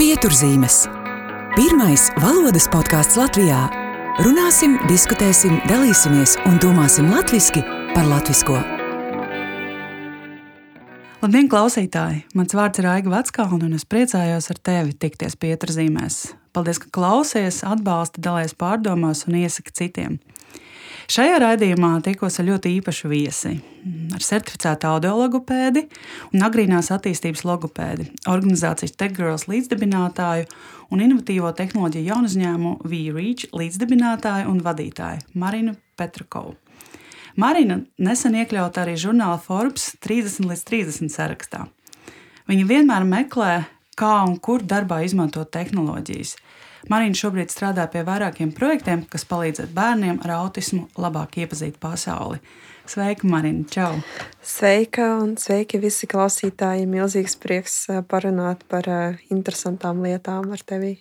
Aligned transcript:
Pieturzīmes. 0.00 0.86
Pirmais 1.52 2.06
valodas 2.22 2.64
podkāsts 2.72 3.18
Latvijā. 3.20 3.58
Runāsim, 4.24 4.78
diskutēsim, 4.88 5.58
dalīsimies 5.68 6.38
un 6.48 6.56
domāsim 6.62 7.10
latviešu 7.12 7.60
par 7.92 8.08
latviešu. 8.08 8.56
Labdien, 11.20 11.50
klausītāji! 11.52 12.22
Mans 12.32 12.56
vārds 12.56 12.80
ir 12.80 12.88
Aiga 12.88 13.12
Veckalna, 13.12 13.66
un 13.68 13.76
es 13.76 13.84
priecājos 13.84 14.48
ar 14.48 14.62
tevi 14.70 14.96
tikties 14.96 15.36
pieturzīmēs. 15.36 16.18
Paldies, 16.56 16.80
ka 16.80 16.88
klausies, 16.96 17.60
atbalsti, 17.68 18.24
dalies 18.24 18.56
pārdomās 18.56 19.26
un 19.28 19.36
iesaki 19.42 19.76
citiem. 19.82 20.16
Šajā 21.10 21.40
raidījumā 21.42 21.96
tikos 22.06 22.36
ar 22.38 22.46
ļoti 22.46 22.70
īpašu 22.76 23.08
viesi, 23.10 23.56
ar 24.14 24.22
certificētu 24.22 24.86
audiologopēdi 24.92 25.80
un 26.30 26.44
agrīnās 26.46 26.92
attīstības 26.94 27.42
logopēdi, 27.48 28.04
organizācijas 28.30 28.94
TechGirls 28.94 29.48
līdzdibinātāju 29.50 30.46
un 30.94 31.02
inovatīvo 31.02 31.50
tehnoloģiju 31.58 32.12
jaunu 32.12 32.30
uzņēmumu 32.30 32.92
VReach 32.92 33.50
līdzdibinātāju 33.58 34.52
un 34.52 34.62
vadītāju 34.62 35.34
Marinu 35.34 35.74
Petrakovu. 35.98 36.54
Marina 37.34 37.80
nesen 37.98 38.38
iekļauta 38.38 38.84
arī 38.84 38.94
žurnāla 38.94 39.42
Forbes 39.42 39.96
30 40.06 40.46
līdz 40.46 40.62
30 40.70 41.10
sarakstā. 41.16 41.64
Viņa 42.46 42.70
vienmēr 42.70 43.10
meklē, 43.10 43.56
kā 43.98 44.14
un 44.28 44.38
kur 44.38 44.62
darbā 44.62 45.02
izmantot 45.02 45.50
tehnoloģijas. 45.58 46.36
Marina 46.88 47.18
šobrīd 47.18 47.52
strādā 47.52 47.84
pie 47.92 48.00
vairākiem 48.06 48.54
projektiem, 48.56 49.04
kas 49.10 49.26
palīdzētu 49.28 49.74
bērniem 49.76 50.22
ar 50.24 50.36
autismu 50.38 50.86
labāk 50.96 51.36
iepazīt 51.42 51.76
pasauli. 51.82 52.40
Sveika, 52.88 53.28
Marina! 53.28 53.66
Čau! 53.70 54.00
Sveika 54.42 55.12
un 55.20 55.36
sveiki 55.38 55.78
visi 55.82 56.08
klausītāji! 56.10 56.88
Milzīgs 56.90 57.36
prieks 57.38 57.76
parunāt 58.08 58.64
par 58.70 58.88
interesantām 59.28 60.00
lietām 60.06 60.50
ar 60.56 60.64
tevi. 60.66 60.96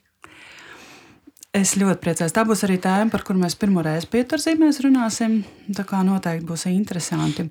Es 1.56 1.72
ļoti 1.82 1.98
priecājos. 2.04 2.34
Tā 2.36 2.44
būs 2.46 2.62
arī 2.68 2.76
tēma, 2.78 3.10
par 3.10 3.24
kuru 3.26 3.40
mēs 3.42 3.56
pirmo 3.58 3.82
reizi 3.82 4.06
pieturzīmēs 4.12 4.84
runāsim. 4.86 5.40
Tā 5.74 5.82
kā 5.88 6.04
noteikti 6.06 6.46
būs 6.46 6.68
interesanti. 6.70 7.48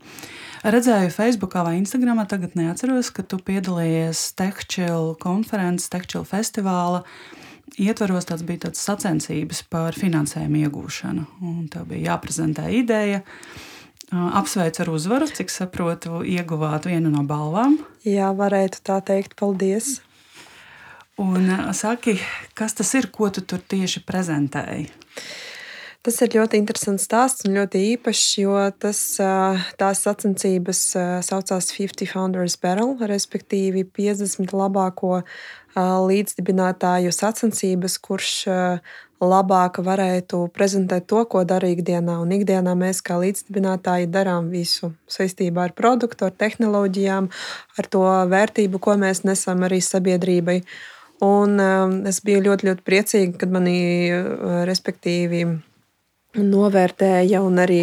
Redzēju 0.63 1.11
Facebookā 1.15 1.65
vai 1.67 1.81
Instagramā, 1.81 2.29
tagad 2.31 2.55
neatceros, 2.59 3.11
ka 3.15 3.25
tu 3.27 3.41
piedalījies 3.43 4.23
TechChill 4.39 5.17
konferences, 5.23 5.91
TechChill 5.91 6.29
festivāla 6.31 7.03
ietvaros 7.77 8.29
tāds 8.29 8.45
bija 8.47 8.69
tāds 8.69 8.83
sacensības 8.85 9.63
par 9.71 9.99
finansējumu 9.99 10.65
iegūšanu. 10.65 11.25
Un 11.45 11.69
tev 11.73 11.89
bija 11.91 12.15
jāprezentē 12.15 12.69
ideja. 12.73 13.23
Apsveicu 14.09 14.83
ar 14.85 14.91
uzvaru, 14.95 15.29
cik 15.29 15.53
saprotu, 15.53 16.23
ieguvāt 16.25 16.89
vienu 16.89 17.13
no 17.13 17.27
balvām. 17.29 17.77
Jā, 18.09 18.31
varētu 18.33 18.81
tā 18.89 19.03
teikt, 19.05 19.37
paldies. 19.37 19.99
Un 21.21 21.51
saki, 21.75 22.15
kas 22.57 22.79
tas 22.79 22.95
ir, 22.95 23.11
ko 23.13 23.29
tu 23.35 23.43
tur 23.43 23.61
tieši 23.61 24.05
prezentēji? 24.07 24.87
Tas 26.07 26.21
ir 26.23 26.31
ļoti 26.31 26.61
interesants 26.61 27.09
stāsts 27.09 27.45
un 27.45 27.57
ļoti 27.59 27.81
īpašs, 27.97 28.27
jo 28.39 28.55
tas, 28.79 29.01
tās 29.81 30.03
sacensības 30.07 30.83
saucās 31.27 31.73
50 31.75 32.13
Founders 32.13 32.55
Battle, 32.63 32.95
respektīvi 33.11 33.83
50 33.99 34.55
labāko 34.55 35.25
līdzdibinātāju 35.75 37.11
sacensības, 37.13 37.99
kurš 37.99 38.33
labāk 39.19 39.81
varētu 39.83 40.45
prezentēt 40.55 41.09
to, 41.11 41.25
ko 41.27 41.43
dara 41.43 41.67
ikdienā. 41.75 42.21
Un 42.23 42.31
ikdienā 42.39 42.77
mēs 42.79 43.03
kā 43.03 43.19
līdzdibinātāji 43.19 44.07
darām 44.15 44.53
visu 44.55 44.93
saistībā 45.11 45.67
ar 45.67 45.75
produktu, 45.75 46.29
ar 46.29 46.37
tehnoloģijām, 46.39 47.27
ar 47.79 47.91
to 47.91 48.05
vērtību, 48.31 48.79
ko 48.79 48.95
mēs 49.03 49.25
nesam 49.27 49.67
arī 49.67 49.83
sabiedrībai. 49.83 50.61
Un 51.27 51.59
es 52.07 52.23
biju 52.23 52.45
ļoti, 52.47 52.71
ļoti 52.71 52.85
priecīga, 52.87 53.41
kad 53.41 53.51
manī, 53.51 53.81
respektīvi, 54.69 55.43
novērtēja 56.37 57.41
un 57.43 57.59
arī 57.63 57.81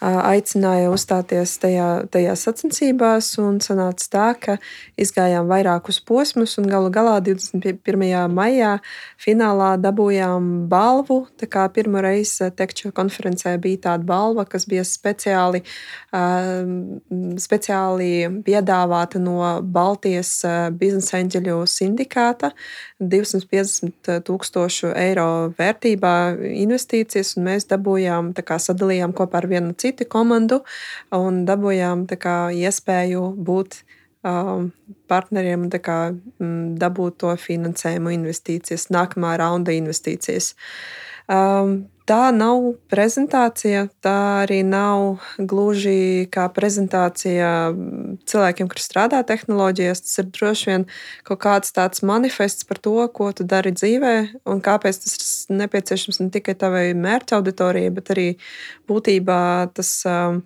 aicināja 0.00 0.90
uzstāties 0.92 1.56
tajā, 1.62 1.88
tajā 2.12 2.34
sacensībās. 2.38 3.32
Sanāca 3.64 4.08
tā, 4.12 4.26
ka 4.38 4.56
izgājām 5.00 5.48
vairākus 5.50 5.98
posmus, 6.06 6.56
un 6.60 6.68
galu 6.70 6.90
galā 6.94 7.18
21. 7.24 8.28
maijā 8.30 8.76
finālā 9.20 9.72
dabūjām 9.82 10.68
balvu. 10.70 11.20
Tā 11.40 11.48
kā 11.50 11.66
pirmo 11.74 12.02
reizi 12.04 12.50
Tekča 12.54 12.92
konferencē 12.94 13.56
bija 13.62 13.88
tāda 13.88 14.06
balva, 14.06 14.46
kas 14.48 14.68
bija 14.70 14.84
speciāli, 14.86 15.64
speciāli 17.48 18.12
piedāvāta 18.46 19.22
no 19.22 19.40
Baltijas 19.62 20.32
biznesa 20.78 21.18
eņģeļu 21.22 21.58
sindikāta. 21.66 22.52
250 22.98 24.22
tūkstošu 24.26 24.92
eiro 24.98 25.28
vērtībā 25.58 26.14
investīcijas, 26.62 27.36
un 27.38 27.46
mēs 27.50 27.68
dabūjām, 27.70 28.32
kā, 28.38 28.58
sadalījām 28.62 29.14
kopā 29.16 29.42
ar 29.42 29.50
vienu 29.50 29.74
citu 29.78 29.87
komandu 30.08 30.62
un 31.14 31.44
dabūjām 31.48 32.06
kā, 32.20 32.36
iespēju 32.54 33.34
būt 33.36 33.82
um, 34.22 34.70
partneriem 35.08 35.66
un 35.66 35.70
kā, 35.70 35.98
dabūt 36.82 37.20
to 37.22 37.34
finansējumu 37.36 38.14
investīcijas, 38.16 38.88
nākamā 38.94 39.36
raunda 39.40 39.72
investīcijas. 39.72 40.54
Um, 41.28 41.88
Tā 42.08 42.30
nav 42.32 42.62
prezentācija, 42.88 43.82
tā 44.00 44.16
arī 44.46 44.62
nav 44.64 45.26
gluži 45.36 46.24
kā 46.32 46.46
prezentācija 46.56 47.50
cilvēkiem, 48.24 48.70
kuriem 48.70 48.84
strādā 48.86 49.20
tehnoloģijās. 49.28 50.00
Tas 50.06 50.22
ir 50.22 50.30
droši 50.32 50.70
vien 50.70 50.86
kaut 51.28 51.42
kāds 51.44 51.74
tāds 51.76 52.00
manifests 52.08 52.64
par 52.64 52.80
to, 52.80 52.96
ko 53.12 53.28
tu 53.36 53.44
dari 53.44 53.74
dzīvē 53.76 54.14
un 54.48 54.64
kāpēc 54.64 55.02
tas 55.04 55.18
ir 55.20 55.60
nepieciešams 55.60 56.22
ne 56.22 56.30
tikai 56.32 56.56
tavai 56.56 56.86
mērķa 56.96 57.42
auditorijai, 57.42 57.92
bet 58.00 58.14
arī 58.16 58.28
būtībā 58.88 59.42
tas. 59.76 59.92
Uh, 60.08 60.40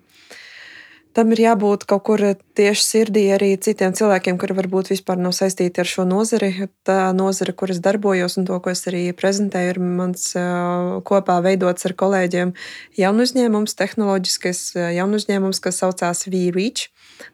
tam 1.13 1.33
ir 1.33 1.41
jābūt 1.43 1.85
kaut 1.89 2.03
kur 2.07 2.21
tieši 2.57 2.83
sirdī 2.83 3.23
arī 3.35 3.51
citiem 3.61 3.93
cilvēkiem, 3.97 4.37
kuri 4.41 4.55
varbūt 4.57 4.91
vispār 4.93 5.19
nav 5.21 5.35
saistīti 5.37 5.83
ar 5.83 5.89
šo 5.89 6.05
nozari. 6.09 6.51
Tā 6.87 7.11
nozare, 7.15 7.53
kuras 7.57 7.81
darbojos 7.83 8.37
un 8.41 8.47
to, 8.49 8.57
ko 8.63 8.73
es 8.73 8.83
arī 8.89 9.05
prezentēju, 9.17 9.75
ir 9.75 9.81
mans 9.83 10.31
kopā 11.07 11.37
veidots 11.45 11.89
ar 11.89 11.95
kolēģiem 11.99 12.55
jaunu 12.99 13.27
uzņēmums, 13.27 13.77
tehnoloģiskais 13.79 14.65
jaunu 14.97 15.21
uzņēmums, 15.21 15.61
kas 15.63 15.83
saucās 15.83 16.25
VReach. 16.27 16.89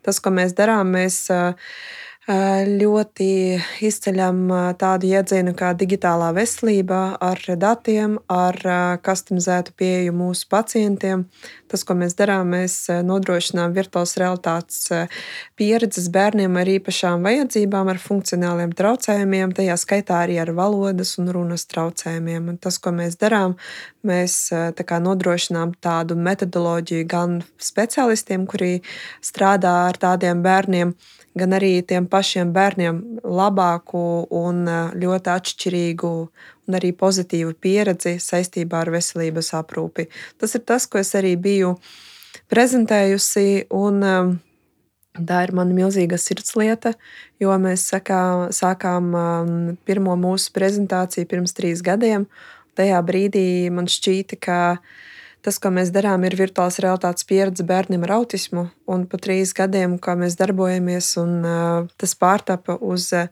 Tas, 0.06 0.20
ko 0.22 0.34
mēs 0.36 0.54
darām, 0.58 0.92
mēs 0.94 1.24
ļoti 2.30 3.58
izceļam 3.82 4.52
tādu 4.78 5.08
jēdzienu 5.10 5.56
kā 5.58 5.72
digitālā 5.74 6.30
veselība 6.38 7.18
ar 7.26 7.42
datiem, 7.58 8.20
ar 8.30 8.60
customizētu 9.02 9.74
pieeju 9.74 10.14
mūsu 10.14 10.46
pacientiem. 10.52 11.26
Tas, 11.70 11.82
ko 11.86 11.96
mēs 11.98 12.14
darām, 12.18 12.52
mēs 12.54 12.76
nodrošinām 13.06 13.74
virtuālās 13.74 14.14
realitātes 14.22 15.10
pieredzes 15.58 16.12
bērniem 16.14 16.58
ar 16.62 16.70
īpašām 16.70 17.26
vajadzībām, 17.26 17.90
ar 17.90 18.02
funkcionāliem 18.02 18.76
traucējumiem, 18.78 19.56
tajā 19.58 19.78
skaitā 19.82 20.22
arī 20.28 20.38
ar 20.44 20.54
valodas 20.54 21.16
un 21.18 21.34
runas 21.34 21.66
traucējumiem. 21.70 22.54
Un 22.54 22.62
tas, 22.62 22.78
ko 22.78 22.94
mēs 22.94 23.18
darām, 23.22 23.58
mēs 24.06 24.42
tā 24.78 25.02
nodrošinām 25.02 25.80
tādu 25.82 26.18
metodoloģiju 26.18 27.10
gan 27.10 27.40
specialistiem, 27.58 28.46
kuri 28.50 28.84
strādā 29.26 29.80
ar 29.88 29.98
tādiem 29.98 30.46
bērniem, 30.46 30.94
gan 31.38 31.54
arī 31.58 31.80
tiem 31.86 32.08
pašiem 32.10 32.52
bērniem 32.56 33.00
labāku 33.24 34.04
un 34.36 34.66
eh, 34.68 34.92
ļoti 35.04 35.34
atšķirīgu 35.36 36.12
un 36.70 36.78
arī 36.80 36.92
pozitīvu 36.98 37.56
pieredzi 37.62 38.18
saistībā 38.24 38.84
ar 38.84 38.94
veselības 38.94 39.54
aprūpi. 39.60 40.10
Tas 40.42 40.56
ir 40.58 40.66
tas, 40.66 40.88
ko 40.90 41.02
es 41.02 41.14
arī 41.18 41.36
biju 41.38 41.76
prezentējusi. 42.52 43.66
Un, 43.70 44.04
eh, 44.04 44.38
Tā 45.20 45.42
ir 45.44 45.52
mana 45.52 45.74
milzīga 45.76 46.16
sirdslieta, 46.22 46.94
jo 47.42 47.52
mēs 47.60 47.82
sakā, 47.90 48.54
sākām 48.56 49.08
um, 49.18 49.50
pirmo 49.84 50.14
mūsu 50.16 50.54
prezentāciju 50.56 51.28
pirms 51.28 51.52
trīs 51.58 51.82
gadiem. 51.84 52.28
Tajā 52.78 53.02
brīdī 53.04 53.68
man 53.74 53.90
šķīta, 53.90 54.38
ka 54.40 54.60
uh, 54.78 54.94
Tas, 55.46 55.56
ko 55.62 55.72
mēs 55.72 55.94
darām, 55.96 56.26
ir 56.28 56.36
virtuālās 56.36 56.82
realitātes 56.84 57.24
pieredze 57.24 57.64
bērniem 57.64 58.04
ar 58.04 58.18
autismu. 58.18 58.66
Un 58.92 59.06
pat 59.08 59.24
trīs 59.24 59.54
gadiem, 59.56 59.96
kā 60.02 60.18
mēs 60.20 60.36
darbojamies, 60.40 61.14
un 61.22 61.40
uh, 61.48 61.88
tas 61.96 62.16
pārtapa 62.20 62.76
uz 62.84 63.08
uh, 63.16 63.32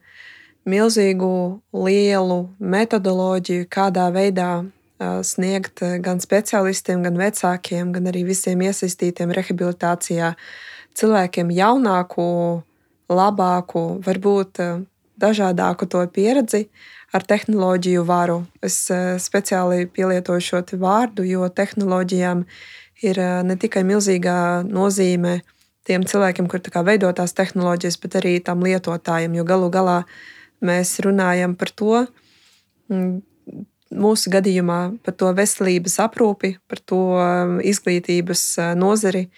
milzīgu, 0.68 1.30
lielu 1.76 2.40
metodoloģiju, 2.60 3.68
kādā 3.72 4.08
veidā 4.16 4.52
sniegt 4.98 5.84
gan 6.02 6.22
specialistiem, 6.22 7.04
gan 7.06 7.18
vecākiem, 7.20 7.92
gan 7.94 8.10
arī 8.10 8.24
visiem 8.26 8.64
iesaistītiem 8.66 9.34
rehabilitācijā 9.36 10.34
cilvēkiem 10.98 11.52
jaunāku, 11.54 12.26
labāku, 13.14 13.84
varbūt 14.06 14.62
dažādāku 15.22 15.88
to 15.90 16.02
pieredzi 16.14 16.66
ar 17.16 17.24
tehnoloģiju 17.24 18.04
varu. 18.08 18.42
Es 18.64 18.80
eh, 18.92 19.16
speciāli 19.22 19.88
pielietoju 19.92 20.44
šo 20.44 20.64
vārdu, 20.82 21.26
jo 21.28 21.48
tehnoloģijām 21.48 22.44
ir 23.08 23.22
eh, 23.22 23.38
ne 23.48 23.56
tikai 23.60 23.86
milzīga 23.88 24.64
nozīme 24.68 25.40
tiem 25.88 26.04
cilvēkiem, 26.04 26.50
kur 26.52 26.60
veido 26.84 27.12
tās 27.16 27.34
tehnoloģijas, 27.34 27.98
bet 28.04 28.20
arī 28.20 28.38
tam 28.44 28.66
lietotājiem. 28.66 29.38
Jo 29.40 29.48
galu 29.48 29.70
galā 29.72 30.02
mēs 30.60 30.98
runājam 31.00 31.56
par 31.56 31.72
to, 31.72 32.04
mūsu 33.88 34.32
gadījumā 34.34 34.80
par 35.06 35.16
to 35.16 35.32
veselības 35.32 35.96
aprūpi, 36.04 36.58
par 36.68 36.82
to 36.84 37.02
izglītības 37.64 38.44
nozari. 38.76 39.30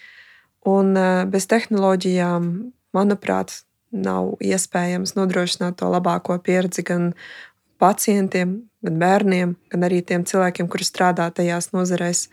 Un 0.66 0.98
bez 1.30 1.46
tehnoloģijām, 1.54 2.50
manuprāt, 2.98 3.60
nav 3.92 4.36
iespējams 4.44 5.16
nodrošināt 5.18 5.80
to 5.80 5.90
labāko 5.90 6.38
pieredzi 6.42 6.86
gan 6.86 7.12
pacientiem, 7.80 8.58
gan 8.86 9.00
bērniem, 9.02 9.56
gan 9.72 9.86
arī 9.88 10.02
tiem 10.06 10.26
cilvēkiem, 10.28 10.68
kuri 10.72 10.88
strādā 10.88 11.30
tajās 11.36 11.72
nozarēs. 11.76 12.28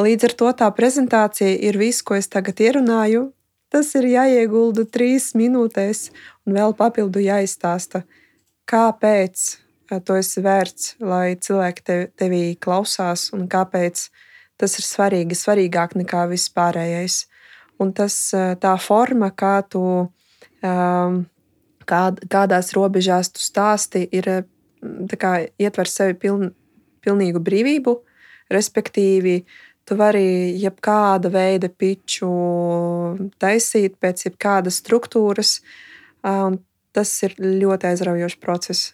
Līdz 0.00 0.30
ar 0.30 0.34
to 0.42 0.52
tā 0.62 0.70
prezentācija 0.74 1.58
ir 1.68 1.78
viss, 1.78 2.02
ko 2.02 2.16
es 2.16 2.30
tagad 2.30 2.60
ierunāju. 2.62 3.30
Tas 3.70 3.92
ir 3.94 4.08
jāiegulda 4.10 4.86
trīs 4.90 5.30
minūtēs, 5.38 6.08
un 6.46 6.56
vēl 6.56 6.72
papildu 6.78 7.22
jāizstāsta, 7.22 8.02
kāpēc 8.70 9.44
to 10.06 10.16
esi 10.18 10.42
vērts, 10.42 10.94
lai 11.02 11.36
cilvēki 11.38 11.84
tev, 11.86 12.02
tevī 12.18 12.42
klausās, 12.58 13.28
un 13.34 13.46
kāpēc 13.50 14.08
tas 14.60 14.76
ir 14.78 14.86
svarīgi, 14.86 15.38
svarīgāk 15.38 15.94
nekā 15.98 16.26
viss 16.30 16.50
pārējais. 16.54 17.24
Un 17.80 17.94
tas 17.96 18.16
tā 18.60 18.74
forma, 18.82 19.30
kā 19.32 19.60
tu, 19.70 19.82
kā, 20.60 22.02
kādās 22.34 22.74
robežās 22.76 23.32
tu 23.34 23.42
stāsti, 23.42 24.04
ir 24.12 24.28
kā, 25.20 25.32
ietver 25.60 25.90
sevi 25.90 26.16
piln, 26.20 26.50
pilnīgu 27.04 27.42
brīvību, 27.44 27.96
respektīvi, 28.52 29.42
tu 29.88 29.96
vari 29.98 30.54
jebkāda 30.60 31.30
veida 31.32 31.70
piču 31.70 32.30
taisīt 33.42 33.96
pēc 34.00 34.26
jebkādas 34.28 34.80
struktūras, 34.82 35.58
un 36.26 36.60
tas 36.94 37.14
ir 37.26 37.36
ļoti 37.40 37.90
aizraujošs 37.90 38.40
process. 38.42 38.92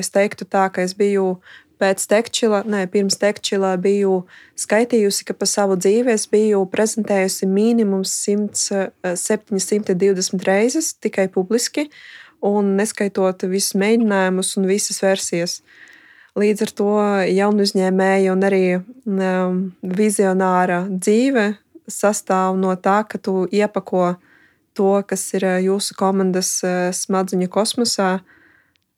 Es 0.00 0.08
teiktu 0.12 0.46
tā, 0.48 0.68
ka 0.72 0.84
es 0.86 0.94
biju 0.96 1.34
pēc 1.80 2.04
tekčila, 2.08 2.62
ne, 2.68 2.84
pirms 2.92 3.16
tekčila 3.20 3.74
biju 3.80 4.22
skaitījusi, 4.60 5.24
ka 5.28 5.36
pa 5.36 5.48
savu 5.48 5.78
dzīvi 5.80 6.12
es 6.12 6.26
biju 6.30 6.66
prezentējusi 6.72 7.48
minimums 7.48 8.12
100, 8.26 8.90
720 9.16 10.44
reizes 10.48 10.92
tikai 11.00 11.28
publiski, 11.32 11.88
un 12.46 12.74
neskaitot 12.78 13.44
visus 13.50 13.76
mēģinājumus 13.78 14.56
un 14.58 14.68
visas 14.70 15.00
versijas. 15.02 15.60
Līdz 16.38 16.64
ar 16.64 16.72
to 16.78 16.90
jaunu 17.28 17.66
uzņēmēju 17.66 18.32
un 18.32 18.46
arī 18.46 18.64
um, 18.78 19.62
vizionāra 19.82 20.84
dzīve 20.88 21.50
sastāv 21.90 22.58
no 22.60 22.74
tā, 22.78 23.00
ka 23.08 23.18
tu 23.18 23.44
iepako 23.50 24.14
to, 24.78 24.92
kas 25.06 25.26
ir 25.34 25.46
uh, 25.48 25.56
jūsu 25.60 25.96
komandas 25.98 26.52
uh, 26.64 26.92
smadzeņu 26.94 27.50
kosmosā, 27.50 28.10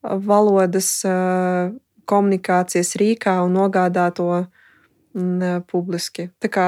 valodas 0.03 0.91
uh, 1.09 1.73
komunikācijas 2.11 2.97
rīkā 3.01 3.39
un 3.47 3.57
nogādā 3.57 4.11
to 4.15 4.29
mm, 5.17 5.65
publiski. 5.71 6.29
Tā 6.43 6.51
kā, 6.53 6.67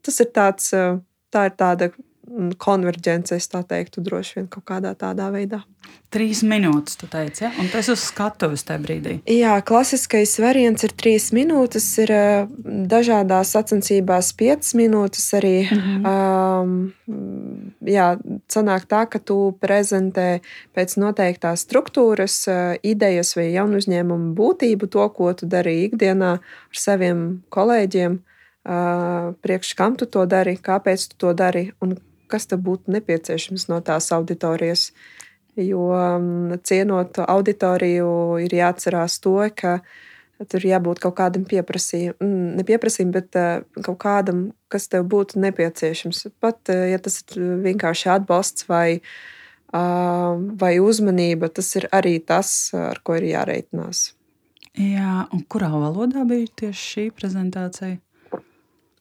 tas 0.00 0.20
ir 0.24 0.30
tāds, 0.32 0.70
tā 1.30 1.46
ir 1.50 1.56
tāda 1.58 1.90
konverģence, 2.58 3.36
es 3.36 3.48
tā 3.50 3.62
teiktu, 3.66 4.02
droši 4.06 4.38
vien 4.38 4.48
kaut 4.50 4.64
kādā 4.68 4.92
tādā 4.98 5.30
veidā. 5.34 5.62
Trīs 6.10 6.42
minūtes, 6.46 6.96
tu 6.98 7.06
teici, 7.10 7.44
ja? 7.44 7.50
un 7.62 7.68
tas 7.70 7.86
uz 7.90 8.02
skatuves 8.02 8.64
tajā 8.66 8.82
brīdī. 8.82 9.12
Jā, 9.30 9.56
klasiskais 9.66 10.32
variants 10.42 10.82
ir 10.86 10.94
trīs 10.98 11.28
minūtes, 11.34 11.86
ir 12.02 12.12
dažādās 12.90 13.52
sacensībās 13.54 14.32
piecas 14.38 14.74
minūtes 14.78 15.28
arī. 15.38 15.54
Mm 15.70 15.80
-hmm. 15.86 16.08
um, 16.10 17.72
jā, 17.86 18.08
sanāk 18.50 18.86
tā, 18.90 19.06
ka 19.06 19.18
tu 19.18 19.56
prezentē 19.60 20.40
pēc 20.74 20.98
noteiktās 20.98 21.66
struktūras, 21.66 22.46
idejas 22.82 23.36
vai 23.36 23.52
jaunu 23.52 23.78
uzņēmumu 23.78 24.34
būtību, 24.34 24.90
to, 24.90 25.08
ko 25.08 25.32
tu 25.32 25.46
dari 25.46 25.84
ikdienā 25.86 26.32
ar 26.38 26.76
saviem 26.76 27.42
kolēģiem. 27.50 28.20
Uh, 28.60 29.32
priekš 29.40 29.72
kam 29.72 29.96
tu 29.96 30.04
to 30.06 30.26
dari, 30.26 30.56
kāpēc 30.56 31.08
tu 31.08 31.16
to 31.16 31.32
dari 31.32 31.70
un 31.80 31.96
kas 32.30 32.48
tam 32.50 32.62
būtu 32.66 32.92
nepieciešams 32.96 33.68
no 33.70 33.80
tās 33.84 34.10
auditorijas. 34.16 34.90
Jo 35.58 35.90
mm, 35.92 36.60
cienot 36.64 37.18
auditoriju, 37.24 38.12
ir 38.44 38.54
jāatcerās 38.54 39.18
to, 39.24 39.36
ka 39.56 39.80
tur 40.48 40.64
jābūt 40.64 41.02
kaut 41.02 41.18
kādam 41.18 41.44
pieprasījumam, 41.48 42.16
mm, 42.22 42.52
ne 42.60 42.64
pieprasījumam, 42.68 43.16
bet 43.18 43.36
eh, 43.36 43.82
kaut 43.84 43.98
kādam, 44.00 44.46
kas 44.72 44.88
tev 44.92 45.04
būtu 45.10 45.42
nepieciešams. 45.42 46.22
Pat 46.40 46.72
eh, 46.72 46.86
ja 46.94 47.02
tas 47.02 47.20
ir 47.26 47.42
vienkārši 47.66 48.14
atbalsts 48.14 48.70
vai, 48.70 49.00
vai 49.70 50.72
uzmanība, 50.82 51.46
tas 51.54 51.68
ir 51.78 51.84
arī 51.94 52.16
tas, 52.26 52.72
ar 52.74 52.98
ko 53.06 53.14
ir 53.20 53.28
jāreitinās. 53.28 54.08
Jā, 54.78 55.26
un 55.34 55.42
kurā 55.50 55.70
valodā 55.70 56.24
bija 56.26 56.48
tieši 56.62 56.86
šī 56.86 57.04
prezentācija? 57.14 57.98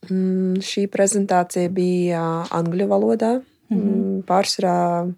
Mm, 0.07 0.61
šī 0.63 0.85
prezentācija 0.87 1.69
bija 1.69 2.23
angļu 2.55 2.87
valodā. 2.87 3.41
Mm 3.69 3.79
-hmm. 3.79 4.21
Pārsvarā 4.25 5.11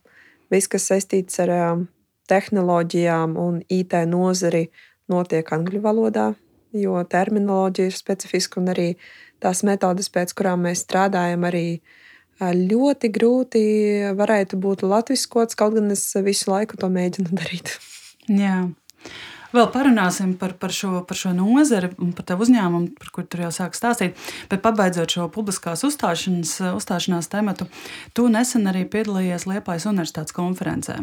viss, 0.50 0.68
kas 0.68 0.90
saistīts 0.90 1.40
ar 1.40 1.86
tehnoloģijām 2.28 3.38
un 3.38 3.62
IT 3.70 3.94
nozari, 4.08 4.70
notiek 5.08 5.52
angļu 5.52 5.82
valodā, 5.82 6.34
jo 6.72 7.04
terminoloģija 7.04 7.92
ir 7.92 7.96
specifiska 7.96 8.60
un 8.62 8.72
arī 8.74 8.96
tās 9.40 9.64
metodes, 9.64 10.10
pēc 10.10 10.34
kurām 10.34 10.68
mēs 10.68 10.86
strādājam, 10.86 11.46
arī 11.50 11.82
ļoti 12.42 13.12
grūti 13.14 13.64
varētu 14.18 14.58
būt 14.58 14.86
latviskots, 14.88 15.56
kaut 15.56 15.74
gan 15.78 15.92
es 15.92 16.06
visu 16.26 16.52
laiku 16.52 16.78
to 16.78 16.90
mēģinu 16.90 17.36
darīt. 17.38 17.78
Jā. 18.28 18.70
Vēl 19.52 19.68
parunāsim 19.74 20.36
par, 20.40 20.54
par, 20.60 20.72
šo, 20.76 21.02
par 21.08 21.18
šo 21.20 21.34
nozari 21.36 21.92
un 22.00 22.14
par 22.16 22.28
tavu 22.30 22.46
uzņēmumu, 22.48 22.94
par 23.00 23.14
kuru 23.16 23.28
tur 23.32 23.46
jau 23.46 23.52
sāk 23.56 23.76
stāstīt. 23.76 24.20
Bet 24.52 24.64
pabeidzot 24.64 25.12
šo 25.12 25.28
publiskās 25.34 25.84
uzstāšanās, 25.88 26.58
uzstāšanās 26.76 27.32
tematu, 27.32 27.68
tu 28.16 28.30
nesen 28.32 28.70
arī 28.72 28.86
piedalījies 28.88 29.50
Liepājas 29.52 29.90
Universitātes 29.92 30.36
konferencē 30.38 31.02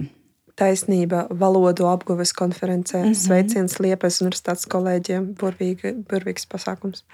taisnība 0.58 1.26
valodu 1.30 1.86
apguves 1.86 2.32
konferencē. 2.32 2.98
Mm 3.02 3.10
-hmm. 3.10 3.14
Sveiciens 3.26 3.78
Liepais 3.80 4.20
universitātes 4.22 4.66
kolēģiem. 4.74 5.34
Burvīga, 5.40 5.92
burvīgs 6.10 6.46
pasākums. 6.52 7.04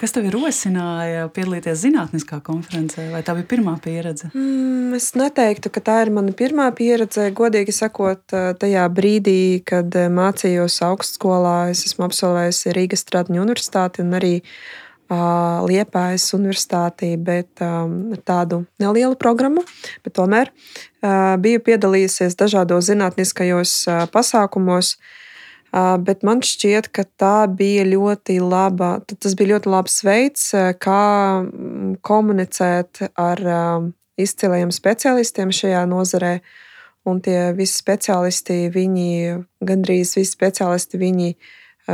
Kas 0.00 0.14
tev 0.14 0.24
rosināja 0.32 1.26
piedalīties 1.36 1.82
zinātniskā 1.84 2.38
konferencē? 2.44 3.10
Vai 3.12 3.20
tā 3.26 3.34
bija 3.36 3.48
pirmā 3.50 3.74
pieredze? 3.82 4.30
Mm, 4.32 4.94
es 4.96 5.10
neteiktu, 5.18 5.70
ka 5.74 5.82
tā 5.84 5.98
ir 6.06 6.12
mana 6.16 6.32
pirmā 6.36 6.70
pieredze. 6.76 7.28
Godīgi 7.36 7.74
sakot, 7.76 8.24
tajā 8.32 8.86
brīdī, 8.96 9.60
kad 9.68 9.92
mācījos 9.92 10.80
augstskolā, 10.88 11.58
es 11.74 11.84
esmu 11.90 12.08
absolvējusi 12.08 12.72
Rīgas 12.78 13.04
Stradiņu 13.04 13.44
universitāti 13.44 14.04
un 14.04 14.16
arī 14.18 14.34
Liepājas 15.12 16.30
universitātī, 16.38 17.12
bet 17.20 17.60
um, 17.60 18.14
ar 18.16 18.20
tādu 18.24 18.62
nelielu 18.80 19.18
programmu. 19.20 19.60
Tomēr 20.08 20.48
uh, 20.48 21.34
biju 21.42 21.60
piedalījusies 21.66 22.38
dažādos 22.40 22.88
zinātniskajos 22.88 23.74
uh, 23.90 24.06
pasākumos. 24.14 24.96
Uh, 24.96 25.18
bet 25.72 26.22
man 26.26 26.42
šķiet, 26.44 26.90
ka 26.92 27.04
tā 27.16 27.46
bija 27.48 27.86
ļoti 27.88 28.36
laba. 28.44 28.98
Tas 29.08 29.36
bija 29.38 29.54
ļoti 29.54 29.72
labs 29.72 30.02
veids, 30.04 30.50
kā 30.82 31.04
komunicēt 32.04 33.06
ar 33.16 33.42
izciliem 34.20 34.72
specialistiem 34.74 35.52
šajā 35.54 35.86
nozarē. 35.88 36.36
Un 37.08 37.18
tie 37.18 37.50
visi 37.56 37.80
speciālisti, 37.80 38.68
viņi 38.70 39.08
gandrīz 39.64 40.12
visi 40.14 40.36
speciālisti, 40.36 41.00
viņi 41.00 41.32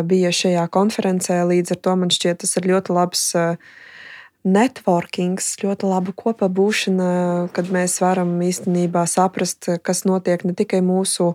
bija 0.04 0.32
šajā 0.34 0.66
konferencē. 0.74 1.38
Līdz 1.48 1.72
ar 1.76 1.80
to 1.86 1.94
man 1.96 2.12
šķiet, 2.12 2.42
tas 2.42 2.58
ir 2.60 2.68
ļoti 2.68 2.92
labs 2.92 3.22
networkings, 4.48 5.54
ļoti 5.62 5.88
laba 5.88 6.12
kopā 6.16 6.50
būšana, 6.52 7.08
kad 7.56 7.72
mēs 7.74 7.98
varam 8.04 8.36
īstenībā 8.44 9.06
saprast, 9.08 9.70
kas 9.82 10.04
notiek 10.08 10.44
ne 10.44 10.54
tikai 10.56 10.82
mūsu 10.84 11.32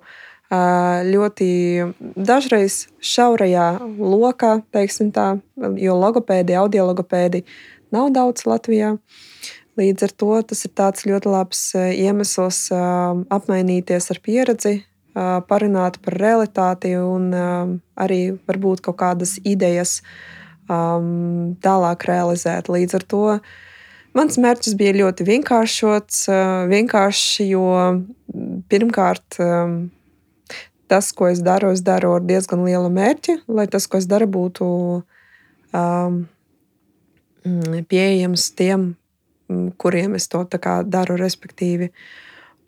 ļoti 0.53 1.49
dažreiz 2.13 2.87
šaurajā 3.01 3.67
lokā, 3.97 4.55
tā, 5.15 5.27
jo 5.81 5.95
logopēdi, 5.97 6.57
audiologopēdi 6.59 7.43
nav 7.93 8.11
daudz 8.13 8.45
Latvijā. 8.45 8.97
Līdz 9.79 10.05
ar 10.05 10.11
to 10.21 10.41
tas 10.45 10.65
ir 10.67 10.73
ļoti 11.09 11.31
labs 11.33 11.61
iemesls 11.75 12.67
apmainīties 12.73 14.11
ar 14.13 14.19
pieredzi, 14.21 14.83
parunāt 15.49 15.97
par 16.05 16.17
realitāti 16.21 16.93
un 16.97 17.33
arī 17.97 18.21
varbūt 18.45 18.85
kaut 18.85 18.99
kādas 19.01 19.39
idejas 19.41 20.01
tālāk 20.69 22.05
realizēt. 22.07 22.69
Līdz 22.69 22.99
ar 22.99 23.07
to 23.09 23.23
mans 24.13 24.37
mērķis 24.37 24.77
bija 24.77 24.93
ļoti 25.01 25.25
vienkāršots, 25.27 26.27
vienkārši, 26.69 27.49
jo 27.49 27.65
pirmkārt 28.69 29.41
tas, 30.93 31.09
ko 31.17 31.27
es 31.31 31.41
daru, 31.41 31.71
es 31.73 31.81
daru 31.85 32.13
ar 32.19 32.25
diezgan 32.29 32.61
lielu 32.67 32.91
mērķi, 32.93 33.39
lai 33.49 33.65
tas, 33.71 33.89
ko 33.89 33.97
es 33.97 34.05
daru, 34.09 34.29
būtu 34.29 34.67
um, 35.73 36.19
pieejams 37.89 38.51
tiem, 38.59 38.91
kuriem 39.81 40.13
es 40.19 40.29
to 40.29 40.45
daru, 40.53 41.17
respektīvi. 41.19 41.89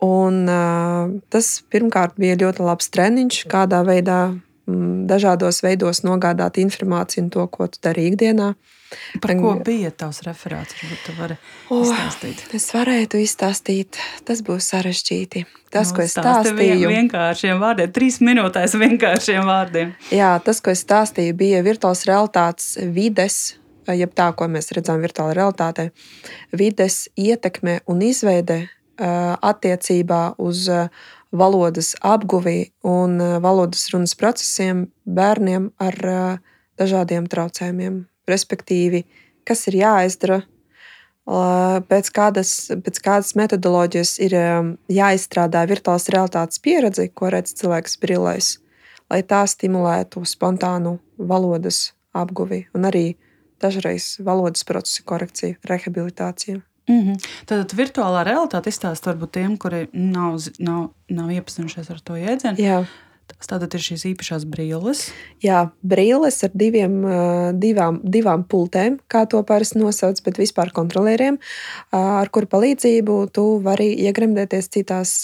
Un, 0.04 0.42
uh, 0.44 1.14
tas 1.32 1.46
pirmkārt 1.72 2.18
bija 2.20 2.36
ļoti 2.42 2.66
labs 2.66 2.90
treniņš, 2.92 3.46
kādā 3.48 3.80
veidā 3.86 4.18
mm, 4.34 5.06
dažādos 5.08 5.62
veidos 5.64 6.02
nogādāt 6.04 6.58
informāciju 6.60 7.24
un 7.24 7.30
to, 7.32 7.46
ko 7.48 7.70
tu 7.70 7.80
dari 7.82 8.10
ikdienā. 8.10 8.52
Par 9.22 9.32
ko 9.38 9.54
bija 9.66 9.90
tavs 9.90 10.22
referāts? 10.26 10.76
Varbūt 10.78 11.02
tu 11.06 11.14
vari 11.18 11.36
izstāstīt. 11.74 12.42
Oh, 12.46 12.56
es 12.58 12.66
varētu 12.74 13.20
izstāstīt. 13.22 13.98
Tas 14.28 14.42
būs 14.46 14.70
sarežģīti. 14.72 15.44
Tas, 15.74 15.90
no, 15.90 15.96
ko 15.96 16.04
es 16.04 16.14
stāstīju, 16.14 16.56
bija 16.58 16.90
vienkāršiem 16.92 17.60
vārdiem, 17.60 17.90
trīs 17.92 18.20
minūtēs 18.24 18.76
vienkāršiem 18.78 19.42
vārdiem. 19.48 19.92
Jā, 20.14 20.36
tas, 20.44 20.62
ko 20.62 20.72
es 20.72 20.84
stāstīju, 20.86 21.34
bija 21.36 21.64
virtuāls 21.66 22.06
realitātes 22.08 22.76
vides, 22.94 23.56
jeb 23.90 24.14
tā, 24.16 24.30
ko 24.38 24.48
mēs 24.50 24.70
redzam 24.76 25.02
virtuālā 25.02 25.34
realitātē, 25.40 25.90
vides 26.56 27.06
ietekme 27.18 27.80
un 27.90 28.02
izveide 28.06 28.62
attiecībā 28.96 30.22
uz 30.40 30.66
valodas 31.36 31.92
apguvi 32.00 32.70
un 32.86 33.18
valodas 33.44 33.90
runas 33.92 34.14
procesiem 34.16 34.86
bērniem 35.04 35.72
ar 35.82 35.98
dažādiem 36.80 37.26
traucējumiem 37.28 38.04
respektīvi, 38.30 39.04
kas 39.46 39.66
ir 39.70 39.80
jāizdara, 39.80 40.42
pēc 41.26 42.10
kādas, 42.14 42.52
pēc 42.86 43.00
kādas 43.02 43.34
metodoloģijas 43.38 44.18
ir 44.22 44.36
jāizstrādā 44.92 45.64
virtuālās 45.66 46.08
realitātes 46.14 46.62
pieredze, 46.62 47.08
ko 47.08 47.30
redz 47.34 47.54
cilvēks 47.58 47.98
brillēs, 48.02 48.58
lai 49.10 49.22
tā 49.22 49.42
stimulētu 49.46 50.22
spontānu 50.24 50.98
valodas 51.18 51.92
apguvi 52.14 52.66
un 52.74 52.86
arī 52.86 53.16
dažreiz 53.62 54.16
valodas 54.22 54.64
procesu 54.64 55.02
korekciju, 55.04 55.56
rehabilitāciju. 55.66 56.62
Mm 56.88 57.02
-hmm. 57.02 57.26
Tad 57.46 57.72
virtuālā 57.72 58.22
realitāte 58.24 58.70
izstāsta 58.70 59.10
varbūt 59.10 59.30
tiem, 59.30 59.56
kuri 59.58 59.88
nav, 59.92 60.38
nav, 60.58 60.90
nav 61.08 61.30
iepazinušies 61.30 61.90
ar 61.90 62.00
to 62.00 62.14
jēdzienu. 62.14 62.58
Jā. 62.58 62.84
Tas 63.26 63.50
tātad 63.50 63.74
ir 63.74 63.82
šīs 63.82 64.04
īpašās 64.12 64.44
brilles. 64.48 65.00
Jā, 65.44 65.66
brilles 65.84 66.38
ar 66.46 66.52
diviem, 66.56 66.94
divām, 67.58 67.98
divām 68.02 68.44
pultēm, 68.48 69.00
kā 69.12 69.24
to 69.28 69.42
parasti 69.46 69.80
nosauc, 69.80 70.20
bet 70.24 70.38
vispār 70.40 70.70
kontrolieriem, 70.74 71.36
ar 71.96 72.30
kuru 72.32 72.48
palīdzību 72.54 73.16
tu 73.34 73.44
vari 73.64 73.90
iegremdēties 74.06 74.70
citās 74.76 75.14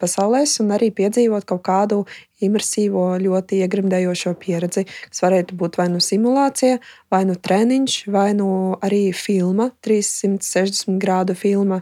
pasaulēs 0.00 0.58
un 0.62 0.74
arī 0.76 0.90
piedzīvot 0.94 1.48
kaut 1.48 1.64
kādu 1.66 2.02
imersīvo, 2.44 3.06
ļoti 3.20 3.60
iegremdējošo 3.64 4.34
pieredzi, 4.40 4.86
kas 5.08 5.24
varētu 5.24 5.56
būt 5.60 5.80
vai 5.80 5.88
nu 5.92 6.00
simulācija, 6.04 6.78
vai 7.12 7.24
nu 7.28 7.36
treniņš, 7.36 7.96
vai 8.12 8.30
nu 8.36 8.50
arī 8.84 9.08
filma, 9.16 9.70
360 9.84 11.00
grādu 11.02 11.36
filma, 11.36 11.80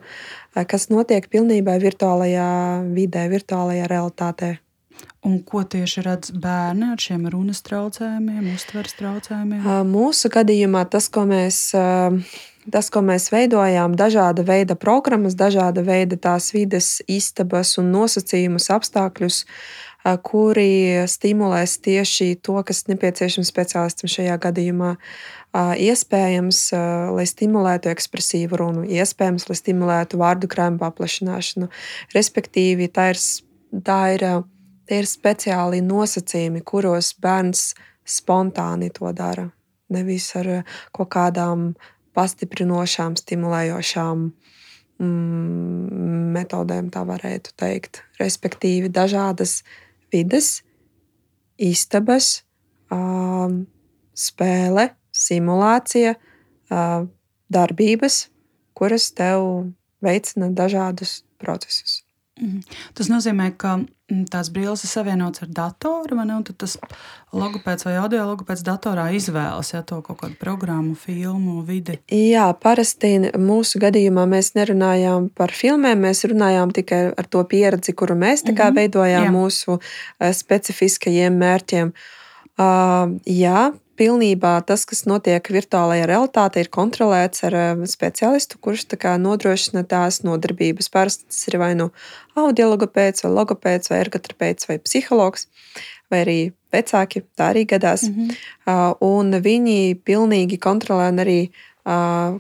kas 0.55 0.89
notiek 0.91 1.29
pilnībā 1.31 1.77
virtuālajā 1.83 2.49
vidē, 2.95 3.29
virtuālajā 3.35 3.91
realitātē. 3.91 4.57
Un 5.27 5.41
ko 5.43 5.65
tieši 5.67 6.03
redz 6.07 6.31
bērni 6.31 6.93
ar 6.93 7.01
šiem 7.03 7.25
runas 7.33 7.59
traucējumiem, 7.67 8.53
uztveres 8.55 8.95
traucējumiem? 8.99 9.65
Mūsu 9.91 10.31
gadījumā 10.31 10.85
tas, 10.91 11.09
ko 11.13 11.25
mēs, 11.27 11.59
tas, 12.71 12.91
ko 12.95 13.03
mēs 13.03 13.27
veidojām, 13.35 13.97
dažāda 13.99 14.45
veida 14.47 14.77
programmas, 14.79 15.35
dažāda 15.39 15.83
veida 15.85 16.17
tās 16.23 16.53
vides 16.55 17.01
istabas 17.11 17.75
un 17.83 17.91
nosacījumus, 17.97 18.71
apstākļus, 18.77 19.41
kuri 20.23 21.05
stimulēs 21.11 21.75
tieši 21.85 22.37
to, 22.47 22.55
kas 22.65 22.87
nepieciešams 22.89 23.51
speciālistam 23.51 24.09
šajā 24.09 24.37
gadījumā. 24.47 24.93
Iespējams, 25.83 26.61
lai 27.17 27.27
stimulētu 27.27 27.91
ekspresīvu 27.91 28.61
runu, 28.61 28.85
iespējams, 28.87 29.49
lai 29.51 29.57
stimulētu 29.59 30.21
vārdu 30.23 30.49
krājumu 30.53 30.79
paplašināšanu. 30.85 31.69
Respektīvi, 32.15 32.87
tā 32.95 33.11
ir, 33.17 33.21
tā 33.85 33.99
ir 34.15 34.27
Tie 34.89 35.03
ir 35.03 35.09
speciāli 35.09 35.83
nosacījumi, 35.85 36.63
kuros 36.65 37.13
bērns 37.21 37.75
spontāni 38.09 38.89
to 38.95 39.11
dara. 39.13 39.51
Nevis 39.93 40.31
ar 40.41 40.49
eh, 40.49 40.77
kaut 40.97 41.11
kādām 41.13 41.75
pastiprinošām, 42.17 43.17
stimulējošām 43.21 44.25
mm, 45.05 46.33
metodēm, 46.39 46.89
tā 46.95 47.05
varētu 47.09 47.53
teikt. 47.61 48.03
Respektīvi, 48.21 48.89
dažādas 48.89 49.61
vides, 50.13 50.63
istabas, 51.61 52.43
um, 52.95 53.61
spēle, 54.17 54.89
simulācija, 55.15 56.17
uh, 56.17 57.07
darbības, 57.53 58.21
kuras 58.79 59.13
tev 59.13 59.69
veicina 60.05 60.51
dažādus 60.55 61.23
procesus. 61.39 62.08
Mhm. 62.41 62.61
Tas 62.95 63.09
nozīmē, 63.11 63.49
ka 63.59 63.77
mm, 63.79 64.27
tās 64.33 64.51
brilles 64.55 64.85
ir 64.85 64.91
savienotas 64.91 65.43
ar 65.43 65.51
datoru, 65.57 66.17
vai 66.19 66.27
ne? 66.29 66.37
Un 66.39 66.45
tad 66.47 66.59
tas 66.63 66.77
logopēds 67.35 67.87
vai 67.87 67.97
audio 67.99 68.25
logopēds 68.29 68.63
datorā 68.67 69.09
izvēlas 69.17 69.73
ja, 69.75 69.83
to 69.83 69.99
kaut 70.07 70.21
kādu 70.23 70.39
programmu, 70.41 70.95
filmu, 70.99 71.63
vidi. 71.67 71.99
Jā, 72.15 72.47
parasti 72.63 73.17
mūsu 73.35 73.83
gadījumā 73.83 74.29
mēs 74.31 74.53
nerunājām 74.59 75.31
par 75.39 75.55
filmēm, 75.55 76.07
mēs 76.07 76.25
runājām 76.31 76.75
tikai 76.77 77.03
ar 77.19 77.27
to 77.27 77.43
pieredzi, 77.51 77.93
kuru 77.93 78.15
mēs 78.15 78.45
mm 78.47 78.55
-hmm. 78.55 78.79
veidojām 78.81 79.29
jā. 79.29 79.35
mūsu 79.35 79.81
eh, 79.81 80.33
specifiskajiem 80.33 81.39
mērķiem. 81.39 81.93
Uh, 82.59 83.15
jā, 83.23 83.71
pilnībā 83.99 84.55
tas, 84.67 84.85
kas 84.89 85.05
notiek 85.11 85.51
virtuālajā 85.53 86.07
realitātē, 86.09 86.63
ir 86.63 86.71
kontrolēts 86.75 87.45
ar 87.49 87.57
um, 87.59 87.85
speciālistu, 87.89 88.61
kurš 88.63 88.87
nodrošina 89.19 89.85
tās 89.85 90.23
nodarbības. 90.23 90.89
Parasti 90.95 91.29
tas 91.29 91.49
ir 91.51 91.59
vai 91.59 91.75
nu 91.75 91.91
audiologopēds, 92.39 93.25
vai 93.25 93.33
logopēds, 93.35 93.91
vai 93.91 94.01
ergoterapeits, 94.05 94.69
vai 94.69 94.79
psihologs, 94.79 95.49
vai 96.11 96.23
arī 96.25 96.39
vecāki. 96.73 97.25
Tā 97.37 97.53
arī 97.53 97.67
gadās. 97.67 98.09
Mm 98.09 98.29
-hmm. 98.29 98.97
Un 99.01 99.33
viņi 99.43 100.01
pilnīgi 100.05 100.59
kontrolē 100.59 101.09
un 101.09 101.19
arī 101.19 101.41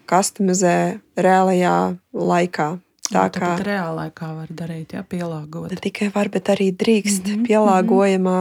customizē 0.06 1.00
reālajā 1.16 1.96
laikā. 2.12 2.78
Tā 3.08 3.24
nu, 3.24 3.40
kā 3.40 3.54
reālā 3.64 3.94
laikā 4.02 4.28
var 4.36 4.50
darīt, 4.52 4.92
ja 4.92 5.02
pielāgot. 5.06 5.70
Ne 5.72 5.80
tikai 5.80 6.10
var, 6.12 6.28
bet 6.32 6.50
arī 6.52 6.68
drīkst. 6.76 7.24
Mm 7.24 7.34
-hmm. 7.34 7.46
Pielāgojamā, 7.48 8.40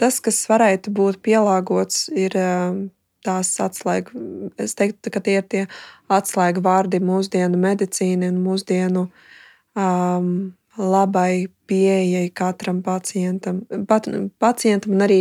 tas, 0.00 0.20
kas 0.20 0.40
varētu 0.48 0.94
būt 0.96 1.20
pielāgots, 1.20 2.08
ir 2.08 2.36
um, 2.36 2.90
tās 3.24 3.52
atslēgas. 3.60 4.16
Es 4.58 4.74
teiktu, 4.74 5.10
ka 5.10 5.20
tie 5.20 5.36
ir 5.42 5.46
tie 5.48 5.66
atslēgu 6.08 6.64
vārdi 6.64 7.00
mūsdienu 7.00 7.58
medicīnai 7.58 8.32
un 8.32 8.40
mūsdienu 8.44 9.08
um, 9.76 10.52
labai 10.78 11.48
pieejai 11.66 12.30
katram 12.34 12.82
pacientam, 12.82 13.62
pat, 13.88 14.08
pacientam 14.38 14.92
un 14.92 15.04
arī 15.04 15.20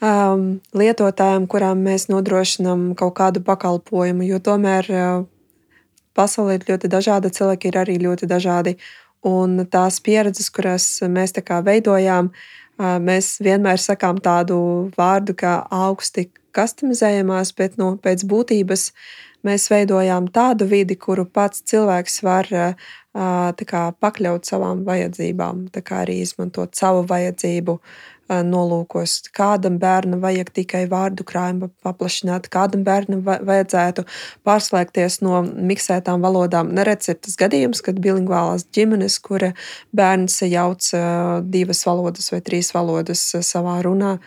um, 0.00 0.60
lietotājiem, 0.76 1.46
kurām 1.46 1.84
mēs 1.84 2.08
nodrošinām 2.08 2.94
kaut 2.94 3.14
kādu 3.14 3.40
pakalpojumu. 3.44 4.22
Jo 4.28 4.40
tomēr 4.44 4.90
uh, 4.90 5.24
pasaule 6.14 6.58
ir 6.58 6.68
ļoti 6.68 6.90
dažāda, 6.90 7.32
cilvēki 7.34 7.70
ir 7.70 7.80
arī 7.82 7.98
ļoti 8.02 8.28
dažādi. 8.30 8.76
Un 9.24 9.64
tās 9.72 10.00
pieredzes, 10.04 10.50
kuras 10.52 10.86
mēs 11.08 11.32
veidojām, 11.64 12.30
mēs 12.78 13.38
vienmēr 13.44 13.80
sakām 13.80 14.18
tādu 14.20 14.56
vārdu 14.98 15.36
kā 15.38 15.62
augsti 15.72 16.28
customizējamās, 16.54 17.54
bet 17.56 17.78
no, 17.80 17.94
pēc 17.96 18.26
būtības 18.28 18.90
mēs 19.44 19.68
veidojām 19.72 20.28
tādu 20.32 20.68
vidi, 20.68 20.96
kuru 20.96 21.24
pats 21.24 21.64
cilvēks 21.70 22.22
var 22.24 22.50
kā, 23.68 23.82
pakļaut 24.00 24.48
savām 24.48 24.84
vajadzībām, 24.84 25.68
arī 26.04 26.20
izmantot 26.24 26.74
savu 26.74 27.04
vajadzību 27.08 27.78
nolūkos. 28.28 29.18
Kādam 29.34 29.76
bērnam 29.82 30.22
vajag 30.22 30.52
tikai 30.56 30.84
vārdu 30.90 31.26
krājumu 31.28 31.70
paplašināt, 31.84 32.48
kādam 32.52 32.84
bērnam 32.86 33.20
vajadzētu 33.24 34.06
pārslēgties 34.46 35.20
no 35.24 35.42
miksētām 35.42 36.24
valodām. 36.24 36.72
Neredz 36.74 37.12
ir 37.12 37.20
tas 37.20 37.36
gadījums, 37.40 37.82
kad 37.84 38.00
bilingvālās 38.00 38.66
ģimenes, 38.74 39.18
kura 39.24 39.52
bērns 39.92 40.40
jauc 40.48 40.90
divas 41.52 41.84
valodas 41.86 42.32
vai 42.32 42.40
trīs 42.44 42.72
valodas 42.74 43.28
savā 43.44 43.80
runā. 43.84 44.18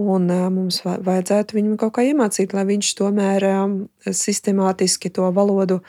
Un 0.00 0.30
mums 0.54 0.78
vajadzētu 0.86 1.58
viņam 1.58 1.76
kaut 1.80 1.98
kā 1.98 2.06
iemācīt, 2.08 2.54
lai 2.56 2.64
viņš 2.70 2.94
tomēr 2.96 3.44
sistemātiski 4.06 5.10
to 5.12 5.28
valodu 5.36 5.82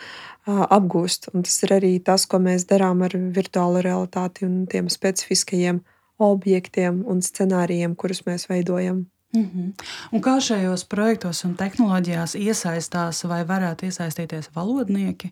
apgūst. 0.45 1.29
Un 1.31 1.45
tas 1.47 1.55
ir 1.63 1.75
arī 1.77 1.93
tas, 2.03 2.25
ko 2.27 2.41
mēs 2.43 2.67
darām 2.67 3.05
ar 3.07 3.15
virtuālo 3.15 3.79
realitāti 3.85 4.43
un 4.47 4.65
tiem 4.67 4.89
specifiskajiem 4.91 5.79
objektiem 6.21 7.01
un 7.09 7.21
scenārijiem, 7.25 7.95
kurus 7.97 8.23
mēs 8.27 8.47
veidojam. 8.49 9.05
Mm 9.33 9.49
-hmm. 9.49 9.73
Un 10.11 10.21
kā 10.21 10.39
šajos 10.41 10.83
projektos 10.85 11.45
un 11.45 11.55
tehnoloģijās 11.55 12.35
iesaistās 12.35 13.23
vai 13.23 13.43
varētu 13.47 13.85
iesaistīties 13.85 14.49
valodnieki? 14.55 15.31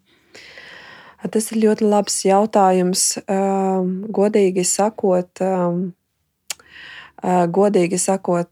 Tas 1.32 1.52
ir 1.52 1.58
ļoti 1.58 1.90
labs 1.90 2.26
jautājums. 2.26 3.20
Um, 3.28 4.06
godīgi 4.08 4.64
sakot, 4.64 5.30
uh, 5.42 5.92
godīgi 7.52 7.98
sakot, 7.98 8.52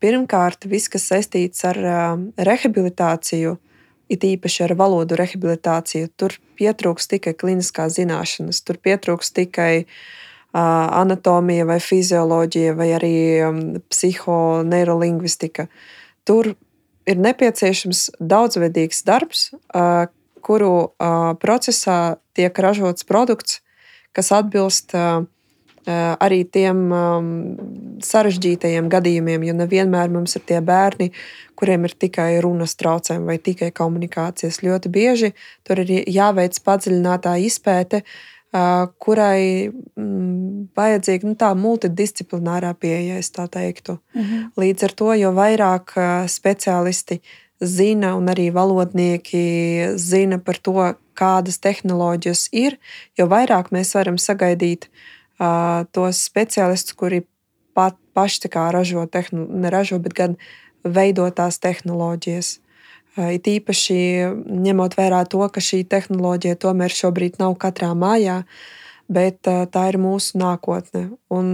pirmkārt, 0.00 0.64
viss, 0.64 0.88
kas 0.88 1.08
saistīts 1.08 1.64
ar 1.64 1.76
rehabilitāciju 2.38 3.58
it 4.08 4.24
īpaši 4.24 4.64
ar 4.64 4.74
valodu 4.74 5.14
rehabilitāciju. 5.14 6.08
Tur 6.16 6.30
pietrūks 6.58 7.08
tikai 7.08 7.34
kliniskās 7.34 7.92
zināšanas, 7.92 8.64
tur 8.64 8.76
pietrūks 8.76 9.32
tikai 9.32 9.84
uh, 9.84 9.90
anatomija 10.52 11.64
vai 11.68 11.78
fizioloģija 11.82 12.74
vai 12.78 12.90
arī 12.96 13.14
um, 13.46 13.60
psihoneirolingvistika. 13.90 15.68
Tur 16.26 16.54
ir 17.08 17.18
nepieciešams 17.18 18.06
daudzveidīgs 18.20 19.04
darbs, 19.06 19.50
kuru 20.44 20.72
procesā 21.42 21.98
tiek 22.36 22.58
ražots 22.58 23.06
produkts, 23.08 23.60
kas 24.16 24.30
atbilst 24.34 24.94
arī 25.90 26.42
tiem 26.44 26.80
um, 26.92 27.28
sarežģītajiem 28.04 28.90
gadījumiem, 28.92 29.46
jo 29.48 29.54
nevienmēr 29.56 30.10
mums 30.12 30.36
ir 30.36 30.44
tie 30.46 30.58
bērni, 30.62 31.08
kuriem 31.58 31.88
ir 31.88 31.94
tikai 32.04 32.34
runas 32.44 32.76
traucējumi 32.78 33.26
vai 33.26 33.38
tikai 33.40 33.70
komunikācijas. 33.74 34.60
Ļoti 34.62 34.92
bieži 34.92 35.32
tur 35.66 35.80
ir 35.82 36.04
jāveic 36.04 36.60
padziļinātā 36.66 37.32
izpēte, 37.48 38.02
uh, 38.04 38.39
kurai 38.50 39.70
mm, 39.70 40.70
vajadzīga 40.76 41.28
nu, 41.28 41.36
tā 41.38 41.50
multidisciplinārā 41.54 42.72
pieeja, 42.74 43.20
es 43.22 43.30
tā 43.30 43.46
teiktu. 43.50 44.00
Mhm. 44.16 44.50
Līdz 44.58 44.88
ar 44.88 44.96
to, 44.98 45.12
jo 45.14 45.30
vairāk 45.36 45.94
speciālisti 46.30 47.20
zina, 47.60 48.16
un 48.16 48.26
arī 48.32 48.48
valodnieki 48.52 49.94
zina 50.00 50.40
par 50.42 50.58
to, 50.58 50.94
kādas 51.20 51.60
tehnoloģijas 51.60 52.48
ir, 52.56 52.78
jo 53.18 53.26
vairāk 53.28 53.68
mēs 53.76 53.92
varam 53.92 54.16
sagaidīt 54.16 54.86
uh, 54.88 55.84
tos 55.92 56.22
speciālistus, 56.24 56.96
kuri 56.96 57.26
pat 57.76 57.98
paši 58.16 58.48
ražo, 58.48 59.04
tehno, 59.06 59.44
neražo, 59.44 59.98
bet 60.00 60.16
gan 60.16 60.36
veido 60.82 61.28
tās 61.30 61.60
tehnoloģijas. 61.60 62.56
Uh, 62.56 62.69
it 63.16 63.48
īpaši 63.50 63.96
ņemot 64.66 64.94
vērā 64.98 65.24
to, 65.30 65.42
ka 65.48 65.62
šī 65.64 65.82
tehnoloģija 65.90 66.60
tomēr 66.60 66.94
šobrīd 66.94 67.40
nav 67.42 67.56
katrā 67.62 67.90
mājā, 67.98 68.42
bet 69.10 69.48
uh, 69.50 69.64
tā 69.66 69.88
ir 69.90 69.98
mūsu 70.02 70.38
nākotne. 70.38 71.08
Un 71.34 71.50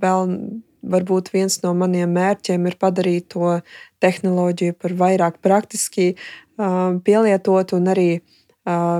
vēl 0.00 0.32
varbūt 0.88 1.32
viens 1.34 1.60
no 1.62 1.74
maniem 1.76 2.12
mērķiem 2.14 2.66
ir 2.70 2.76
padarīt 2.80 3.28
to 3.34 3.58
tehnoloģiju 4.02 4.76
par 4.78 4.94
vairāk 4.98 5.40
praktiski 5.42 6.12
pielietotu 6.58 7.78
un 7.78 7.90
arī 7.92 8.10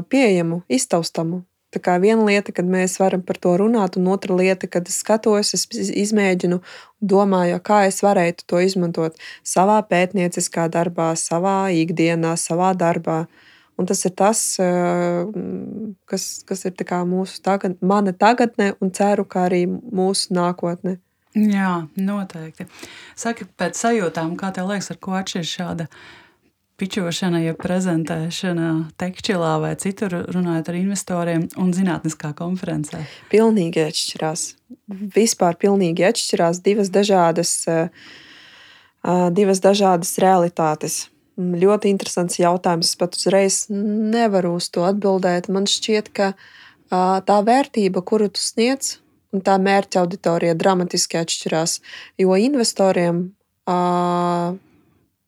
pieejamu, 0.08 0.62
iztaustamu. 0.68 1.42
Tā 1.68 1.80
kā 1.84 1.98
viena 2.00 2.24
lieta, 2.24 2.52
kad 2.56 2.64
mēs 2.64 2.96
varam 2.96 3.20
par 3.24 3.36
to 3.36 3.52
runāt, 3.60 3.98
un 4.00 4.08
otra 4.08 4.36
lieta, 4.38 4.68
kad 4.72 4.88
es 4.88 5.02
skatos, 5.02 5.52
es 5.52 5.66
izmēģinu, 5.76 6.62
domāju, 7.04 7.58
kā 7.60 7.82
es 7.90 8.00
varētu 8.04 8.46
to 8.48 8.62
izmantot 8.64 9.18
savā 9.44 9.76
pētnieciskā 9.90 10.64
darbā, 10.72 11.10
savā 11.20 11.68
ikdienā, 11.76 12.32
savā 12.40 12.72
darbā. 12.72 13.26
Un 13.78 13.86
tas 13.86 14.00
ir 14.08 14.14
tas, 14.16 14.40
kas, 16.08 16.24
kas 16.48 16.64
ir 16.66 16.86
mūsu 17.06 17.42
tagad, 17.44 17.76
mana 17.80 18.16
tagadne, 18.16 18.72
un 18.80 18.90
ceru, 18.90 19.26
ka 19.28 19.44
arī 19.50 19.66
mūsu 19.68 20.32
nākotne. 20.34 20.96
Jā, 21.36 21.84
noteikti. 21.94 22.64
Saki, 23.14 23.44
pēc 23.60 23.76
sajūtām, 23.76 24.34
kā 24.40 24.50
tev 24.56 24.72
liekas, 24.72 24.90
ar 24.90 24.98
ko 24.98 25.12
atšķiras 25.20 25.52
šāda 25.52 25.86
pičošana, 26.78 27.40
ja 27.42 27.54
prezentēšana 27.58 28.68
tekšķilā 29.00 29.52
vai 29.62 29.72
citur, 29.82 30.14
runājot 30.30 30.70
ar 30.70 30.78
investoriem 30.78 31.48
un 31.58 31.72
zinātniskā 31.74 32.30
konferencē? 32.38 33.02
Pilnīgi 33.32 33.82
atšķirās. 33.88 34.44
Vispār 35.16 35.58
pilnīgi 35.58 36.06
atšķirās 36.08 36.62
divas 36.64 36.92
dažādas, 36.94 37.52
divas 39.34 39.62
dažādas 39.64 40.14
realitātes. 40.22 41.08
Ļoti 41.38 41.90
interesants 41.92 42.38
jautājums. 42.40 42.94
Pat 42.98 43.14
uzreiz 43.18 43.66
nevaru 43.70 44.56
uz 44.58 44.70
to 44.74 44.86
atbildēt. 44.86 45.50
Man 45.54 45.66
šķiet, 45.70 46.10
ka 46.14 46.32
tā 46.90 47.36
vērtība, 47.46 48.02
kuru 48.02 48.26
tu 48.30 48.42
sniedz, 48.42 48.96
un 49.34 49.42
tā 49.46 49.58
mērķa 49.62 50.02
auditorija 50.02 50.54
dramatiski 50.58 51.20
atšķirās. 51.20 51.78
Jo 52.18 52.38
investoriem 52.38 53.28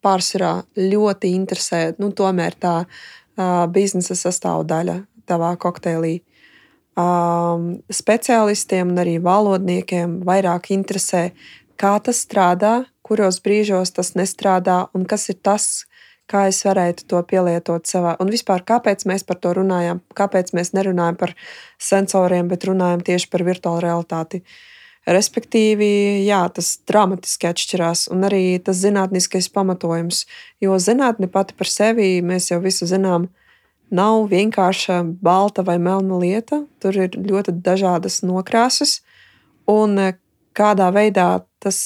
pārsvarā 0.04 0.52
ļoti 0.76 1.34
interesē 1.36 1.82
nu, 1.98 2.10
tā 2.12 2.74
uh, 2.84 3.66
biznesa 3.72 4.16
sastāvdaļa 4.18 5.00
tavā 5.30 5.54
kokteilī. 5.60 6.20
Um, 7.00 7.78
speciālistiem 7.92 8.90
un 8.92 8.98
arī 9.00 9.18
valodniekiem 9.22 10.20
vairāk 10.26 10.72
interesē, 10.74 11.30
kā 11.80 11.94
tas 12.04 12.24
strādā, 12.26 12.84
kuros 13.06 13.40
brīžos 13.44 13.94
tas 13.96 14.12
nestrādā 14.18 14.82
un 14.94 15.06
kas 15.08 15.28
ir 15.32 15.38
tas, 15.42 15.86
kā 16.30 16.46
es 16.50 16.60
varētu 16.66 17.06
to 17.10 17.20
pielietot 17.26 17.88
savā. 17.90 18.14
Un 18.22 18.30
vispār, 18.30 18.62
kāpēc 18.66 19.06
mēs 19.10 19.24
par 19.26 19.40
to 19.42 19.54
runājam? 19.58 20.02
Kāpēc 20.18 20.52
mēs 20.56 20.74
nerunājam 20.76 21.18
par 21.18 21.34
sensoriem, 21.82 22.50
bet 22.50 22.66
runājam 22.68 23.02
tieši 23.06 23.30
par 23.32 23.46
virtuālu 23.46 23.82
realitāti? 23.86 24.44
Respektīvi, 25.08 25.90
jā, 26.26 26.42
tas 26.52 26.74
dramatiski 26.88 27.48
atšķirās, 27.48 28.08
un 28.12 28.26
arī 28.28 28.60
tas 28.62 28.82
zinātniskais 28.82 29.48
pamatojums. 29.54 30.26
Jo 30.60 30.76
zinātne 30.76 31.30
pati 31.32 31.56
par 31.56 31.70
sevi, 31.70 32.18
mēs 32.20 32.50
jau 32.52 32.60
visu 32.60 32.88
zinām, 32.90 33.30
nav 33.90 34.28
vienkārša 34.30 35.00
balta 35.24 35.64
vai 35.66 35.78
melna 35.82 36.20
lieta. 36.20 36.62
Tur 36.84 37.00
ir 37.06 37.16
ļoti 37.16 37.56
dažādas 37.64 38.20
nokrāsas, 38.22 39.00
un 39.66 39.96
kādā 40.54 40.92
veidā 40.94 41.32
tas 41.64 41.80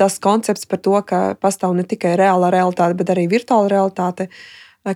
tas 0.00 0.16
koncepts 0.18 0.64
par 0.64 0.80
to, 0.80 0.96
ka 1.04 1.18
pastāv 1.44 1.74
ne 1.76 1.84
tikai 1.84 2.14
reāla 2.16 2.48
realitāte, 2.54 2.96
bet 2.96 3.10
arī 3.12 3.26
virtuāla 3.28 3.68
realitāte, 3.68 4.30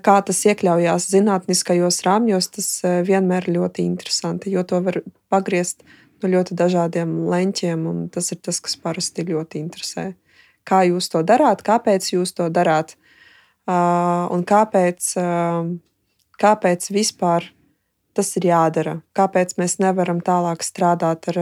kā 0.06 0.14
tas 0.24 0.38
iekļaujās 0.48 1.10
zinātniskajos 1.12 2.00
rāmjos, 2.06 2.48
tas 2.56 2.68
vienmēr 3.04 3.50
ir 3.50 3.58
ļoti 3.58 3.84
interesanti, 3.84 4.54
jo 4.54 4.64
to 4.64 4.80
var 4.86 5.02
pagriezt 5.32 5.84
no 6.24 6.32
ļoti 6.32 6.56
dažādiem 6.56 7.14
leņķiem, 7.30 7.86
un 7.86 8.04
tas 8.12 8.32
ir 8.32 8.40
tas, 8.40 8.60
kas 8.64 8.76
parasti 8.80 9.26
ļoti 9.28 9.60
interesē. 9.60 10.06
Kā 10.64 10.82
jūs 10.88 11.10
to 11.12 11.20
darāt, 11.26 11.62
kāpēc 11.64 12.08
jūs 12.14 12.32
to 12.36 12.48
darāt, 12.48 12.96
un 13.68 14.44
kāpēc, 14.48 15.12
kāpēc 16.40 16.90
vispār 16.92 17.50
tas 18.14 18.30
ir 18.38 18.48
jādara, 18.48 18.98
kāpēc 19.16 19.56
mēs 19.60 19.78
nevaram 19.82 20.22
tālāk 20.24 20.64
strādāt 20.64 21.28
ar 21.34 21.40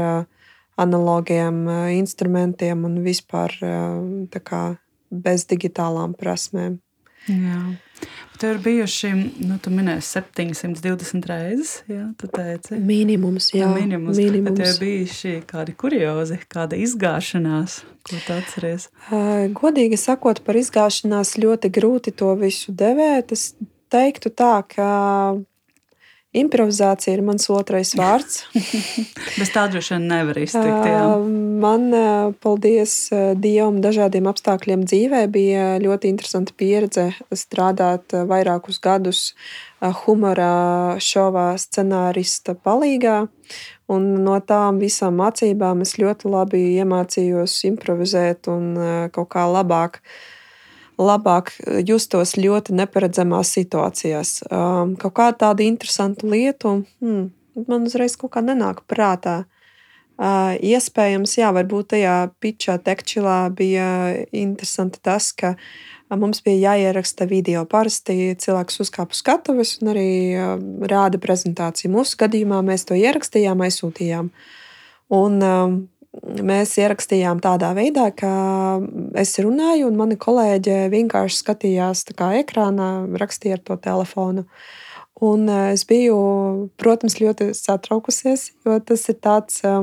analogiem 0.80 1.66
instrumentiem 1.94 2.86
un 2.88 3.02
vispār 3.04 3.54
kā, 4.42 4.62
bez 5.10 5.46
digitālām 5.46 6.16
prasmēm. 6.18 6.80
Jā. 7.30 7.60
Tur 8.40 8.56
ir 8.56 8.58
bijuši, 8.64 9.10
nu, 9.46 9.56
tu 9.62 9.70
minēji, 9.70 10.02
720 10.02 11.28
reizes. 11.30 11.74
Jā, 11.90 12.08
tu 12.18 12.26
teici, 12.32 12.74
minimums. 12.82 13.52
Jā, 13.54 13.68
minimums. 13.70 14.18
minimums. 14.18 14.58
Bet 14.58 14.72
ir 14.72 14.80
bijuši 14.80 15.34
kādi 15.46 15.76
kuriozi, 15.78 16.40
kāda 16.50 16.78
izgāšanās, 16.82 17.76
ko 18.08 18.18
tu 18.24 18.34
atceries? 18.34 18.88
Godīgi 19.54 20.00
sakot, 20.00 20.42
par 20.42 20.58
izgāšanās 20.58 21.36
ļoti 21.38 21.70
grūti 21.70 22.14
to 22.18 22.32
visu 22.40 22.74
devēt. 22.74 23.36
Es 23.36 23.52
teiktu 23.92 24.32
tā, 24.34 24.56
ka 24.66 24.90
Improvizācija 26.32 27.12
ir 27.12 27.20
mans 27.26 27.44
otrais 27.52 27.90
vārds. 27.92 28.46
Bez 29.40 29.50
tā 29.52 29.66
droši 29.68 29.98
vien 29.98 30.06
nevar 30.08 30.38
iztikt. 30.40 30.86
Jā. 30.88 31.02
Man, 31.60 31.84
paldies 32.40 32.94
Dievam, 33.36 33.82
dažādiem 33.84 34.30
apstākļiem 34.30 34.86
dzīvē, 34.88 35.26
bija 35.34 35.66
ļoti 35.82 36.08
interesanta 36.08 36.56
pieredze 36.56 37.10
strādāt 37.36 38.16
vairākus 38.32 38.80
gadus 38.80 39.22
humora 40.02 40.96
šovā 41.04 41.52
scenārista 41.60 42.56
palīgā. 42.56 43.26
Un 43.92 44.12
no 44.24 44.40
tām 44.40 44.80
visām 44.80 45.20
mācībām 45.20 45.84
es 45.84 45.98
ļoti 46.00 46.32
labi 46.32 46.64
iemācījos 46.80 47.60
improvizēt 47.68 48.48
un 48.48 48.72
kaut 49.12 49.34
kā 49.36 49.44
labāk 49.52 50.00
uh, 50.00 50.14
labāk 51.00 51.52
justos 51.86 52.36
ļoti 52.36 52.74
neparedzamās 52.76 53.52
situācijās. 53.56 54.42
Um, 54.50 54.96
kaut 55.00 55.16
kāda 55.18 55.38
tāda 55.46 55.64
interesanta 55.64 56.28
lieta, 56.28 56.78
hmm, 57.02 57.30
man 57.68 57.88
uzreiz 57.88 58.16
kaut 58.20 58.34
kā 58.36 58.44
nenāk 58.44 58.84
prātā. 58.90 59.42
Uh, 60.22 60.52
iespējams, 60.60 61.38
jā, 61.40 61.48
varbūt 61.56 61.94
tajā 61.94 62.16
pitčā, 62.42 62.76
tekčilā 62.84 63.46
bija 63.56 63.86
interesanti 64.36 65.00
tas, 65.02 65.30
ka 65.32 65.54
mums 66.12 66.42
bija 66.44 66.74
jāieraksta 66.74 67.26
video. 67.26 67.64
Parasti 67.66 68.36
cilvēks 68.38 68.82
uzkāpa 68.84 69.16
uz 69.16 69.22
skatuves 69.24 69.78
un 69.80 69.94
arī 69.94 70.10
uh, 70.36 70.52
rāda 70.92 71.18
prezentāciju. 71.18 71.94
Mūsu 71.96 72.20
gadījumā 72.20 72.60
mēs 72.66 72.84
to 72.86 72.98
ierakstījām, 72.98 73.64
aizsūtījām. 73.64 74.28
Un, 75.12 75.40
um, 75.42 75.80
mēs 76.20 76.74
ierakstījām 76.80 77.40
tādā 77.42 77.72
veidā, 77.76 78.10
ka 78.14 78.32
es 79.18 79.34
runāju, 79.40 79.88
un 79.88 79.98
mani 79.98 80.18
kolēģi 80.20 80.86
vienkārši 80.92 81.40
skatījās 81.40 82.04
ekrānā, 82.12 82.90
rakstīja 83.20 83.58
ar 83.58 83.64
to 83.64 83.76
telefonu. 83.76 84.46
Un 85.22 85.46
e, 85.48 85.58
es 85.72 85.84
biju, 85.86 86.16
protams, 86.80 87.20
ļoti 87.20 87.52
satraukusies, 87.54 88.50
jo 88.66 88.78
tas 88.82 89.08
ir 89.08 89.18
tāds, 89.22 89.60
e, 89.62 89.74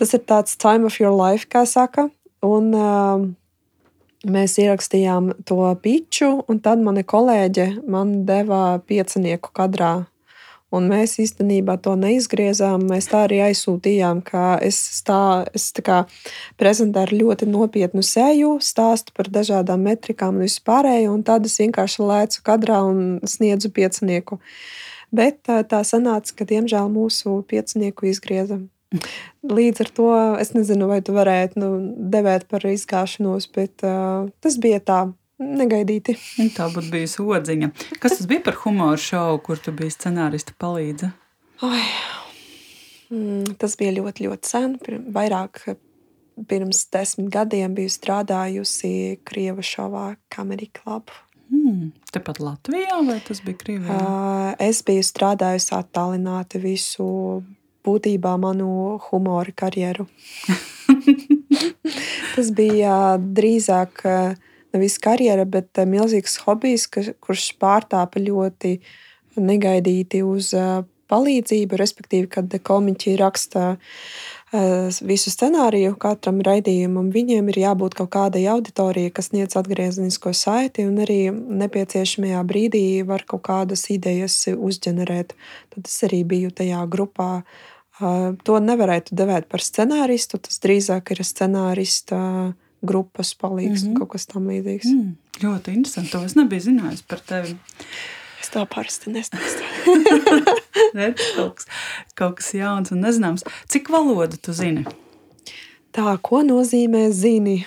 tas 0.00 0.14
ir 0.14 0.22
tāds 0.24 0.56
time 0.56 0.86
of 0.88 0.98
your 1.00 1.12
life, 1.12 1.46
kā 1.50 1.66
saka. 1.68 2.08
Un, 2.44 2.72
e, 2.72 2.88
mēs 4.24 4.56
ierakstījām 4.62 5.34
to 5.44 5.60
piču, 5.84 6.30
un 6.48 6.60
tad 6.64 6.80
mana 6.80 7.04
kolēģe 7.04 7.84
man 7.84 8.22
deva 8.24 8.80
piecinieku 8.80 9.52
kadrā. 9.52 10.06
Un 10.74 10.88
mēs 10.90 11.16
īstenībā 11.22 11.76
to 11.84 11.94
neizgriezām. 11.98 12.86
Mēs 12.90 13.08
tā 13.12 13.24
arī 13.28 13.40
aizsūtījām, 13.46 14.22
ka 14.26 14.56
es, 14.64 14.78
tā, 15.06 15.44
es 15.54 15.68
tā 15.76 15.84
kā 15.86 15.98
prezentēju 16.60 17.20
ļoti 17.20 17.48
nopietnu 17.50 18.02
seju, 18.06 18.56
stāstu 18.64 19.14
par 19.16 19.30
dažādām 19.32 19.86
metrikām 19.86 20.38
un 20.38 20.46
vispārējo, 20.48 21.14
un 21.14 21.24
tad 21.26 21.46
es 21.48 21.56
vienkārši 21.62 22.08
lēcu 22.10 22.44
kadrā 22.46 22.82
un 22.88 23.18
sniedzu 23.28 23.70
piecinieku. 23.74 24.40
Bet 25.14 25.44
tā, 25.46 25.60
tā 25.68 25.84
sanāca, 25.86 26.34
ka 26.40 26.46
diemžēl 26.48 26.90
mūsu 26.90 27.42
piecinieku 27.50 28.10
izgrieza. 28.10 28.58
Līdz 29.44 29.82
ar 29.84 29.90
to 29.94 30.08
es 30.42 30.54
nezinu, 30.54 30.88
vai 30.90 31.00
tu 31.04 31.14
varētu 31.14 31.60
nu, 31.60 31.68
devēt 32.14 32.46
par 32.50 32.64
izgāšanos, 32.66 33.50
bet 33.54 33.84
uh, 33.86 34.30
tas 34.42 34.58
bija 34.62 34.80
tā. 34.82 35.00
Negaidīti. 35.42 36.14
Tā 36.54 36.68
būtu 36.70 36.92
bijusi 36.92 37.24
odziņa. 37.24 37.70
Kas 38.02 38.20
tas 38.20 38.28
bija 38.30 38.44
par 38.46 38.58
humoru 38.62 39.00
šovu, 39.00 39.40
kur 39.46 39.62
tu 39.62 39.74
biji 39.74 39.96
scenārista 39.96 40.54
palīdze? 40.60 41.10
Ai, 41.66 41.82
mm, 43.10 43.56
tas 43.58 43.74
bija 43.80 43.96
ļoti, 43.98 44.28
ļoti 44.28 44.50
sen. 44.50 44.78
Vairāk 45.14 45.64
pirms 46.50 46.84
desmit 46.94 47.32
gadiem 47.34 47.74
biju 47.74 47.90
strādājusi 47.90 49.18
Krievijas 49.26 49.74
šovā 49.74 50.06
Comedy 50.34 50.70
Club. 50.74 51.10
Hmm, 51.50 51.90
tepat 52.14 52.38
Latvijā 52.42 53.02
vai 53.06 53.18
tas 53.26 53.42
bija 53.44 53.58
Krievijā? 53.60 53.98
Uh, 53.98 54.54
es 54.62 54.80
biju 54.86 55.02
strādājusi 55.04 55.74
attālināti 55.76 56.62
visu 56.62 57.06
būtībā 57.84 58.38
manu 58.40 58.96
humora 59.10 59.52
karjeru. 59.54 60.06
Tas 62.34 62.48
bija 62.56 63.18
drīzāk 63.20 64.02
nevis 64.74 64.98
karjera, 65.02 65.46
bet 65.48 65.80
milzīgs 65.88 66.40
hobijs, 66.44 66.88
kurš 66.90 67.52
pārtāpa 67.60 68.22
ļoti 68.22 68.78
negaidīti 69.40 70.22
uz 70.26 70.52
palīdzību. 71.10 71.78
Respektīvi, 71.80 72.30
kad 72.36 72.54
komiķi 72.64 73.16
raksta 73.20 73.74
visu 75.02 75.32
scenāriju 75.32 75.96
katram 75.98 76.38
raidījumam, 76.46 77.08
viņiem 77.14 77.48
ir 77.50 77.60
jābūt 77.64 77.96
kaut 77.98 78.12
kādai 78.14 78.44
auditorijai, 78.52 79.10
kas 79.14 79.32
sniedz 79.32 79.56
atgriezenisko 79.58 80.30
saiti, 80.36 80.86
un 80.86 81.00
arī 81.02 81.20
nepieciešamajā 81.32 82.42
brīdī 82.46 82.86
var 83.06 83.26
kaut 83.26 83.42
kādas 83.48 83.88
idejas 83.90 84.36
uzģenerēt. 84.54 85.34
Tad 85.74 85.90
es 85.90 86.02
arī 86.06 86.22
biju 86.34 86.54
tajā 86.54 86.84
grupā 86.90 87.42
To 88.42 88.58
nevarētu 88.58 89.14
devēt 89.14 89.46
par 89.46 89.62
scenāristu. 89.62 90.40
Tas 90.42 90.58
drīzāk 90.62 91.12
ir 91.14 91.22
scenārista 91.22 92.18
grupas 92.84 93.34
palīgs 93.34 93.84
mm 93.84 93.88
-hmm. 93.90 93.98
kaut 93.98 94.10
kas 94.14 94.26
tamlīdzīgs. 94.32 94.90
Mm, 94.90 95.14
ļoti 95.42 95.74
interesanti. 95.74 96.10
To 96.12 96.24
es 96.24 96.34
nebiju 96.34 96.60
zinājis 96.70 97.02
par 97.08 97.20
tevi. 97.20 97.56
Es 98.40 98.50
to 98.52 98.66
parasti 98.66 99.10
nestāstu. 99.16 99.62
kaut, 101.36 101.54
kas, 101.54 101.66
kaut 102.14 102.36
kas 102.36 102.54
jauns 102.54 102.92
un 102.92 103.00
nezināms. 103.00 103.44
Cik 103.68 103.88
valodu 103.88 104.36
tu 104.36 104.52
zini? 104.52 104.84
Tā, 105.94 106.16
ko 106.18 106.42
nozīmē 106.42 107.06
zini? 107.14 107.60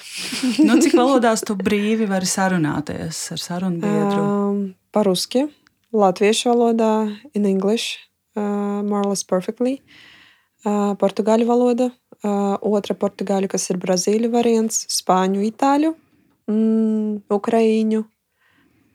nu, 0.67 0.75
cik 0.83 0.97
valodās 0.99 1.45
tu 1.47 1.55
brīvi 1.55 2.09
vari 2.09 2.27
sarunāties 2.27 3.21
ar 3.31 3.39
sarunu 3.39 3.79
biedru? 3.79 4.19
Um, 4.19 4.57
Paruski, 4.91 5.45
latviešu 5.95 6.51
valodā, 6.51 6.91
in 7.33 7.45
English, 7.47 7.95
uh, 8.35 8.83
more 8.83 9.05
or 9.05 9.13
less 9.13 9.23
perfectly. 9.23 9.79
Uh, 10.65 10.91
portugāļu 10.99 11.47
valoda, 11.47 11.87
otra 12.23 12.95
portugāļu, 12.97 13.49
kas 13.51 13.69
ir 13.71 13.79
brazīļu 13.81 14.31
variants, 14.33 14.85
spāņu, 14.93 15.43
itāļu, 15.51 15.93
mm, 16.49 17.27
ukraiņu. 17.29 18.03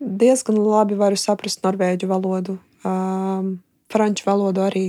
Diezgan 0.02 0.58
labi 0.58 0.98
varu 0.98 1.16
saprast 1.16 1.62
norvēģu 1.62 2.08
valodu. 2.10 2.58
Franču 3.92 4.26
valodu 4.26 4.64
arī 4.64 4.86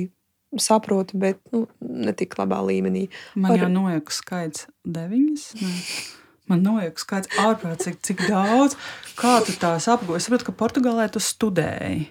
saprotu, 0.57 1.17
bet 1.17 1.39
nu, 1.53 1.67
ne 1.81 2.13
tik 2.17 2.35
labā 2.39 2.61
līmenī. 2.65 3.07
Man 3.35 3.53
Var... 3.53 3.65
jau 3.65 3.71
nojauka 3.73 4.13
skaits 4.13 4.67
deviņas. 4.85 5.45
Ne? 5.61 5.71
Man 6.51 6.65
nojauka 6.65 7.01
skaits 7.01 7.31
ārprātīgi, 7.39 8.01
cik 8.09 8.25
daudz. 8.27 8.77
Kā 9.19 9.39
tu 9.45 9.55
tās 9.59 9.87
apgūsi? 9.91 10.19
Es 10.19 10.27
saprotu, 10.27 10.49
ka 10.49 10.57
Portugālē 10.59 11.07
tu 11.13 11.21
studēji. 11.23 12.09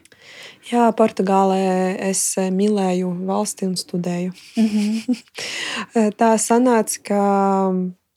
Jā, 0.70 0.84
Portugālē 0.94 1.96
es 2.10 2.20
eh, 2.38 2.52
mīlēju 2.54 3.08
valsti 3.26 3.66
un 3.66 3.74
studēju. 3.78 4.30
Mm 4.56 4.68
-hmm. 4.68 5.16
Tā 6.20 6.30
sanāca, 6.38 7.00
ka 7.02 7.22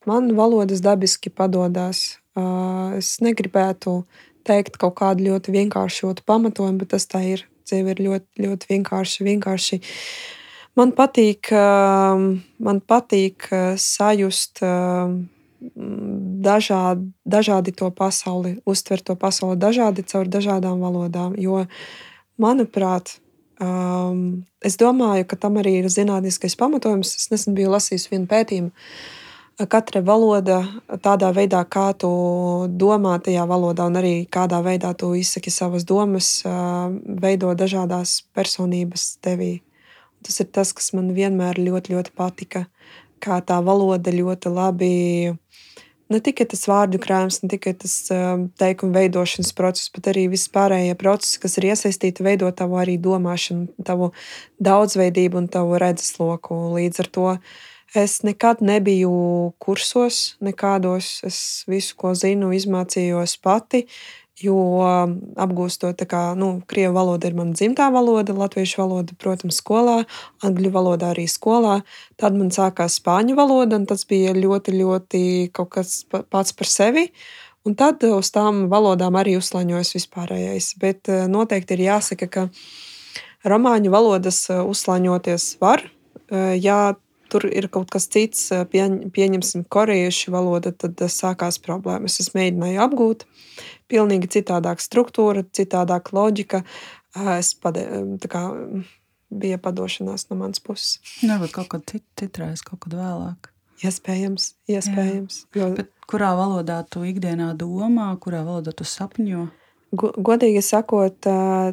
man 0.05 0.35
valodas 0.35 0.81
dabiski 0.81 1.29
padodas. 1.29 2.19
Es 2.97 3.17
negribētu 3.21 4.03
teikt 4.43 4.77
kaut 4.77 4.95
kādu 4.99 5.23
ļoti 5.23 5.51
vienkāršotu 5.51 6.21
pamatojumu, 6.25 6.77
bet 6.77 6.89
tas 6.89 7.07
tā 7.07 7.23
ir. 7.23 7.47
Dzīve 7.65 7.89
ir 7.91 7.99
ļoti, 8.07 8.27
ļoti 8.45 8.65
vienkārši. 8.69 9.23
vienkārši. 9.23 9.81
Man 10.75 10.91
patīk, 10.91 11.51
man 12.59 12.81
patīk 12.81 13.47
sajust 13.77 14.59
dažādi, 16.49 17.11
dažādi 17.25 17.71
to 17.71 17.89
pasauli, 17.91 18.57
uztvert 18.65 19.03
to 19.03 19.15
pasauli 19.15 19.57
dažādi 19.57 20.03
caur 20.03 20.27
dažādām 20.27 20.79
valodām. 20.79 21.33
Jo 21.37 21.53
uh, 21.53 21.67
Manuprāt, 22.41 23.17
um, 23.63 24.43
es 24.59 24.75
domāju, 24.75 25.23
ka 25.29 25.37
tam 25.39 25.59
arī 25.61 25.77
ir 25.79 25.91
zinātniskais 25.91 26.57
pamatojums. 26.59 27.13
Es 27.15 27.29
nesen 27.31 27.55
biju 27.55 27.71
lasījis 27.71 28.09
vienu 28.11 28.27
pētījumu. 28.31 28.73
Katra 29.71 30.01
valoda, 30.03 30.57
tādā 30.99 31.29
veidā, 31.31 31.61
kā 31.63 31.93
tu 31.95 32.09
domā 32.75 33.13
tajā 33.23 33.45
valodā, 33.47 33.85
un 33.87 33.95
arī 34.01 34.15
kādā 34.27 34.59
veidā 34.59 34.91
tu 34.99 35.13
izsaki 35.15 35.53
savas 35.53 35.87
domas, 35.87 36.41
uh, 36.43 36.91
veido 37.23 37.53
dažādas 37.55 38.17
personības 38.35 39.13
tevī. 39.23 39.61
Tas 40.25 40.41
ir 40.43 40.51
tas, 40.51 40.73
kas 40.75 40.91
man 40.97 41.13
vienmēr 41.15 41.61
ļoti, 41.61 41.95
ļoti 41.95 42.11
patika. 42.19 42.65
Kā 43.23 43.39
tā 43.39 43.61
valoda 43.63 44.11
ļoti 44.11 44.51
labi 44.51 44.93
ne 46.09 46.19
tikai 46.23 46.45
tas 46.49 46.65
vārdu 46.69 46.99
krājums, 47.01 47.41
ne 47.43 47.49
tikai 47.51 47.73
tas 47.81 47.93
um, 48.13 48.47
teikuma 48.59 48.99
veidošanas 48.99 49.53
process, 49.57 49.91
bet 49.93 50.09
arī 50.11 50.27
viss 50.31 50.51
pārējie 50.53 50.95
procesi, 50.99 51.39
kas 51.41 51.57
ir 51.59 51.69
iesaistīti, 51.71 52.25
veido 52.25 52.49
tavu 52.55 52.79
arī 52.81 52.97
domāšanu, 53.01 53.71
tavu 53.87 54.11
daudzveidību 54.63 55.41
un 55.43 55.49
tavu 55.51 55.79
redzesloku. 55.81 56.59
Līdz 56.77 57.05
ar 57.05 57.11
to 57.17 57.29
es 57.95 58.19
nekad 58.27 58.61
nebiju 58.65 59.15
kursos, 59.61 60.35
nekādos. 60.43 61.17
Es 61.25 61.39
visu, 61.69 61.95
ko 61.99 62.13
zinu, 62.17 62.53
izmācījos 62.55 63.37
pati. 63.41 63.85
Jo 64.35 64.55
um, 64.83 65.13
apgūstot, 65.39 66.01
kā 66.11 66.33
nu, 66.35 66.57
krievu 66.67 66.97
valoda 66.97 67.29
ir 67.29 67.37
mana 67.37 67.55
dzimtā 67.55 67.87
valoda, 67.93 68.33
latviešu 68.35 68.81
valoda, 68.81 69.15
protams, 69.15 69.61
skolā, 69.61 70.01
angļu 70.43 70.73
valoda 70.75 71.13
arī 71.13 71.23
skolā. 71.31 71.77
Tad 72.19 72.35
man 72.35 72.51
sākās 72.51 72.97
spāņu 72.99 73.37
valoda, 73.39 73.79
un 73.79 73.87
tas 73.87 74.03
bija 74.09 74.33
ļoti, 74.35 74.75
ļoti 74.81 75.21
kaut 75.55 75.71
kas 75.77 76.01
pats 76.11 76.51
par 76.51 76.67
sevi. 76.67 77.07
Un 77.65 77.77
tad 77.79 78.03
uz 78.03 78.27
tām 78.35 78.65
valodām 78.69 79.15
arī 79.15 79.37
uzslaņojas 79.39 79.95
vispārējais. 79.95 80.73
Bet 80.83 81.07
uh, 81.07 81.23
noteikti 81.31 81.79
ir 81.79 81.85
jāsaka, 81.87 82.27
ka 82.27 82.45
romāņu 83.47 83.95
valodas 83.95 84.43
uh, 84.51 84.65
uzslaņoties 84.67 85.47
var. 85.63 85.87
Uh, 86.27 86.51
ja 86.59 86.97
tur 87.35 87.47
ir 87.51 87.67
kaut 87.73 87.89
kas 87.91 88.07
cits, 88.07 88.47
pieņemsim, 88.71 89.65
korejiešu 89.67 90.31
valoda, 90.31 90.71
tad 90.71 91.01
sākās 91.11 91.59
problēmas. 91.59 92.21
Es 92.23 92.31
mēģināju 92.37 92.83
apgūt 92.85 93.25
pilnīgi 93.91 94.31
citādāka 94.37 94.83
struktūra, 94.83 95.43
citādāka 95.55 96.15
loģika. 96.15 96.63
Es 97.35 97.51
padē, 97.59 97.83
kā, 98.31 98.45
bija 99.35 99.59
padošanās 99.59 100.29
no 100.29 100.39
manas 100.39 100.63
puses. 100.63 101.01
Nevar 101.27 101.51
kaut 101.51 101.73
kad 101.75 101.83
cit, 101.91 102.05
titrēs, 102.19 102.63
kaut 102.63 102.85
kad 102.85 102.95
vēlāk. 102.95 103.51
Iespējams, 103.83 104.53
iespējams. 104.71 105.41
Jo... 105.55 105.69
Bet 105.75 105.91
kurā 106.07 106.31
valodā 106.39 106.79
tu 106.87 107.03
ikdienā 107.03 107.51
domā, 107.59 108.13
kurā 108.23 108.45
valodā 108.47 108.71
tu 108.71 108.87
sapņo? 108.87 109.49
Godīgi 109.93 110.61
sakot, 110.65 111.27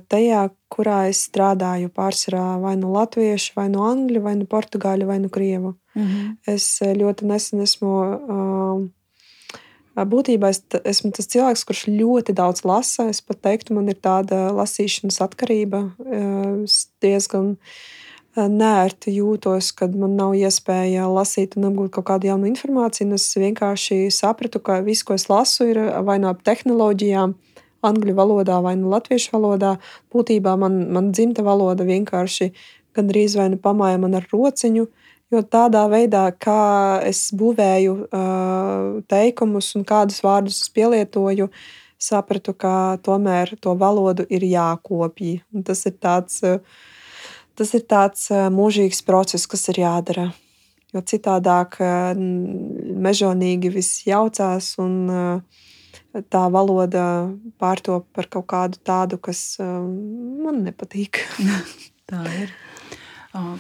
tajā, 0.09 0.43
kurā 0.71 1.09
es 1.11 1.25
strādāju, 1.29 1.89
pārsvarā 1.91 2.61
vai 2.63 2.77
nu 2.77 2.93
latviešu, 2.93 3.53
vai 3.57 3.69
nu 3.73 3.83
angļu, 3.83 4.21
vai 4.23 4.35
nu 4.39 4.47
portugāļu, 4.47 5.07
vai 5.07 5.19
nu 5.19 5.29
krievu. 5.29 5.75
Mm 5.95 6.03
-hmm. 6.03 6.37
Es 6.47 6.81
ļoti 6.83 7.27
nesen 7.27 7.61
esmu 7.61 7.93
Būtībā 9.93 10.49
es 10.49 10.63
esmu 10.89 11.11
tas 11.13 11.29
cilvēks, 11.29 11.67
kurš 11.69 11.83
ļoti 11.93 12.33
daudz 12.33 12.65
lasa. 12.65 13.11
Es 13.13 13.21
pat 13.21 13.43
teiktu, 13.45 13.75
man 13.77 13.91
ir 13.93 13.99
tāda 14.01 14.49
lasīšanas 14.57 15.21
atkarība. 15.21 15.83
Es 16.65 16.87
diezgan 17.05 17.59
nērti 18.37 19.13
jūtos, 19.13 19.69
kad 19.77 19.93
man 19.93 20.17
nav 20.17 20.33
iespēja 20.39 21.11
lasīt 21.13 21.59
un 21.59 21.69
apgūt 21.69 21.93
kaut 21.93 22.09
kādu 22.09 22.31
jaunu 22.31 22.49
informāciju. 22.49 23.13
Es 23.13 23.29
vienkārši 23.37 24.07
sapratu, 24.09 24.63
ka 24.65 24.81
viss, 24.81 25.05
ko 25.05 25.19
es 25.19 25.29
lasu, 25.29 25.69
ir 25.69 25.83
vai 26.07 26.17
no 26.23 26.33
tehnoloģijām, 26.33 27.37
angļu 27.83 28.15
valodā 28.19 28.61
vai 28.65 28.77
no 28.81 28.93
latviešu 28.93 29.35
valodā. 29.37 29.77
Būtībā 30.15 30.57
man, 30.59 30.85
man 30.95 31.13
dzimta 31.13 31.45
valoda 31.47 31.87
vienkārši 31.89 32.53
gandrīz 32.97 33.37
vai 33.39 33.49
nu 33.53 33.61
pamāja 33.61 34.01
man 34.03 34.19
ar 34.19 34.27
rociņu, 34.33 34.89
Jo 35.33 35.41
tādā 35.49 35.87
veidā, 35.89 36.27
kā 36.37 37.01
es 37.09 37.31
būvēju 37.33 37.93
uh, 38.05 38.99
teikumus 39.09 39.71
un 39.79 39.87
kādus 39.89 40.21
vārdus 40.21 40.59
pielietoju, 40.77 41.47
sapratu, 41.97 42.53
ka 42.53 42.99
tomēr 43.01 43.55
to 43.65 43.73
valodu 43.81 44.27
ir 44.29 44.45
jākopja. 44.45 45.41
Tas 45.65 45.87
ir 45.89 45.97
tāds, 46.05 46.43
tas 47.57 47.73
ir 47.79 47.85
tāds 47.89 48.29
mūžīgs 48.53 49.01
process, 49.09 49.49
kas 49.49 49.65
ir 49.73 49.81
jādara. 49.87 50.29
Jo 50.93 51.01
citādāk 51.01 51.79
mežonīgi 53.09 53.73
viss 53.73 54.05
jaucās 54.05 54.75
un 54.85 54.97
uh, 55.09 55.63
tā 56.33 56.45
valoda 56.53 57.05
pārtop 57.63 58.09
par 58.13 58.29
kaut 58.33 58.49
kādu 58.53 58.81
tādu, 58.85 59.19
kas 59.23 59.57
uh, 59.63 59.81
man 60.45 60.63
nepatīk. 60.67 61.25
tā 62.11 62.25
ir. 62.43 62.57
Uh, 63.33 63.57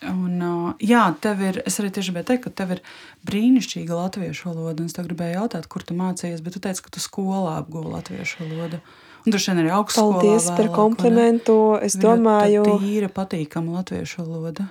Un, 0.00 0.40
jā, 0.80 1.02
tev 1.20 1.42
ir, 1.44 1.58
es 1.68 1.76
arī 1.80 1.90
tieši 1.92 2.08
gribēju 2.08 2.28
teikt, 2.30 2.44
ka 2.46 2.50
tev 2.62 2.70
ir 2.72 2.80
brīnišķīga 3.28 3.98
latviešu 3.98 4.48
valoda. 4.48 4.86
Es 4.88 4.96
tev 4.96 5.10
gribēju 5.10 5.36
jautāt, 5.36 5.68
kur 5.68 5.84
tu 5.84 5.96
mācījies, 5.98 6.40
bet 6.44 6.56
tu 6.56 6.62
teici, 6.64 6.80
ka 6.86 6.92
tu 6.94 7.02
skolā 7.04 7.58
apguvi 7.58 7.92
latviešu 7.92 8.46
valodu. 8.46 8.80
Un 9.20 9.34
tur 9.34 9.42
šodien 9.44 9.66
ir 9.66 9.74
augstskolā. 9.76 10.14
Paldies 10.16 10.46
vēlāk, 10.46 10.56
par 10.56 10.70
komplimentu. 10.72 11.56
Es 11.84 11.98
domāju, 12.00 12.62
ka 12.64 12.78
tā 12.80 12.92
ir 12.94 13.08
patīkama 13.12 13.76
latviešu 13.76 14.24
valoda. 14.24 14.70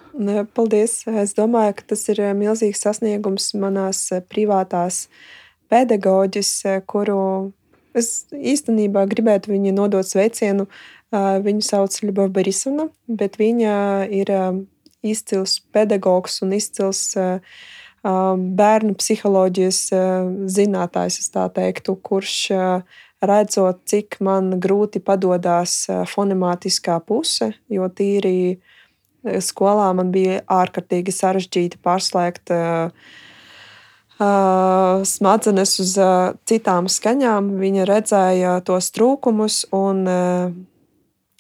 Paldies. 0.57 1.03
Es 1.21 1.35
domāju, 1.37 1.75
ka 1.77 1.91
tas 1.93 2.07
ir 2.09 2.23
milzīgs 2.39 2.81
sasniegums 2.87 3.51
manās 3.61 4.07
privātās 4.33 5.03
pedagoģis, 5.69 6.51
kuru 6.89 7.19
es 7.97 8.27
īstenībā 8.33 9.05
gribētu 9.09 9.53
viņai 9.53 9.73
nodot 9.75 10.07
sveicienu. 10.07 10.67
Viņu 11.09 11.65
sauc 11.65 11.95
Ļubova 12.05 12.29
Borisovna, 12.35 12.85
bet 13.07 13.39
viņa 13.41 13.75
ir 14.13 14.29
izcils 15.01 15.57
pedagogs 15.73 16.41
un 16.45 16.53
izcils 16.53 17.15
bērnu 18.03 18.95
psiholoģijas 18.99 19.79
zinātājs, 20.53 21.19
es 21.23 21.31
tā 21.33 21.47
teiktu, 21.55 21.97
kurš 22.05 22.35
redzot, 23.25 23.81
cik 23.89 24.19
man 24.23 24.53
grūti 24.63 25.01
padodas 25.03 25.81
fonemātiskā 26.13 26.99
puse, 27.03 27.51
jo 27.67 27.89
tīri 27.91 28.59
skolā 29.43 29.89
man 29.97 30.13
bija 30.13 30.39
ārkārtīgi 30.47 31.11
sarežģīti 31.11 31.81
pārslēgt 31.83 32.53
smadzenes 34.19 35.77
uz 35.79 35.93
citām 36.49 36.89
skaņām. 36.91 37.53
Viņa 37.61 37.85
redzēja 37.87 38.57
tos 38.67 38.91
trūkumus 38.91 39.61
un 39.75 40.03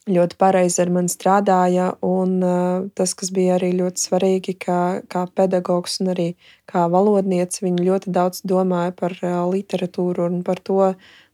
ļoti 0.09 0.37
pareizi 0.39 0.81
ar 0.83 0.91
mani 0.93 1.11
strādāja. 1.11 1.89
Un, 2.05 2.37
uh, 2.43 2.87
tas, 2.97 3.13
kas 3.17 3.31
bija 3.35 3.57
arī 3.57 3.71
ļoti 3.77 4.05
svarīgi, 4.07 4.55
kā, 4.65 4.81
kā 5.11 5.25
pedagogs 5.35 5.99
un 6.03 6.13
arī 6.15 6.29
kā 6.69 6.87
valodniece, 6.91 7.63
viņa 7.65 7.85
ļoti 7.89 8.13
daudz 8.15 8.43
domāja 8.47 8.95
par 8.95 9.15
uh, 9.21 9.41
literatūru 9.51 10.27
un 10.29 10.41
par 10.47 10.61
to, 10.65 10.93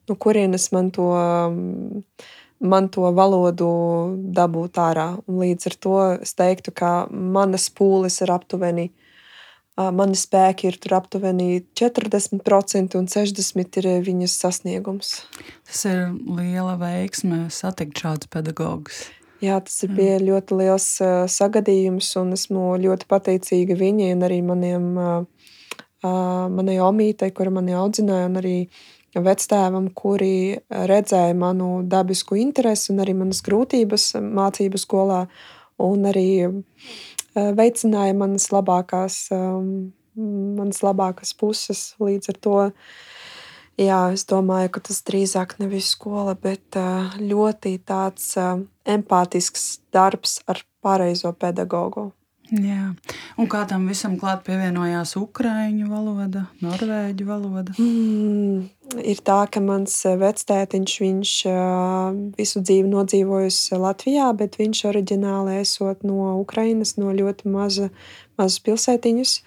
no 0.09 0.17
kurienes 0.21 0.69
man 0.75 0.91
to, 0.95 1.07
man 2.59 2.91
to 2.93 3.09
valodu 3.15 3.69
dabūt 4.35 4.81
ārā. 4.81 5.07
Līdz 5.25 5.71
ar 5.71 5.79
to 5.87 5.97
es 6.27 6.35
teiktu, 6.37 6.75
ka 6.75 6.93
manas 7.09 7.71
pūles 7.73 8.21
ir 8.21 8.33
aptuveni 8.35 8.91
Mani 9.75 10.15
spēki 10.15 10.69
ir 10.69 10.93
aptuveni 10.95 11.59
40%, 11.75 12.95
un 12.95 13.09
60% 13.11 13.81
ir 13.81 14.05
viņas 14.05 14.37
sasniegums. 14.39 15.09
Tas 15.67 15.81
ir 15.89 16.05
liela 16.37 16.77
veiksme 16.79 17.49
satikt 17.51 17.99
šādus 17.99 18.31
pedagogus. 18.31 19.01
Jā, 19.43 19.59
tas 19.59 19.75
ir 19.83 19.91
bija 19.97 20.15
ļoti 20.23 20.55
liels 20.61 20.87
sagadījums, 21.33 22.13
un 22.21 22.31
esmu 22.37 22.77
ļoti 22.85 23.07
pateicīga 23.11 23.75
viņai 23.77 24.13
un 24.15 24.23
arī 24.23 24.37
maniem, 24.47 24.85
manai 26.55 26.77
omītei, 26.79 27.33
kura 27.35 27.51
mani 27.51 27.75
audzināja, 27.75 28.29
un 28.31 28.39
arī 28.39 28.55
vectēvam, 29.15 29.89
kuri 29.95 30.55
redzēja 30.71 31.35
manu 31.35 31.83
dabisku 31.83 32.39
interesi 32.39 32.93
un 32.93 33.03
arī 33.03 33.13
manas 33.19 33.43
grūtības 33.43 34.13
mācību 34.23 34.79
skolā, 34.79 35.25
un 35.83 36.07
arī 36.07 36.29
veicināja 37.35 38.15
manas 38.17 38.49
labākās, 38.53 39.27
manas 40.15 40.81
labākās 40.85 41.35
puses. 41.37 41.93
Līdz 41.99 42.31
ar 42.33 42.39
to 42.47 42.57
jā, 43.81 44.01
es 44.15 44.25
domāju, 44.29 44.71
ka 44.75 44.85
tas 44.89 45.01
drīzāk 45.07 45.57
nevis 45.59 45.91
skola, 45.95 46.35
bet 46.35 46.79
ļoti 47.19 47.77
tāds 47.87 48.33
empātisks 48.85 49.79
darbs 49.95 50.39
ar 50.47 50.63
pareizo 50.85 51.33
pedagogu. 51.33 52.11
Jā. 52.53 52.91
Un 53.41 53.47
kā 53.49 53.63
tam 53.65 53.87
visam 53.89 54.19
klāt 54.21 54.43
pievienojās 54.45 55.15
ukrāņu 55.17 55.87
valoda, 55.89 56.43
norvēģu 56.61 57.25
valoda? 57.25 57.73
Mm, 57.81 58.67
ir 59.01 59.21
tā, 59.25 59.39
ka 59.49 59.63
mans 59.65 59.95
vectētiņš 60.21 60.95
viņš, 61.01 61.31
visu 62.37 62.61
dzīvi 62.61 62.91
nodzīvojis 62.91 63.59
Latvijā, 63.81 64.29
bet 64.37 64.59
viņš 64.61 64.83
oriģināli 64.91 65.57
esot 65.63 66.05
no 66.05 66.35
Ukrainas, 66.43 66.95
no 67.01 67.15
ļoti 67.17 67.49
maza, 67.49 67.89
mazas 68.37 68.61
pilsētiņas. 68.67 69.39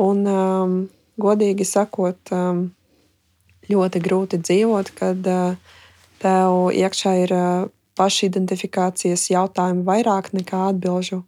Un, 0.00 0.24
um, 0.24 0.76
godīgi 1.20 1.66
sakot, 1.68 2.32
um, 2.32 2.68
ļoti 3.68 4.02
grūti 4.04 4.40
dzīvot, 4.40 4.92
kad 4.96 5.26
uh, 5.28 5.74
tev 6.22 6.70
iekšā 6.72 7.16
ir 7.26 7.34
uh, 7.34 7.66
pašidentifikācijas 7.98 9.28
jautājumi 9.34 9.84
vairāk 9.84 10.32
nekā 10.36 10.68
atbilžu. 10.72 11.24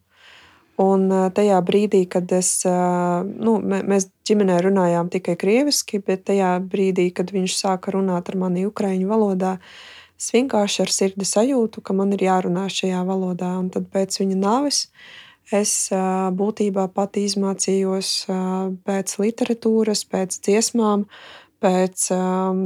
Un 0.80 1.10
tajā 1.36 1.58
brīdī, 1.66 2.04
kad 2.08 2.30
es, 2.32 2.62
nu, 2.64 3.56
mēs 3.60 4.06
ģimenē 4.28 4.60
runājām 4.64 5.10
tikai 5.12 5.34
krieviski, 5.40 6.00
bet 6.06 6.24
tajā 6.30 6.54
brīdī, 6.64 7.10
kad 7.12 7.32
viņš 7.34 7.56
sāka 7.58 7.92
runāt 7.92 8.30
ar 8.32 8.38
mani 8.40 8.64
ukraiņu 8.68 9.10
valodā, 9.10 9.58
es 10.16 10.30
vienkārši 10.32 10.84
ar 10.86 10.94
sirdi 10.94 11.28
sajūtu, 11.28 11.82
ka 11.84 11.96
man 11.96 12.14
ir 12.16 12.24
jārunā 12.24 12.64
šajā 12.72 13.02
valodā. 13.08 13.52
Un 13.60 13.68
tad 13.74 13.90
pēc 13.92 14.22
viņa 14.22 14.40
nāves 14.40 14.86
es 15.52 15.74
būtībā 16.40 16.86
pati 16.94 17.26
izmācījos 17.28 18.14
pēc 18.86 19.14
literatūras, 19.20 20.06
pēc 20.08 20.40
dziesmām, 20.46 21.04
pēc 21.60 22.08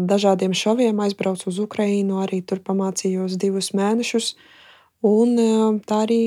dažādiem 0.07 0.55
šoviem, 0.55 1.03
aizbraucu 1.03 1.50
uz 1.50 1.62
Ukrajinu, 1.66 2.22
arī 2.22 2.44
tur 2.46 2.62
pamācījos 2.62 3.40
divus 3.42 3.72
mēnešus. 3.74 4.35
Un 5.05 5.81
tā 5.83 6.05
arī 6.07 6.22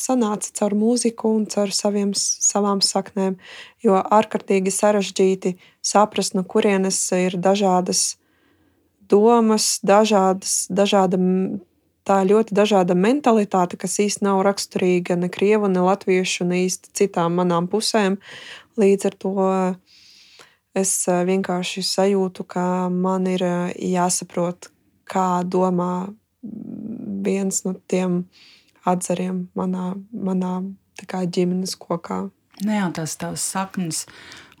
sanāca 0.00 0.52
caur 0.58 0.74
mūziku 0.76 1.30
un 1.38 1.46
caur 1.50 1.72
saviem, 1.74 2.12
savām 2.16 2.82
saknēm. 2.84 3.36
Jo 3.84 3.98
ārkārtīgi 4.00 4.72
sarežģīti 4.74 5.56
saprast, 5.84 6.36
no 6.36 6.44
kurienes 6.44 6.98
ir 7.16 7.38
dažādas 7.40 8.16
domas, 9.10 9.78
dažādas, 9.86 10.66
dažāda, 10.70 11.18
tā 12.06 12.20
ļoti 12.26 12.54
dažāda 12.56 12.96
mentalitāte, 12.98 13.78
kas 13.78 13.98
īstenībā 14.02 14.32
nav 14.32 14.44
raksturīga 14.46 15.16
ne 15.18 15.30
krievu, 15.32 15.70
ne 15.70 15.84
latviešu, 15.86 16.46
ne 16.48 16.64
īsti 16.66 16.94
citām 16.96 17.38
manām 17.38 17.70
pusēm. 17.70 18.18
Līdz 18.80 19.10
ar 19.10 19.18
to 19.22 19.34
es 20.76 20.92
vienkārši 21.06 21.84
sajūtu, 21.86 22.44
ka 22.44 22.88
man 22.92 23.26
ir 23.30 23.44
jāsaprot, 23.74 24.70
kā 25.06 25.42
domā 25.46 26.08
viens 26.42 27.64
no 27.64 27.74
tiem 27.88 28.24
cilvēkiem 28.26 28.54
atzariem 28.86 29.46
manā, 29.58 29.92
manā 30.12 30.56
kā, 31.04 31.24
ģimenes 31.26 31.76
kokā. 31.80 32.26
Nu 32.64 32.72
jā, 32.72 32.88
tas 32.96 33.16
tavs 33.20 33.44
saknes. 33.44 34.06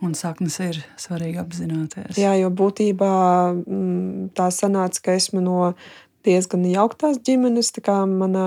Un 0.04 0.12
saknes 0.12 0.58
ir 0.60 0.82
svarīgi 1.00 1.38
apzināties. 1.40 2.18
Jā, 2.20 2.34
jo 2.36 2.50
būtībā 2.52 3.12
mm, 3.56 4.26
tā 4.36 4.50
sanāca, 4.52 5.00
ka 5.06 5.14
esmu 5.16 5.40
no 5.40 5.70
diezgan 6.26 6.66
jauktās 6.68 7.16
ģimenes. 7.24 7.70
Mana 8.10 8.44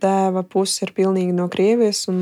tēva 0.00 0.42
puse 0.48 0.84
ir 0.84 0.92
pilnīgi 0.96 1.34
no 1.36 1.46
Krievijas, 1.52 2.06
un 2.10 2.20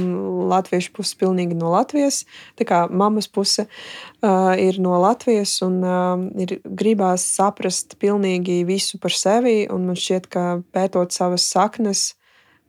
latviešu 0.51 0.93
puse 0.97 1.17
pilnīgi 1.19 1.57
no 1.59 1.73
Latvijas. 1.73 2.25
Tā 2.59 2.67
kā 2.69 2.81
mammas 2.91 3.31
puse 3.31 3.67
uh, 3.67 4.55
ir 4.59 4.81
no 4.83 4.99
Latvijas, 5.03 5.57
un 5.67 5.81
uh, 5.83 6.15
ir 6.39 6.59
gribās 6.63 7.27
saprast 7.39 7.99
pilnīgi 8.03 8.61
visu 8.69 9.01
par 9.03 9.15
sevi. 9.15 9.61
Man 9.71 9.99
šķiet, 9.99 10.31
ka 10.31 10.47
pētot 10.75 11.15
savas 11.15 11.47
saknes, 11.51 12.13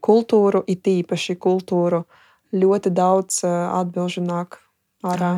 kultūru, 0.06 0.64
it 0.68 0.88
īpaši 0.88 1.38
kultūru, 1.42 2.04
ļoti 2.56 2.92
daudz 2.96 3.44
atbildžu 3.46 4.24
nāk 4.26 4.60
ārā. 5.06 5.34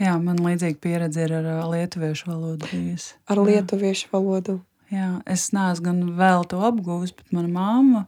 Jā, 0.00 0.16
man 0.18 0.40
līdzīga 0.42 0.80
pieredze 0.82 1.26
ir 1.26 1.36
ar 1.38 1.66
lietuviešu 1.70 2.30
valodu. 2.32 2.66
Bijis. 2.72 3.12
Ar 3.30 3.38
lietuviešu 3.38 4.10
valodu. 4.10 4.58
Jā, 4.92 5.20
es 5.30 5.48
neesmu 5.54 5.84
gan 5.86 6.00
vēl 6.18 6.46
to 6.50 6.60
apgūvis, 6.66 7.14
bet 7.16 7.30
mana 7.34 7.50
mamma 7.50 8.04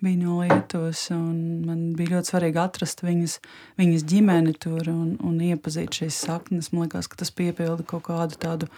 bija 0.00 0.18
no 0.20 0.40
Lietuvas. 0.40 1.06
Man 1.10 1.92
bija 1.96 2.16
ļoti 2.16 2.32
svarīgi 2.32 2.60
atrast 2.60 3.02
viņas, 3.04 3.38
viņas 3.80 4.04
ģimeni 4.10 4.54
tur 4.60 4.90
un, 4.92 5.14
un 5.24 5.38
iepazīt 5.44 6.00
šīs 6.00 6.18
saknes. 6.26 6.72
Man 6.72 6.86
liekas, 6.86 7.08
ka 7.10 7.20
tas 7.22 7.32
piepilda 7.34 7.86
kaut 7.86 8.06
kādu 8.08 8.38
tādu, 8.42 8.70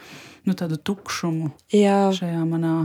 nu, 0.46 0.54
tādu 0.58 0.78
tukšumu 0.78 1.52
Jā. 1.74 2.08
šajā 2.16 2.44
manā 2.48 2.76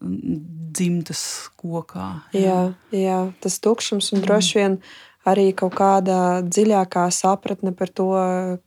dzimtas 0.00 1.50
kokā. 1.58 2.08
Jā, 2.36 2.72
jā, 2.92 2.98
jā 3.02 3.18
tas 3.42 3.58
tukšums 3.62 4.12
un 4.14 4.24
droši 4.24 4.58
vien 4.60 4.78
arī 5.28 5.50
kaut 5.56 5.76
kāda 5.78 6.40
dziļākā 6.46 7.08
sapratne 7.14 7.74
par 7.76 7.92
to, 7.92 8.10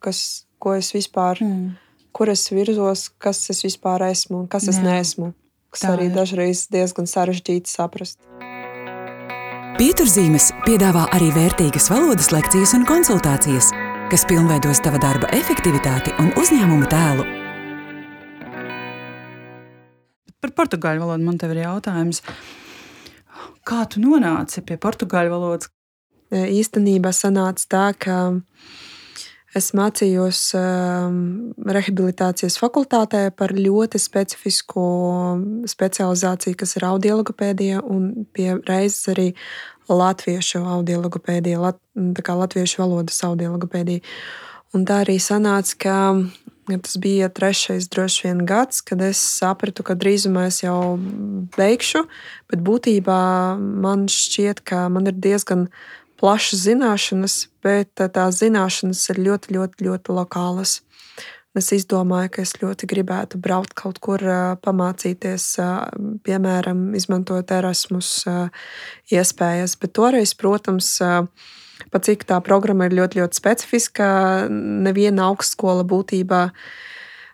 kas, 0.03 0.45
ko 0.61 0.75
es 0.77 0.91
vispār, 0.95 1.41
mm. 1.41 1.69
kur 2.15 2.31
es 2.33 2.45
virzos, 2.51 3.09
kas 3.21 3.43
es 3.53 3.63
vispār 3.65 4.05
esmu 4.11 4.43
un 4.43 4.49
kas 4.51 4.67
es 4.69 4.81
Jā. 4.81 4.89
neesmu. 4.89 5.33
Kas 5.71 5.85
Tā 5.85 5.93
arī 5.95 6.09
ir. 6.09 6.15
dažreiz 6.17 6.65
diezgan 6.67 7.07
sarežģīti 7.07 7.71
saprast. 7.71 8.19
Pieturzīmes 9.79 10.51
piedāvā 10.67 11.07
arī 11.15 11.31
vērtīgas 11.31 11.87
valodas 11.89 12.27
lekcijas 12.35 12.75
un 12.75 12.83
konsultācijas, 12.85 13.71
kas 14.11 14.27
pilnveidos 14.27 14.83
tava 14.83 14.99
darba 14.99 15.31
efektivitāti 15.31 16.11
un 16.19 16.35
uzņēmuma 16.35 16.91
tēlu. 16.91 17.40
Par 20.41 20.53
portugāļu 20.57 21.03
valodu 21.03 21.25
man 21.27 21.37
te 21.37 21.49
ir 21.51 21.61
jautājums. 21.61 22.23
Kā 23.67 23.83
tu 23.85 24.01
nonāci 24.01 24.63
pie 24.65 24.77
portugāļu 24.81 25.33
valodas? 25.33 25.69
E, 26.31 26.47
īstenībā 26.57 27.11
sanāca 27.13 27.67
tā, 27.69 27.83
ka 28.01 28.15
es 29.57 29.69
mācījos 29.77 30.39
um, 30.57 31.19
rehabilitācijas 31.67 32.57
fakultātē 32.61 33.25
par 33.37 33.53
ļoti 33.53 33.99
specifisku 34.01 34.83
specializāciju, 35.69 36.57
kas 36.57 36.77
ir 36.79 36.87
audiologopēdija, 36.87 37.83
un 37.83 38.25
pie 38.33 38.55
reizes 38.69 39.11
arī 39.11 39.27
latviešu 39.91 40.63
audiologopēdija, 40.77 41.59
lat, 41.61 41.81
latviešu 42.45 42.81
valodas 42.81 43.19
audiologopēdija. 43.27 44.01
Un 44.73 44.87
tā 44.87 45.01
arī 45.03 45.17
sanāca, 45.19 45.75
ka 45.83 45.97
Tas 46.79 46.95
bija 47.01 47.27
trešais, 47.27 47.89
droši 47.91 48.27
vien, 48.27 48.45
gads, 48.47 48.79
kad 48.85 49.01
es 49.03 49.19
sapratu, 49.19 49.83
ka 49.83 49.97
drīzumā 49.99 50.47
es 50.47 50.61
jau 50.63 50.95
beigšu. 51.57 52.05
Bet 52.51 52.63
būtībā 52.63 53.21
man 53.59 54.07
šķiet, 54.11 54.63
ka 54.63 54.85
man 54.93 55.11
ir 55.11 55.17
diezgan 55.17 55.67
plašas 56.21 56.67
zināšanas, 56.67 57.35
bet 57.65 57.97
tās 57.97 58.39
zināšanas 58.39 59.03
ir 59.11 59.21
ļoti, 59.25 59.57
ļoti, 59.57 59.89
ļoti 59.89 60.17
lokālas. 60.19 60.79
Es 61.57 61.67
izdomāju, 61.75 62.29
ka 62.31 62.43
es 62.45 62.53
ļoti 62.61 62.87
gribētu 62.87 63.39
braukt 63.43 63.73
kaut 63.75 63.97
kur, 63.99 64.21
pamācīties, 64.63 65.47
piemēram, 66.23 66.93
izmantojot 66.95 67.51
Erasmus 67.51 68.11
iespējas. 69.11 69.75
Bet 69.81 69.91
toreiz, 69.97 70.31
protams, 70.39 70.93
Pat 71.89 72.05
cik 72.05 72.27
tā 72.29 72.37
programma 72.45 72.85
ir 72.87 72.97
ļoti, 72.99 73.21
ļoti 73.21 73.41
specifiska, 73.41 74.07
neviena 74.51 75.31
augstskola 75.31 75.87
būtībā 75.87 76.45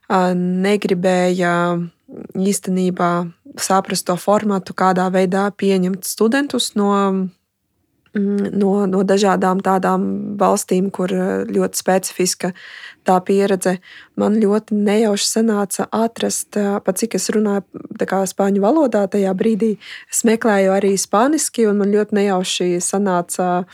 negribēja 0.08 1.54
īstenībā 2.38 3.10
saprast 3.60 4.08
to 4.08 4.16
formātu, 4.20 4.76
kādā 4.78 5.10
veidā 5.12 5.50
pieņemt 5.52 6.06
studentus 6.08 6.72
no, 6.80 6.92
no, 8.14 8.72
no 8.88 9.04
dažādām 9.04 9.60
tādām 9.64 10.38
valstīm, 10.40 10.90
kur 10.94 11.12
ļoti 11.12 11.82
specifiska 11.82 12.54
tā 13.08 13.18
pieredze. 13.28 13.78
Man 14.20 14.38
ļoti 14.40 14.78
nejauši 14.78 15.28
sanāca 15.28 15.88
atrast, 15.92 16.56
pat 16.56 17.02
cik 17.02 17.18
es 17.20 17.30
runāju 17.34 17.66
spāņu 18.32 18.64
valodā 18.64 19.06
tajā 19.12 19.34
brīdī, 19.38 19.76
es 20.12 20.24
meklēju 20.28 20.74
arī 20.78 20.96
spāniski, 21.00 21.68
un 21.68 21.84
man 21.84 21.92
ļoti 21.92 22.22
nejauši 22.22 22.78
sanāca 22.84 23.66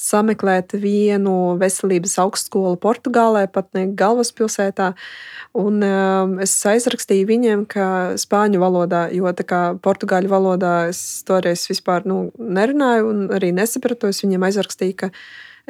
sameklēt 0.00 0.74
vienu 0.80 1.56
veselības 1.60 2.16
augstskolu 2.22 2.78
Portugālē, 2.80 3.44
pat 3.52 3.68
ne 3.76 3.86
galvaspilsētā. 3.98 4.92
Un, 5.60 5.82
um, 5.84 6.36
es 6.42 6.54
aizrakstīju 6.70 7.28
viņiem, 7.28 7.66
ka 7.70 8.16
spāņu 8.20 8.62
valodā, 8.62 9.06
jo 9.14 9.30
kā, 9.44 9.62
portugāļu 9.82 10.30
valodā 10.30 10.74
es 10.90 11.22
toreiz 11.28 11.66
vispār 11.70 12.06
nu, 12.08 12.30
nerunāju 12.38 13.08
un 13.12 13.22
arī 13.36 13.52
nesapratu. 13.56 14.10
Es 14.10 14.22
viņiem 14.24 14.46
aizrakstīju, 14.48 14.96
ka 15.04 15.10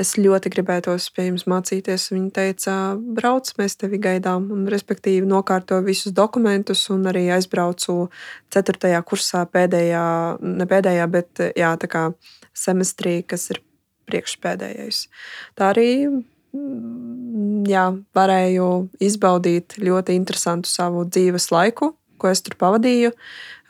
es 0.00 0.14
ļoti 0.16 0.52
gribētos 0.52 1.08
pie 1.14 1.28
jums 1.28 1.46
mācīties. 1.50 2.10
Viņi 2.14 2.30
teica, 2.36 2.74
brauc, 3.18 3.50
mēs 3.58 3.76
tevi 3.80 4.00
gaidām. 4.02 4.50
Un, 4.54 4.66
respektīvi, 4.72 5.26
nokārtoju 5.28 5.86
visus 5.88 6.14
dokumentus 6.16 6.86
un 6.94 7.08
arī 7.10 7.26
aizbraucu 7.34 8.10
4. 8.54 8.92
kursā, 9.08 9.46
pēdējā, 9.50 10.04
ne 10.44 10.68
pēdējā, 10.70 11.10
bet 11.10 11.44
jā, 11.58 11.74
semestrī, 12.56 13.20
kas 13.26 13.50
ir 13.54 13.64
priekšpēdējais. 14.10 15.06
Tā 15.58 15.70
arī 15.74 15.90
mm, 16.10 17.64
jā, 17.70 17.86
varēju 18.16 18.68
izbaudīt 19.02 19.78
ļoti 19.80 20.18
interesantu 20.18 20.70
savu 20.70 21.06
dzīves 21.08 21.50
laiku, 21.54 21.94
ko 22.20 22.30
es 22.30 22.44
tur 22.44 22.58
pavadīju. 22.60 23.14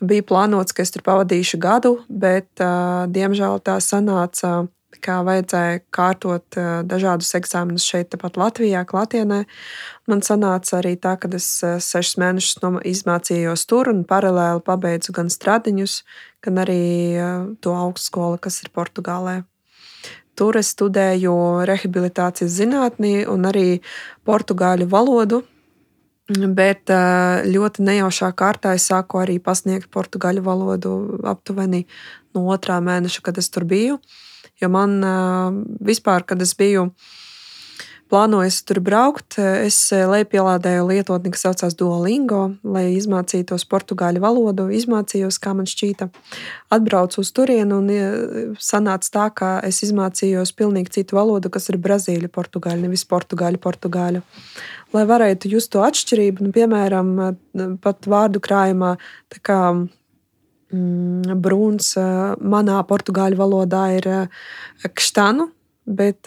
Bija 0.00 0.24
plānots, 0.26 0.74
ka 0.74 0.84
es 0.84 0.92
tur 0.94 1.04
pavadīšu 1.06 1.60
gadu, 1.60 1.98
bet, 2.08 2.48
uh, 2.64 3.06
diemžēl, 3.12 3.60
tā 3.64 3.76
sanāca, 3.84 4.64
kā 5.04 5.18
vajadzēja 5.24 5.82
kārtot 5.94 6.56
uh, 6.58 6.70
dažādus 6.88 7.34
eksāmenus 7.36 7.84
šeit, 7.86 8.08
tepat 8.12 8.40
Latvijā, 8.40 8.82
klātienē. 8.88 9.42
Man 10.10 10.24
sanāca 10.24 10.78
arī 10.80 10.96
tā, 11.00 11.14
ka 11.20 11.28
es 11.36 11.50
uh, 11.60 11.76
sešus 11.84 12.16
mēnešus 12.20 12.80
izmācījos 12.94 13.66
tur 13.68 13.92
un 13.92 14.02
paralēli 14.08 14.64
pabeidzu 14.64 15.14
gan 15.20 15.28
stradiņus, 15.32 16.00
gan 16.48 16.64
arī 16.64 16.82
to 17.60 17.76
augstskolu, 17.76 18.40
kas 18.40 18.62
ir 18.64 18.72
Portugālē. 18.72 19.42
Tur 20.38 20.56
es 20.60 20.72
studēju 20.74 21.34
rehabilitācijas 21.68 22.52
zinātnī 22.56 23.26
un 23.28 23.48
arī 23.50 23.80
portugāļu 24.28 24.88
valodu. 24.90 25.42
Bet 26.30 26.90
ļoti 27.50 27.82
nejaušā 27.82 28.30
kārtā 28.38 28.76
es 28.78 28.86
sāku 28.86 29.18
arī 29.18 29.40
pasniegt 29.42 29.90
portugāļu 29.90 30.44
valodu 30.46 30.92
aptuveni 31.26 31.86
no 32.36 32.44
otrā 32.54 32.78
mēneša, 32.78 33.24
kad 33.26 33.40
es 33.42 33.50
tur 33.50 33.66
biju. 33.66 33.98
Jo 34.62 34.68
man 34.70 35.00
vispār, 35.82 36.22
kad 36.28 36.42
es 36.44 36.54
biju 36.54 36.90
plānojis 38.10 38.60
tur 38.66 38.80
braukt, 38.82 39.36
es 39.38 39.76
lejupielādēju 39.92 40.86
lietotni, 40.88 41.30
kas 41.34 41.44
saucās 41.46 41.76
Duolingo, 41.78 42.40
lai 42.66 42.88
izmācītos 42.96 43.64
portugāļu 43.70 44.22
valodu. 44.24 44.66
Izmācījos, 44.74 45.38
kā 45.42 45.54
man 45.56 45.68
šķīta. 45.70 46.10
Atbraucu 46.74 47.22
uz 47.22 47.30
turieni 47.36 47.76
un 47.76 48.58
sanāca 48.62 49.14
tā, 49.14 49.28
ka 49.40 49.52
es 49.66 49.80
izmācījos 49.86 50.52
pilnīgi 50.58 50.98
citu 50.98 51.18
valodu, 51.20 51.52
kas 51.54 51.70
ir 51.70 51.78
brazīļu 51.82 52.32
portugāļu, 52.34 52.88
nevis 52.88 53.06
portugāļu 53.10 53.62
portugāļu. 53.62 54.24
Lai 54.96 55.06
varētu 55.06 55.52
just 55.52 55.70
to 55.74 55.84
atšķirību, 55.86 56.48
nu, 56.48 56.54
piemēram, 56.54 57.14
pat 57.82 58.10
vārdu 58.10 58.42
krājumā, 58.42 58.96
tā 59.30 59.42
kā 59.46 59.60
mm, 59.78 61.38
brūns 61.38 61.94
manā 62.42 62.80
portugāļu 62.90 63.38
valodā 63.38 63.84
ir 64.00 64.10
kštanu, 64.98 65.52
bet 65.86 66.26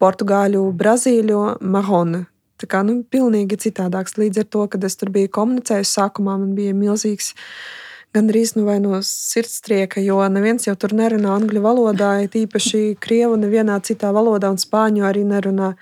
portugāļu, 0.00 0.64
brazīļu, 0.80 1.40
mahonu. 1.60 2.24
Tā 2.60 2.68
kā 2.68 2.82
nu, 2.84 3.00
pilnīgi 3.08 3.58
citādāks. 3.60 4.18
Līdz 4.20 4.42
ar 4.42 4.48
to, 4.52 4.64
kad 4.72 4.82
es 4.84 4.98
tur 5.00 5.12
biju 5.14 5.30
komunicējis, 5.32 5.94
sākumā 5.96 6.36
man 6.40 6.50
bija 6.56 6.76
milzīgs. 6.76 7.32
Gan 8.10 8.26
arī 8.26 8.42
nu, 8.58 8.64
no 8.82 8.98
sirdstrieka, 9.06 10.02
jo 10.02 10.18
neviens 10.34 10.66
jau 10.66 10.74
tur 10.74 10.90
nerunā 10.98 11.30
angļu 11.38 11.62
valodā, 11.62 12.10
tīpaši 12.32 12.96
krievu, 12.98 13.36
nevienā 13.38 13.76
citā 13.86 14.10
valodā, 14.12 14.50
un 14.50 14.58
spāņu 14.58 15.06
arī 15.06 15.22
nerunā. 15.28 15.76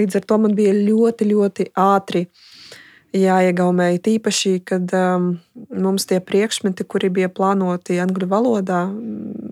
Līdz 0.00 0.16
ar 0.16 0.24
to 0.24 0.38
man 0.40 0.56
bija 0.56 0.72
ļoti, 0.72 1.28
ļoti 1.28 1.68
ātri 1.76 2.24
jāiegaumēja. 3.14 4.00
Tīpaši, 4.08 4.54
kad 4.66 4.96
um, 4.96 5.28
mums 5.76 6.08
tie 6.08 6.22
priekšmeti, 6.24 6.88
kuri 6.88 7.12
bija 7.20 7.28
plānoti 7.28 8.00
angļu 8.02 8.32
valodā, 8.32 8.80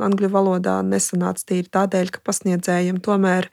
angļu 0.08 0.32
valodā 0.32 0.80
nesanāca 0.88 1.52
tīri 1.52 1.68
tādēļ, 1.68 2.16
ka 2.16 2.24
pasniedzējiem 2.26 3.04
tomēr 3.04 3.52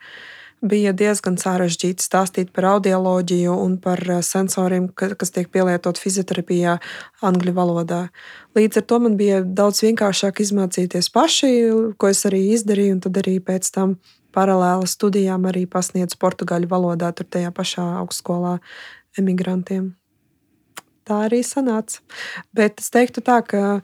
bija 0.60 0.92
diezgan 0.96 1.38
sarežģīti 1.40 2.04
stāstīt 2.04 2.52
par 2.56 2.66
audioloģiju 2.74 3.54
un 3.64 3.76
par 3.80 4.02
eh, 4.06 4.20
sensoriem, 4.24 4.88
kas 4.92 5.34
tiek 5.34 5.50
pielietot 5.52 5.98
fizioterapijā, 6.00 6.78
angļu 7.24 7.54
valodā. 7.56 8.00
Līdz 8.58 8.82
ar 8.82 8.86
to 8.90 9.00
man 9.06 9.16
bija 9.20 9.42
daudz 9.44 9.82
vienkāršāk 9.84 10.42
izmācīties 10.44 11.10
paši, 11.14 11.52
ko 11.96 12.10
es 12.10 12.24
arī 12.28 12.46
izdarīju, 12.56 12.96
un 12.98 13.04
tad 13.06 13.20
arī 13.22 13.38
pēc 13.44 13.70
tam 13.74 13.98
paralēli 14.36 14.88
studijām 14.90 15.46
arī 15.50 15.64
pasniedzu 15.70 16.18
portugāļu 16.20 16.70
valodā, 16.70 17.10
tur 17.16 17.26
tajā 17.26 17.50
pašā 17.54 17.86
augstskolā 18.02 18.58
emigrantiem. 19.18 19.94
Tā 21.08 21.24
arī 21.26 21.40
sanāca. 21.46 22.04
Bet 22.54 22.78
es 22.82 22.92
teiktu 22.94 23.24
tā, 23.26 23.40
ka 23.42 23.80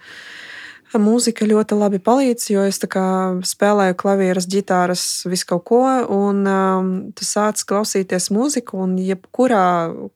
Mūzika 1.01 1.47
ļoti 1.49 1.77
labi 1.79 1.99
palīdz, 2.03 2.45
jo 2.53 2.64
es 2.66 2.79
spēlēju 2.81 3.97
klavieres, 4.01 4.47
ģitāras, 4.51 5.03
visu 5.29 5.47
kaut 5.51 5.64
ko, 5.68 5.81
un 6.12 6.43
um, 6.49 6.91
tu 7.16 7.27
sāc 7.27 7.62
klausīties 7.68 8.29
mūziku, 8.35 8.81
un 8.85 8.97
jebkurā 9.01 9.66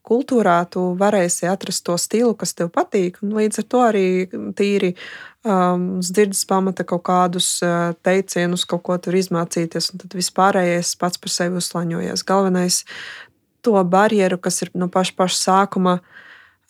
kultūrā 0.07 0.59
tu 0.73 0.91
varēsi 0.99 1.49
atrast 1.51 1.85
to 1.87 1.97
stilu, 2.01 2.33
kas 2.37 2.55
tev 2.57 2.71
patīk. 2.73 3.19
Līdz 3.21 3.61
ar 3.61 3.67
to 3.73 3.83
arī 3.87 4.05
tīri 4.57 4.93
um, 5.45 5.99
dzirdes 6.01 6.43
pamata 6.49 6.85
kaut 6.87 7.05
kādus 7.09 7.53
uh, 7.65 7.93
teicienus, 8.05 8.65
kaut 8.69 8.85
ko 8.87 8.97
tur 9.01 9.17
izmācīties, 9.19 9.91
un 9.93 10.03
tad 10.05 10.17
vispārējais 10.17 10.95
pats 11.01 11.21
par 11.21 11.33
sevi 11.33 11.61
uzslaņojies. 11.61 12.25
Galvenais 12.27 12.83
to 13.61 13.77
barjeru, 13.83 14.41
kas 14.41 14.63
ir 14.65 14.73
no 14.73 14.89
paša, 14.91 15.17
paša 15.17 15.41
sākuma 15.41 15.99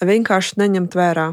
vienkārši 0.07 0.57
neņemt 0.61 0.95
vērā. 0.97 1.25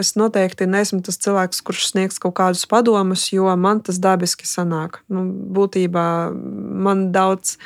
Es 0.00 0.14
noteikti 0.18 0.66
neesmu 0.70 1.00
tas 1.04 1.18
cilvēks, 1.22 1.60
kurš 1.66 1.88
sniegs 1.92 2.20
kaut 2.22 2.36
kādus 2.38 2.64
padomus, 2.70 3.26
jo 3.32 3.50
man 3.60 3.82
tas 3.84 4.00
dabiski 4.02 4.48
sanāk. 4.48 5.02
Nu, 5.12 5.26
būtībā 5.56 6.06
man 6.34 7.06
daudz, 7.14 7.56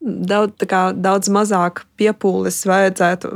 daudz, 0.00 0.66
kā, 0.68 0.88
daudz 0.92 1.30
mazāk 1.32 1.84
piepūles 2.00 2.60
vajadzētu 2.68 3.32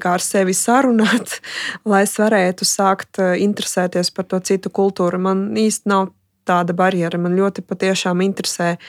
kā, 0.00 0.16
ar 0.16 0.24
sevi 0.24 0.56
sarunāt, 0.56 1.38
lai 1.90 2.04
es 2.06 2.16
varētu 2.18 2.68
sākt 2.68 3.20
interesēties 3.20 4.12
par 4.16 4.30
to 4.30 4.40
citu 4.40 4.72
kultūru. 4.72 5.20
Man 5.20 5.50
īsti 5.60 5.92
nav 5.92 6.10
tāda 6.48 6.74
barjera. 6.74 7.20
Man 7.22 7.36
ļoti 7.38 7.62
patiešām 7.62 8.24
interesē 8.24 8.72
uh, 8.74 8.86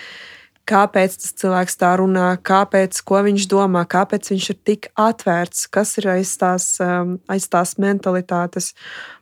kāpēc 0.70 1.16
tas 1.20 1.34
cilvēks 1.42 1.76
tā 1.80 1.92
runā, 2.00 2.28
kāpēc, 2.46 3.00
ko 3.08 3.20
viņš 3.26 3.48
domā, 3.52 3.84
kāpēc 3.90 4.30
viņš 4.32 4.46
ir 4.54 4.60
tik 4.70 4.88
atvērts, 5.00 5.66
kas 5.74 5.98
ir 6.00 6.08
aiz 6.16 6.32
tās, 6.40 6.68
um, 6.84 7.18
aiz 7.32 7.50
tās 7.52 7.76
mentalitātes. 7.82 8.72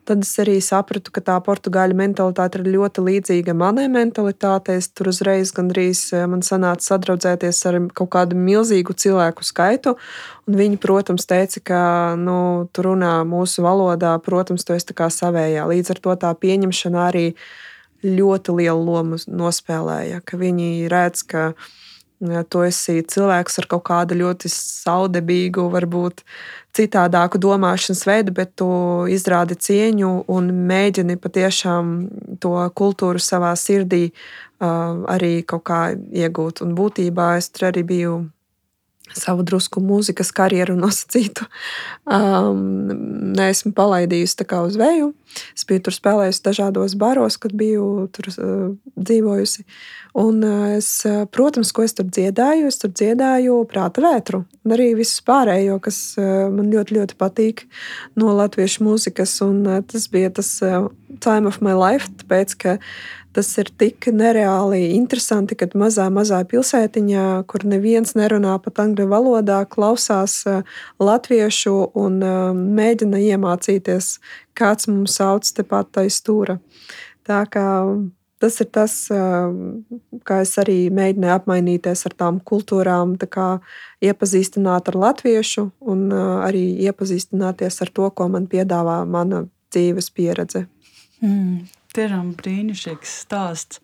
Tad 0.05 0.25
es 0.25 0.33
arī 0.41 0.57
sapratu, 0.65 1.13
ka 1.13 1.21
tā 1.25 1.37
portugāļu 1.45 1.97
mentalitāte 1.97 2.59
ir 2.59 2.69
ļoti 2.75 3.05
līdzīga 3.05 3.55
manai 3.57 3.87
mentalitātei. 3.93 4.77
Tur 4.97 5.11
uzreiz 5.13 5.53
gandrīz 5.57 6.03
uh, 6.13 6.27
man 6.29 6.45
sanāca 6.45 6.91
sadraudzēties 6.91 7.63
ar 7.69 7.79
kaut 7.97 8.13
kādu 8.13 8.37
milzīgu 8.37 8.97
cilvēku 8.97 9.45
skaitu. 9.45 9.95
Viņi, 10.51 10.77
protams, 10.81 11.25
teica, 11.29 11.65
ka 11.65 11.81
nu, 12.21 12.69
tu 12.73 12.85
runā 12.85 13.21
mūsu 13.25 13.65
valodā, 13.65 14.13
protams, 14.21 14.65
tu 14.67 14.77
esi 14.77 14.93
savējā. 14.93 15.65
Līdz 15.69 15.93
ar 15.95 16.05
to 16.05 16.17
tā 16.25 16.33
pieņemšana 16.37 17.05
arī 17.09 17.27
ir 17.31 17.43
ļoti 18.05 18.57
lielu 18.61 18.81
lomu 18.85 19.19
nospēlēja. 19.27 20.21
Ka 20.25 20.39
viņi 20.41 20.89
redz, 20.91 21.23
ka 21.27 21.51
tu 22.21 22.61
esi 22.61 23.01
cilvēks 23.01 23.57
ar 23.61 23.67
kaut 23.69 23.83
kādu 23.89 24.17
ļoti 24.19 24.49
saudabīgu, 24.53 25.65
varbūt 25.73 26.21
citādāku 26.77 27.41
domāšanas 27.41 28.03
veidu, 28.05 28.35
bet 28.37 28.53
tu 28.61 28.69
izrādi 29.09 29.57
cieņu 29.57 30.11
un 30.31 30.51
mēģini 30.69 31.17
patiešām 31.21 31.95
to 32.43 32.53
kultūru 32.77 33.21
savā 33.21 33.55
sirdī 33.57 34.11
uh, 34.11 35.01
arī 35.09 35.41
kaut 35.41 35.65
kā 35.71 35.81
iegūt. 35.95 36.61
Un 36.65 36.77
būtībā 36.77 37.35
es 37.41 37.49
tur 37.49 37.71
arī 37.71 37.83
biju 37.87 38.19
savu 39.17 39.45
drusku 39.47 39.81
mūzikas 39.83 40.31
karjeru 40.35 40.77
nosacītu. 40.83 41.47
Um, 42.05 42.61
neesmu 43.37 43.73
palaidījusi 43.77 44.47
uz 44.61 44.77
vēju. 44.79 45.11
Es 45.55 45.63
biju 45.67 45.85
tur 45.85 45.95
spēlējusi 45.95 46.43
dažādos 46.43 46.95
baros, 46.99 47.37
kad 47.39 47.53
biju 47.55 48.07
tur 48.11 48.27
uh, 48.31 48.63
dzīvojusi. 48.99 49.63
Un 50.21 50.41
uh, 50.43 50.65
es, 50.75 50.89
uh, 51.07 51.23
protams, 51.31 51.71
ko 51.71 51.85
es 51.87 51.95
tur 51.95 52.09
dziedāju, 52.09 52.67
es 52.67 52.81
tur 52.81 52.91
dziedāju 52.91 53.61
prāta 53.71 54.03
vētru. 54.03 54.43
Un 54.65 54.75
arī 54.75 54.91
visu 54.99 55.23
pārējo, 55.27 55.79
kas 55.83 56.01
uh, 56.19 56.49
man 56.51 56.67
ļoti, 56.73 56.97
ļoti 56.99 57.17
patīk 57.21 57.63
no 58.19 58.35
latviešu 58.35 58.83
mūzikas. 58.89 59.37
Un, 59.47 59.63
uh, 59.69 59.79
tas 59.87 60.09
bija 60.11 60.33
tas 60.41 60.51
uh, 60.67 60.89
time 61.23 61.47
of 61.47 61.61
my 61.63 61.77
life, 61.77 62.11
tāpēc, 62.23 62.57
ka 62.59 62.77
Tas 63.31 63.47
ir 63.61 63.69
tik 63.79 64.09
nereāli 64.11 64.89
interesanti, 64.91 65.55
kad 65.55 65.71
mazā, 65.79 66.09
mazā 66.11 66.41
pilsētiņā, 66.51 67.25
kur 67.47 67.63
neviens 67.63 68.11
nerunā 68.19 68.57
pat 68.63 68.81
angļu 68.83 69.05
valodā, 69.11 69.61
klausās 69.71 70.41
eh, 70.51 70.65
latviešu 70.99 71.75
un 71.95 72.17
eh, 72.27 72.39
mēģina 72.79 73.21
iemācīties, 73.31 74.17
kāds 74.57 74.91
mums 74.91 75.15
sauc 75.15 75.47
tepat 75.55 76.03
aiz 76.03 76.19
stūra. 76.19 76.57
Tā 77.23 77.45
kā 77.47 77.65
tas 78.43 78.59
ir 78.59 78.71
tas, 78.75 78.97
eh, 79.15 79.55
kā 80.27 80.43
es 80.43 80.51
arī 80.59 80.77
mēģināju 80.91 81.37
apmainīties 81.39 82.03
ar 82.11 82.19
tām 82.19 82.43
kultūrām, 82.43 83.15
kā 83.31 83.49
iepazīstināt 84.03 84.91
ar 84.91 85.03
latviešu 85.07 85.69
un 85.79 86.09
arī 86.11 86.65
iepazīstināties 86.83 87.79
ar 87.85 87.95
to, 87.95 88.11
ko 88.11 88.27
man 88.35 88.51
piedāvā 88.51 89.05
mana 89.07 89.45
dzīves 89.71 90.11
pieredze. 90.11 90.67
Mm, 91.23 91.69
tiešām 91.97 92.35
brīnišķīgs 92.39 93.15
stāsts. 93.25 93.81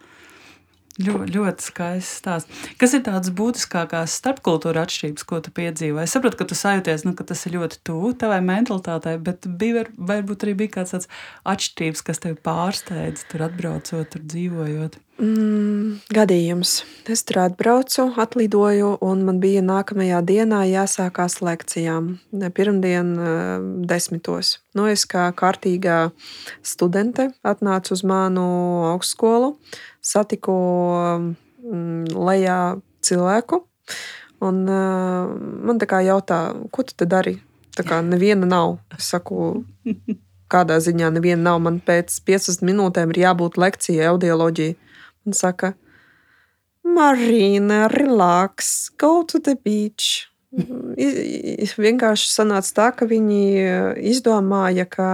Ļoti, 0.97 1.29
ļoti 1.35 1.61
skaists 1.61 2.21
stāsts. 2.23 2.61
Kas 2.81 2.95
ir 2.97 3.03
tādas 3.05 3.29
būtiskākās 3.37 4.15
starpkultūra 4.17 4.87
atšķirības, 4.87 5.25
ko 5.29 5.37
tu 5.45 5.51
piedzīvoji? 5.53 6.07
Es 6.07 6.15
saprotu, 6.17 6.39
ka 6.39 6.47
tu 6.49 6.57
sajūties, 6.57 7.03
nu, 7.05 7.13
ka 7.13 7.27
tas 7.29 7.45
ir 7.45 7.53
ļoti 7.59 7.83
tuvu 7.85 8.15
tavai 8.17 8.39
mentalitātei, 8.41 9.13
bet 9.21 9.45
bija, 9.61 9.85
varbūt 9.93 10.47
arī 10.47 10.55
bija 10.63 10.79
kāds 10.79 10.95
tāds 10.95 11.11
atšķirības, 11.53 12.05
kas 12.07 12.23
tevi 12.23 12.39
pārsteidz, 12.49 13.27
tur 13.29 13.45
atbraucot, 13.45 14.09
tur 14.09 14.25
dzīvojot. 14.25 14.97
Mm, 15.17 15.97
gadījums. 16.13 16.83
Es 17.09 17.23
tur 17.25 17.39
atbraucu, 17.41 18.03
atlidoju, 18.21 18.91
un 19.01 19.23
man 19.25 19.39
bija 19.41 19.63
nākamajā 19.65 20.19
dienā 20.21 20.59
jāsākās 20.69 21.39
lekcijām. 21.41 22.11
Pirmdien, 22.53 23.09
eh, 23.17 23.57
desmitos. 23.89 24.59
Nu, 24.77 24.85
es 24.85 25.07
kā 25.09 25.31
kārtīgā 25.33 26.11
studente 26.61 27.31
atnācu 27.41 27.97
uz 27.97 28.03
manu 28.03 28.45
augstskolu, 28.93 29.57
satiku 30.01 30.53
mm, 31.65 32.13
lejā 32.13 32.79
cilvēku, 33.01 33.63
un 34.41 34.63
eh, 34.69 35.35
man 35.65 35.81
tā 35.81 35.89
kā 35.89 36.05
jautā, 36.05 36.53
ko 36.69 36.83
tu 36.83 36.93
te 36.93 37.05
dari? 37.09 37.39
Tā 37.73 37.83
kā 37.85 38.01
neviena 38.05 38.45
nav. 38.45 38.77
Es 38.93 39.09
saku, 39.09 39.65
kādā 40.53 40.77
ziņā 40.77 41.09
neviena 41.13 41.51
nav. 41.51 41.61
Man 41.61 41.81
pēc 41.81 42.21
15 42.25 42.61
minūtēm 42.61 43.13
ir 43.13 43.25
jābūt 43.25 43.57
lekcijai, 43.57 44.11
audioloģijai. 44.13 44.77
Un 45.27 45.35
saka, 45.35 45.73
Marīna, 46.87 47.87
relax, 47.91 48.89
go 48.97 49.23
to 49.27 49.41
the 49.43 49.57
beach. 49.59 50.27
Vienkārši 51.77 52.29
sanāca 52.31 52.71
tā, 52.73 52.85
ka 52.95 53.05
viņi 53.09 53.41
izdomāja, 54.07 54.87
ka 54.89 55.09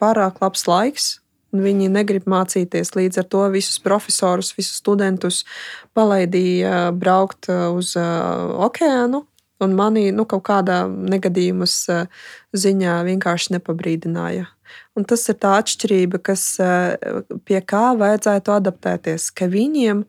pārāk 0.00 0.40
labs 0.40 0.64
laiks, 0.66 1.08
un 1.52 1.60
viņi 1.66 1.90
negrib 1.92 2.24
mācīties. 2.30 2.94
Līdz 2.96 3.20
ar 3.20 3.28
to 3.30 3.44
visus 3.52 3.76
profesorus, 3.84 4.54
visus 4.56 4.80
studentus 4.80 5.42
palaidīja 5.94 6.88
braukt 6.96 7.50
uz 7.52 7.92
okeānu. 8.00 9.26
Un 9.60 9.76
manī 9.76 10.06
nu, 10.16 10.24
kaut 10.24 10.46
kādā 10.48 10.86
negadījumus 10.88 11.74
ziņā 12.56 12.94
vienkārši 13.04 13.58
nepabrīdināja. 13.58 14.48
Un 14.98 15.06
tas 15.08 15.26
ir 15.28 15.38
tā 15.40 15.56
atšķirība, 15.60 16.22
kas, 16.22 16.44
eh, 16.60 16.96
pie 17.44 17.60
kā 17.60 17.92
vajadzētu 17.98 18.56
adaptēties, 18.56 19.30
ka 19.34 19.46
viņiem 19.46 20.04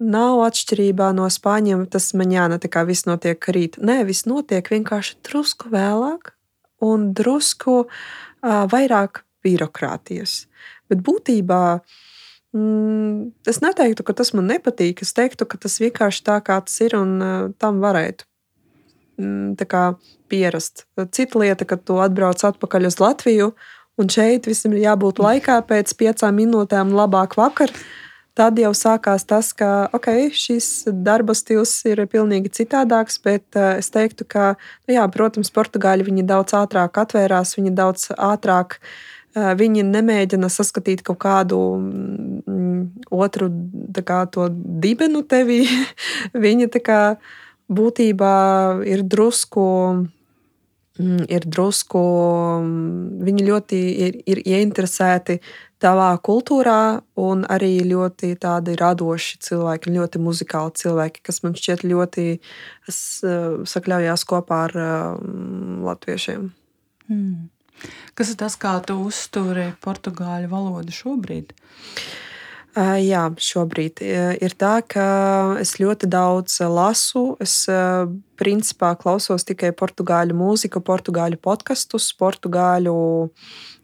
nav 0.00 0.40
atšķirībā 0.48 1.14
no 1.14 1.28
spāņiem, 1.28 1.88
tas 1.90 2.12
man 2.14 2.30
jāna, 2.32 2.58
tā 2.58 2.70
kā 2.72 2.86
viss 2.86 3.04
notiek 3.04 3.40
rīt. 3.52 3.76
Nē, 3.78 4.06
viss 4.08 4.24
notiek 4.24 4.64
vienkārši 4.64 5.20
drusku 5.22 5.68
vēlāk 5.68 6.32
un 6.80 7.12
drusku 7.12 7.84
vairāk 8.42 9.24
birokrātijas. 9.44 10.46
Bet 10.90 11.02
būtībā 11.06 11.80
mm, 12.56 13.30
es 13.48 13.60
neteiktu, 13.64 14.04
ka 14.06 14.16
tas 14.16 14.32
man 14.36 14.48
nepatīk. 14.50 15.04
Es 15.04 15.14
teiktu, 15.16 15.46
ka 15.48 15.60
tas 15.60 15.78
vienkārši 15.82 16.24
tā 16.26 16.40
kā 16.44 16.60
tas 16.64 16.80
ir 16.84 16.96
un 16.98 17.16
uh, 17.20 17.50
tam 17.60 17.80
varētu 17.84 18.26
mm, 19.20 20.00
pierast. 20.30 20.86
Cita 21.14 21.42
lieta, 21.42 21.68
kad 21.68 21.84
tu 21.86 22.00
atbrauc 22.02 22.42
atpakaļ 22.50 22.90
uz 22.90 23.00
Latviju 23.02 23.52
un 24.00 24.10
šeit 24.12 24.48
visam 24.48 24.74
ir 24.74 24.86
jābūt 24.88 25.20
laikā 25.22 25.60
pēc 25.68 25.92
piecām 26.00 26.38
minūtēm, 26.40 26.94
labāk 26.96 27.36
vakar. 27.40 27.72
Tad 28.38 28.56
jau 28.62 28.70
sākās 28.76 29.26
tas, 29.28 29.50
ka 29.52 29.90
okay, 29.96 30.30
šis 30.32 30.88
darba 31.04 31.34
stils 31.36 31.72
ir 31.90 32.00
pilnīgi 32.08 32.52
citādāks, 32.60 33.18
bet 33.24 33.58
uh, 33.58 33.76
es 33.82 33.90
teiktu, 33.92 34.24
ka, 34.24 34.54
nu 34.86 34.96
jā, 34.96 35.04
protams, 35.12 35.50
portugāļi 35.52 36.06
daudz 36.28 36.54
ātrāk 36.56 37.00
atvērās, 37.02 37.56
viņi 37.58 37.74
daudz 37.76 38.06
ātrāk 38.14 38.78
uh, 38.78 39.50
viņi 39.58 39.84
nemēģina 39.90 40.48
saskatīt 40.48 41.02
kaut 41.06 41.20
kādu 41.26 41.58
mm, 41.80 43.10
otru 43.12 43.50
kā, 43.98 44.22
dibenu 44.86 45.24
tevī. 45.26 45.64
viņi 46.46 46.70
kā, 46.86 47.02
būtībā 47.70 48.36
ir 48.88 49.04
drusku 49.06 49.66
ir 51.28 51.46
drusku, 51.46 52.00
mm, 52.60 53.24
viņi 53.26 53.46
ļoti 53.46 53.80
ir, 54.06 54.18
ir 54.30 54.42
ieinteresēti 54.44 55.38
tavā 55.80 56.10
kultūrā, 56.20 57.00
un 57.20 57.44
arī 57.48 57.72
ļoti 57.88 58.34
tādi 58.40 58.76
radoši 58.80 59.38
cilvēki, 59.46 59.94
ļoti 59.96 60.20
muzikāli 60.20 60.74
cilvēki, 60.82 61.22
kas 61.24 61.40
man 61.44 61.56
šķiet 61.56 61.86
ļoti 61.88 62.26
sakļaujās 62.90 64.26
kopā 64.28 64.64
ar 64.68 64.76
um, 64.84 65.80
latviešiem. 65.86 66.50
Hmm. 67.08 67.48
Kas 68.14 68.34
ir 68.34 68.40
tas, 68.42 68.58
kā 68.60 68.74
tu 68.84 68.98
uzturi 69.06 69.70
portugāļu 69.80 70.50
valodu 70.52 70.92
šobrīd? 70.92 71.54
Jā, 72.78 73.24
šobrīd 73.34 73.98
ir 74.38 74.52
tā, 74.54 74.76
ka 74.86 75.04
es 75.58 75.74
ļoti 75.80 76.06
daudz 76.06 76.60
lasu. 76.70 77.34
Es 77.42 77.64
principā 78.38 78.92
klausos 78.94 79.42
tikai 79.48 79.72
portugāļu 79.74 80.36
mūziku, 80.38 80.78
portugāļu 80.86 81.40
podkastus, 81.42 82.12
portugāļu 82.14 82.94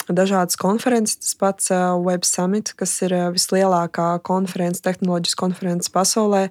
dažādas 0.06 0.54
konferences. 0.60 1.18
Tas 1.18 1.34
pats 1.34 1.72
Web 2.04 2.22
Summit, 2.28 2.70
kas 2.78 2.94
ir 3.02 3.16
vislielākā 3.34 4.20
konference, 4.22 4.84
tehnoloģiska 4.86 5.42
konference 5.42 5.90
pasaulē. 5.90 6.44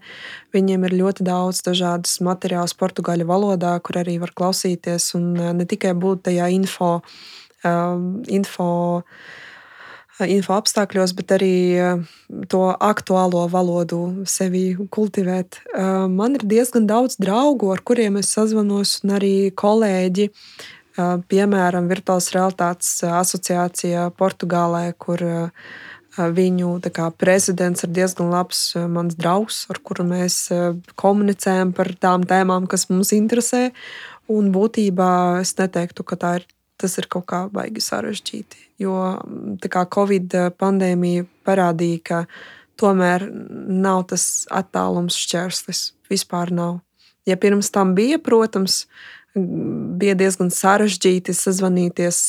Viņiem 0.51 0.89
ir 0.89 0.97
ļoti 0.99 1.23
daudz 1.23 1.63
dažādas 1.63 2.19
materiālus 2.19 2.75
portugāļu 2.75 3.31
valodā, 3.31 3.77
kur 3.79 4.03
arī 4.03 4.19
var 4.19 4.35
klausīties 4.35 5.13
un 5.15 5.31
ne 5.55 5.71
tikai 5.71 5.95
būt 5.95 6.27
tajā 6.27 6.51
info. 6.51 6.99
info 8.27 8.69
info 10.23 10.55
apstākļos, 10.55 11.13
bet 11.17 11.33
arī 11.35 11.55
eh, 11.75 12.03
to 12.51 12.63
aktuālo 12.73 13.45
valodu 13.51 14.25
sevi 14.29 14.75
kultivēt. 14.75 15.59
Eh, 15.75 16.05
man 16.11 16.37
ir 16.39 16.45
diezgan 16.47 16.87
daudz 16.87 17.19
draugu, 17.19 17.73
ar 17.73 17.83
kuriem 17.83 18.19
es 18.21 18.31
sazvanos, 18.35 19.01
un 19.03 19.17
arī 19.17 19.51
kolēģi. 19.51 20.29
Eh, 20.29 21.17
piemēram, 21.31 21.91
Virtuālās 21.91 22.31
realitātes 22.35 23.01
asociācijā 23.03 24.07
Portugālē, 24.15 24.87
kur 24.97 25.19
viņu 26.15 26.77
kā, 26.95 27.09
prezidents 27.11 27.83
ir 27.83 27.89
diezgan 27.91 28.29
labs 28.31 28.69
mans 28.87 29.17
draugs, 29.19 29.65
ar 29.67 29.81
kuru 29.83 30.05
mēs 30.07 30.47
komunicējam 30.95 31.73
par 31.75 31.91
tām 31.99 32.23
tēmām, 32.23 32.69
kas 32.71 32.87
mums 32.87 33.11
interesē. 33.11 33.73
Un 34.31 34.47
būtībā 34.55 35.41
es 35.41 35.51
neteiktu, 35.59 36.07
ka 36.07 36.15
tā 36.15 36.31
ir 36.39 36.45
tas 36.81 36.97
ir 36.99 37.07
kaut 37.11 37.27
kā 37.31 37.41
baigi 37.53 37.83
sarežģīti. 37.83 38.61
Jo 38.83 38.95
mm, 39.15 39.57
kā, 39.71 39.85
Covid 39.91 40.35
pandēmija 40.59 41.25
parādīja, 41.47 42.01
ka 42.05 42.21
tomēr 42.79 43.27
nav 43.31 44.07
tas 44.11 44.45
attālums 44.51 45.17
šķērslis. 45.25 45.91
Vispār 46.11 46.51
nav. 46.53 46.81
Ja 47.25 47.37
pirms 47.41 47.71
tam 47.73 47.95
bija, 47.97 48.19
protams, 48.21 48.83
bija 49.35 50.15
diezgan 50.17 50.51
sarežģīti 50.53 51.33
sazvanīties 51.35 52.19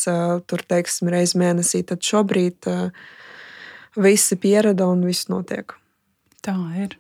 tur, 0.49 0.63
teiksim, 0.69 1.11
reizes 1.13 1.37
mēnesī, 1.39 1.83
tad 1.87 2.01
šobrīd 2.07 2.71
visi 4.01 4.39
pierada 4.41 4.89
un 4.89 5.05
viss 5.07 5.29
notiek. 5.33 5.77
Tā 6.45 6.57
ir. 6.81 6.97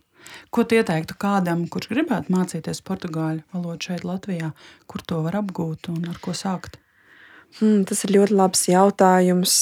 Ko 0.50 0.64
ieteiktu 0.66 1.14
kādam, 1.22 1.66
kurš 1.70 1.90
gribētu 1.92 2.34
mācīties 2.34 2.82
portugāļu 2.86 3.44
valodu 3.54 3.88
šeit, 3.88 4.02
Latvijā, 4.06 4.50
kur 4.90 5.04
to 5.06 5.20
var 5.22 5.38
apgūt 5.38 5.90
un 5.92 6.02
ar 6.10 6.18
ko 6.22 6.34
sākt? 6.34 6.80
Hmm, 7.56 7.86
tas 7.88 8.02
ir 8.04 8.10
ļoti 8.12 8.34
labs 8.36 8.66
jautājums. 8.68 9.52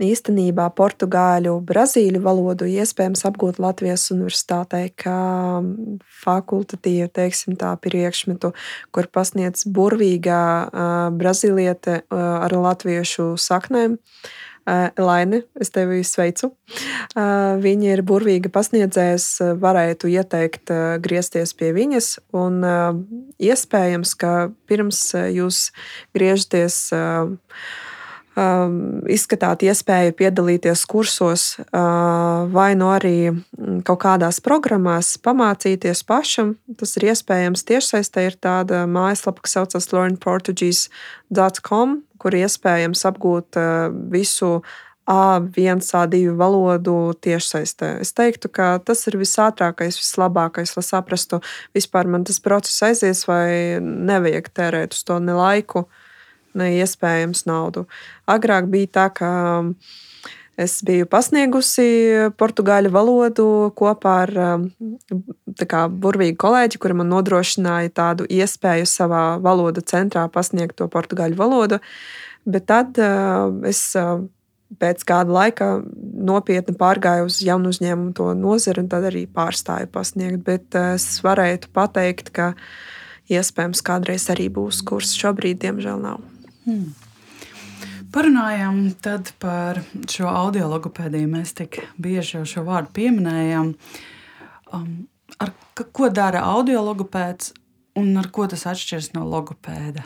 Īstenībā 0.00 0.70
portugāļu, 0.72 1.58
brazīļu 1.68 2.22
valodu 2.24 2.68
iespējams 2.70 3.26
apgūt 3.28 3.60
Latvijas 3.60 4.06
universitātē, 4.14 4.86
kā 4.96 5.18
fakultatīvu, 6.22 7.10
teiksim, 7.12 7.58
tā 7.60 7.74
priekšmetu, 7.84 8.54
kur 8.94 9.10
pasniedz 9.12 9.66
burvīgā 9.68 10.42
brazīliete 11.20 12.00
ar 12.08 12.56
latviešu 12.56 13.34
saknēm. 13.36 13.98
Laini, 14.66 15.42
es 15.60 15.72
tevi 15.74 16.02
sveicu. 16.06 16.52
Viņa 17.64 17.92
ir 17.94 18.02
burvīga 18.06 18.52
pasniedzējs, 18.52 19.28
varētu 19.60 20.10
ieteikt 20.12 20.72
griezties 21.02 21.54
pie 21.56 21.72
viņas. 21.76 22.18
Un 22.36 22.60
iespējams, 23.40 24.14
ka 24.20 24.34
pirms 24.70 25.04
jūs 25.32 25.70
griežaties 26.14 26.82
izskatāt 29.10 29.64
iespēju 29.66 30.14
piedalīties 30.16 30.84
kursos, 30.88 31.56
vai 31.72 32.74
no 32.78 32.86
nu 32.86 32.92
arī 32.94 33.16
kaut 33.84 34.00
kādās 34.04 34.40
programmās, 34.44 35.18
pamācīties 35.20 36.04
pašam. 36.06 36.56
Tas 36.78 36.96
ir 36.96 37.02
iespējams 37.10 37.64
tiešsaistē. 37.68 38.20
Ir 38.30 38.36
tāda 38.40 38.86
mājaslapa, 38.90 39.40
kas 39.44 39.52
saucas 39.58 39.92
learnportuguese.com, 39.92 41.88
kur 42.20 42.36
iespējams 42.36 43.06
apgūt 43.08 43.58
visu 44.12 44.60
A1, 45.10 45.80
A2 45.82 46.36
valodu 46.38 46.94
tiešsaistē. 47.24 47.96
Es 48.04 48.12
teiktu, 48.14 48.50
ka 48.52 48.76
tas 48.84 49.02
ir 49.10 49.16
visātrākais, 49.18 49.98
vislabākais, 49.98 50.76
lai 50.76 50.84
saprastu, 50.86 51.40
vispār 51.74 52.06
man 52.06 52.26
tas 52.28 52.38
process 52.42 52.84
aizies 52.86 53.24
vai 53.26 53.80
nevajag 53.80 54.52
tērēt 54.54 54.94
uz 54.94 55.02
to 55.08 55.18
ne 55.18 55.34
laiku, 55.34 55.88
ne 56.54 56.70
iespējams 56.78 57.46
naudu. 57.50 57.88
Agrāk 58.30 58.70
bija 58.70 58.92
tā, 59.00 59.08
ka 59.18 59.32
es 60.60 60.78
biju 60.86 61.06
pasniegusi 61.10 61.86
portugāļu 62.40 62.92
valodu 62.94 63.46
kopā 63.78 64.16
ar 64.24 64.32
kā, 65.70 65.84
burvīgu 65.88 66.38
kolēģi, 66.40 66.80
kura 66.82 66.96
man 67.00 67.10
nodrošināja 67.12 67.92
tādu 67.96 68.26
iespēju 68.30 68.88
savā 68.88 69.24
valodu 69.42 69.84
centrā 69.84 70.26
pasniegt 70.32 70.78
to 70.80 70.88
portugāļu 70.92 71.38
valodu. 71.38 71.80
Bet 72.48 72.68
tad 72.70 73.00
uh, 73.00 73.50
es 73.68 73.82
uh, 73.98 74.22
pēc 74.78 75.02
kāda 75.08 75.34
laika 75.34 75.68
nopietni 76.30 76.76
pārgāju 76.78 77.28
uz 77.28 77.40
jaunu 77.42 77.72
uzņēmumu 77.74 78.14
to 78.16 78.30
nozari, 78.38 78.84
un 78.84 78.88
tad 78.92 79.08
arī 79.10 79.26
pārstāju 79.26 79.90
pasniegt. 79.92 80.44
Bet 80.46 80.76
es 80.78 81.06
varētu 81.24 81.72
pateikt, 81.74 82.32
ka 82.36 82.52
iespējams 83.30 83.82
kādreiz 83.86 84.28
arī 84.32 84.48
būs 84.52 84.82
kurs. 84.86 85.14
Šobrīd, 85.18 85.60
diemžēl, 85.64 86.02
nav. 86.02 86.22
Hmm. 86.66 86.92
Parunājām 88.10 88.88
par 89.38 89.78
šo 90.10 90.26
audio 90.26 90.66
logopēdiju. 90.72 91.28
Mēs 91.30 91.52
tik 91.54 91.76
bieži 92.00 92.38
jau 92.38 92.46
šo 92.48 92.64
vārdu 92.66 92.90
pieminējām. 92.96 93.68
Um, 94.74 94.88
ar, 95.38 95.52
ko 95.78 96.08
dara 96.10 96.40
audio 96.50 96.82
logopēds 96.88 97.52
un 98.00 98.10
ar 98.18 98.26
ko 98.34 98.48
tas 98.50 98.66
atšķiras 98.66 99.12
no 99.14 99.22
logopēda? 99.30 100.02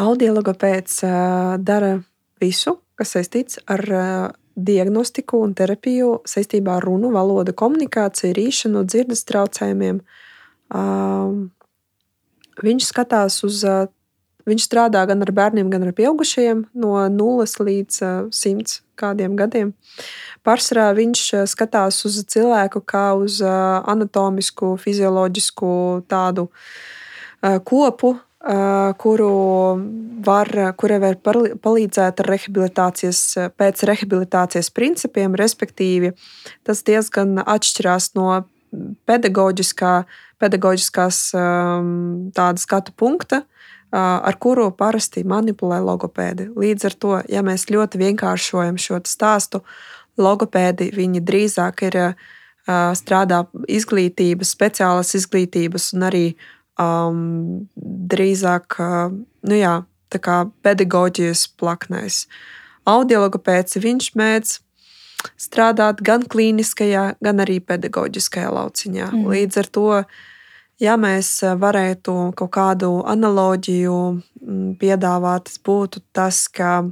Audio 0.00 0.32
logopēds 0.38 1.02
uh, 1.04 1.56
dara 1.60 1.98
visu, 2.40 2.78
kas 2.96 3.12
saistīts 3.16 3.60
ar 3.68 3.84
uh, 3.92 4.30
diagnostiku 4.56 5.42
un 5.44 5.52
terapiju 5.58 6.22
saistībā 6.24 6.78
ar 6.78 6.88
runu, 6.88 7.10
valodu, 7.12 7.52
komunikāciju, 7.52 8.32
rīšanu, 8.40 8.86
dzirdes 8.88 9.26
traucējumiem. 9.28 10.00
Uh, 10.72 11.44
viņš 12.64 12.88
skatās 12.88 13.42
uz 13.44 13.60
uh, 13.68 13.84
Viņš 14.46 14.66
strādā 14.68 15.02
gan 15.10 15.24
ar 15.24 15.32
bērniem, 15.34 15.70
gan 15.72 15.82
ar 15.82 15.94
pieaugušajiem 15.96 16.66
no 16.78 16.92
0 17.10 17.46
līdz 17.66 17.96
100 18.30 18.76
kādiem 18.96 19.34
gadiem. 19.38 19.72
Pārsvarā 20.46 20.92
viņš 20.96 21.22
skatās 21.50 21.98
uz 22.06 22.20
cilvēku 22.30 22.84
kā 22.86 23.08
uz 23.18 23.40
anatomisku, 23.42 24.76
fizioloģisku 24.78 25.70
tādu 26.06 26.46
kopu, 27.66 28.14
kuru 29.02 29.30
var, 30.26 30.52
kurai 30.78 30.98
var 31.02 31.18
palīdzēt 31.18 32.22
ar 32.22 32.30
rehabilitācijas, 32.30 33.22
pēc 33.58 33.82
rehabilitācijas 33.90 34.70
principiem, 34.70 35.34
respektīvi, 35.34 36.12
tas 36.62 36.84
diezgan 36.86 37.40
atšķirās 37.42 38.12
no 38.14 38.44
pedagoģiskā, 39.10 39.92
pedagoģiskās 40.42 41.20
tāda 41.34 42.62
skatu 42.62 42.94
punkta, 42.94 43.42
ar 43.94 44.38
kuru 44.42 44.70
parasti 44.74 45.22
manipulē 45.24 45.78
logopēdi. 45.84 46.50
Līdz 46.56 46.88
ar 46.88 46.96
to, 47.02 47.12
ja 47.30 47.42
mēs 47.46 47.68
ļoti 47.70 48.00
vienkāršojam 48.02 48.80
šo 48.80 49.00
stāstu, 49.06 49.62
logopēdi 50.18 50.90
viņi 50.96 51.22
drīzāk 51.26 51.86
ir 51.86 52.00
strādā 52.66 53.44
izglītības, 53.70 54.50
speciālas 54.56 55.14
izglītības 55.14 55.92
un 55.94 56.06
arī 56.08 56.26
um, 56.82 57.66
drīzāk 57.76 58.78
nu 59.46 59.58
jā, 59.58 59.80
pedagoģijas 60.66 61.46
plaknēs. 61.58 62.24
Audiologopēds 62.86 63.78
viņš 63.82 64.12
mēdz 64.18 64.58
strādāt 65.40 66.02
gan 66.06 66.24
klīniskajā, 66.26 67.16
gan 67.22 67.42
arī 67.42 67.58
pedagoģiskajā 67.64 68.50
lauciņā. 68.54 69.10
Mm. 69.12 69.28
Līdz 69.32 69.60
ar 69.62 69.70
to 69.74 69.88
ja 70.82 70.96
mēs 71.00 71.30
eh, 71.44 71.56
varētu 71.58 72.14
kaut 72.38 72.52
kādu 72.56 72.92
analoģiju 73.08 73.96
mm, 74.12 74.70
piedāvāt, 74.80 75.48
tas 75.50 75.60
būtu 75.64 76.02
tas, 76.16 76.46
ka 76.48 76.82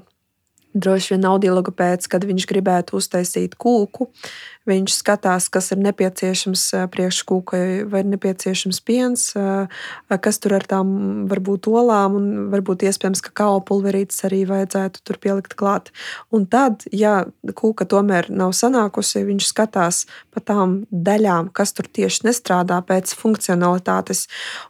droši 0.74 1.14
vien 1.14 1.28
audiologopēds, 1.30 2.08
kad 2.10 2.24
viņš 2.26 2.48
gribētu 2.50 2.98
uztaisīt 2.98 3.54
kūku, 3.60 4.08
Viņš 4.64 4.94
skatās, 4.96 5.50
kas 5.52 5.66
ir 5.74 5.80
nepieciešams 5.84 6.62
priekškūkai, 6.94 7.84
vai 7.92 8.00
ir 8.00 8.06
nepieciešams 8.14 8.78
piens, 8.88 9.26
kas 10.08 10.38
tur 10.40 10.54
ar 10.56 10.64
tām 10.64 10.94
var 11.28 11.42
būt 11.44 11.68
olām, 11.68 12.14
un 12.16 12.30
varbūt 12.52 12.86
iespējams, 12.88 13.20
ka 13.26 13.34
kao 13.42 13.58
pulverītes 13.68 14.24
arī 14.24 14.46
vajadzētu 14.48 15.02
tur 15.04 15.18
pielikt 15.20 15.52
klāt. 15.60 15.90
Un 16.32 16.46
tad, 16.48 16.86
ja 16.88 17.26
kūka 17.44 17.84
tomēr 17.90 18.30
nav 18.32 18.54
sanākusi, 18.56 19.26
viņš 19.28 19.50
skatās 19.50 20.06
pa 20.32 20.40
tām 20.40 20.78
daļām, 20.88 21.50
kas 21.52 21.76
tur 21.76 21.84
tieši 21.84 22.30
nestrādā 22.30 22.80
pēc 22.88 23.12
funkcionalitātes, 23.20 24.24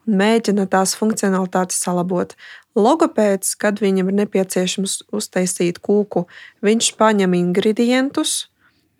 un 0.08 0.18
mēģina 0.18 0.66
tās 0.74 0.96
funkcionalitātes 0.98 1.78
salabot. 1.86 2.34
Logopēds, 2.74 3.52
kad 3.54 3.78
viņam 3.78 4.10
ir 4.10 4.18
nepieciešams 4.24 5.04
uztaisīt 5.14 5.78
kūku, 5.78 6.24
viņš 6.66 6.90
paņem 6.98 7.38
ingredientus, 7.38 8.48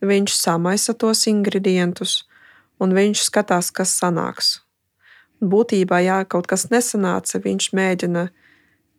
viņš 0.09 0.36
samaisa 0.36 0.94
tos 0.94 1.26
ingredientus, 1.30 2.22
un 2.82 2.94
viņš 2.96 3.26
skatās, 3.28 3.70
kas 3.74 3.94
sanāks. 4.00 4.59
Būtībā, 5.44 6.00
ja 6.05 6.22
kaut 6.24 6.48
kas 6.50 6.68
nesanāca, 6.72 7.40
viņš 7.42 7.70
mēģina 7.76 8.28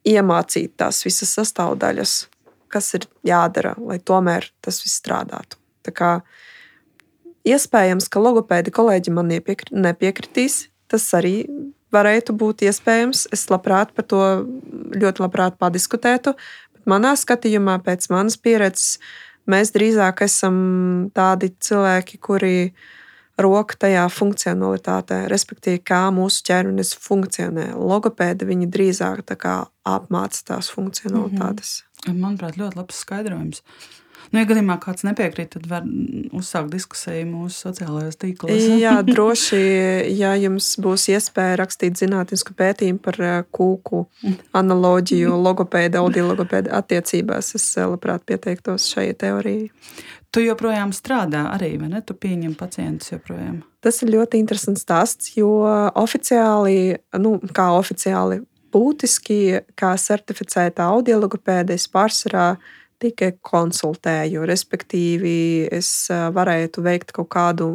iemācīt 0.06 0.76
tās 0.78 1.01
visas 1.06 1.34
sastāvdaļas, 1.38 2.16
kas 2.70 2.91
ir 2.97 3.08
jādara, 3.26 3.74
lai 3.80 3.97
tomēr 3.99 4.49
tas 4.62 4.82
viss 4.84 4.99
strādātu. 5.01 5.58
Tā 5.86 5.93
kā 5.95 6.12
iespējams, 7.47 8.10
ka 8.10 8.22
logopēdi 8.22 8.74
kolēģi 8.76 9.14
man 9.16 9.32
nepiekritīs, 9.32 10.66
tas 10.91 11.08
arī 11.18 11.45
varētu 11.95 12.36
būt 12.38 12.66
iespējams. 12.68 13.28
Es 13.34 13.47
labprāt 13.51 13.93
par 13.95 14.08
to 14.10 14.22
ļoti 14.95 15.24
labprāt 15.24 15.60
padiskutētu. 15.62 16.36
Bet 16.76 16.89
manā 16.89 17.16
skatījumā, 17.20 17.80
pēc 17.86 18.10
manas 18.14 18.38
pieredzes, 18.38 18.99
mēs 19.52 19.74
drīzāk 19.76 20.26
esam 20.26 20.56
tādi 21.16 21.52
cilvēki, 21.60 22.20
kuri 22.22 22.56
roka 23.41 23.76
tajā 23.86 24.06
funkcionalitātē, 24.12 25.26
respektīvi, 25.32 25.82
kā 25.84 26.06
mūsu 26.16 26.46
ķermenis 26.48 26.93
funkcionē. 27.04 27.74
Logopēdi 27.76 28.48
viņi 28.48 28.70
drīzāk 28.72 29.26
apmāca 29.86 30.41
tās 30.54 30.72
funkcionalitātes. 30.72 31.84
Mm 32.06 32.14
-hmm. 32.14 32.20
Manuprāt, 32.22 32.58
ļoti 32.58 32.78
labs 32.80 33.00
skaidrojums. 33.00 33.62
Nu, 34.36 34.42
ja 34.42 34.48
gadījumā 34.50 34.76
kāds 34.84 35.06
nepiekrīt, 35.08 35.54
tad 35.54 35.68
var 35.72 35.86
uzsākt 36.36 36.74
diskusiju 36.74 37.24
mūsu 37.30 37.70
sociālajos 37.70 38.18
tīklos. 38.20 38.66
Jā, 38.84 38.98
droši, 39.08 39.60
ja 40.12 40.34
jums 40.36 40.74
būs 40.84 41.08
iespēja 41.14 41.62
rakstīt 41.62 41.96
zinātnisku 42.02 42.52
pētījumu 42.60 43.00
par 43.06 43.20
eh, 43.24 43.38
kūku 43.56 44.02
analoģiju, 44.60 45.38
logopēda, 45.48 46.04
audiologopēda 46.04 46.76
attiecībās, 46.82 47.54
es 47.56 47.70
eh, 47.80 47.88
labprāt 47.88 48.26
pieteiktos 48.28 48.90
šai 48.92 49.14
teorijai. 49.24 49.70
Tu 50.36 50.44
joprojām 50.44 50.92
strādā 50.92 51.46
arī, 51.54 51.78
vai 51.80 51.94
ne? 51.94 52.04
Tu 52.04 52.12
pieņem 52.20 52.58
pacientus 52.60 53.14
joprojām. 53.14 53.62
Tas 53.80 54.02
ir 54.04 54.12
ļoti 54.18 54.42
interesants 54.44 54.84
stāsts, 54.84 55.32
jo 55.38 55.62
oficiāli, 55.96 56.98
nu, 57.24 57.38
kā 57.56 57.70
oficiāli, 57.78 58.42
būtiski, 58.76 59.62
kā 59.80 59.96
certificēta 59.96 60.90
audiologopēda, 60.92 61.80
es 61.80 61.88
pārsvarā 61.88 62.50
tikai 63.04 63.34
konsultēju. 63.46 64.46
Respektīvi, 64.48 65.36
es 65.74 66.08
varētu 66.12 66.84
veikt 66.86 67.12
kaut 67.16 67.30
kādu 67.36 67.70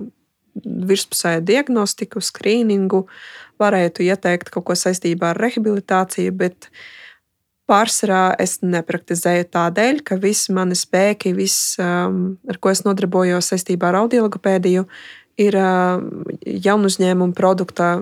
virspusēju 0.64 1.44
diagnostiku, 1.46 2.22
skrīningu, 2.24 3.04
varētu 3.60 4.04
ieteikt 4.06 4.50
kaut 4.52 4.66
ko 4.70 4.76
saistībā 4.78 5.30
ar 5.32 5.40
rehabilitāciju, 5.40 6.34
bet 6.36 6.70
pārsvarā 7.70 8.34
es 8.42 8.58
nepraktizēju 8.66 9.46
tādēļ, 9.54 10.02
ka 10.06 10.18
visi 10.20 10.54
mani 10.56 10.74
spēki, 10.78 11.34
viss, 11.36 11.76
ar 11.78 12.58
ko 12.58 12.72
es 12.72 12.82
nodarbojos 12.86 13.52
saistībā 13.52 13.92
ar 13.92 14.00
audiologopēdiju, 14.02 14.86
ir 15.40 15.58
jaunu 16.66 16.90
uzņēmumu 16.90 17.36
produkta 17.38 18.00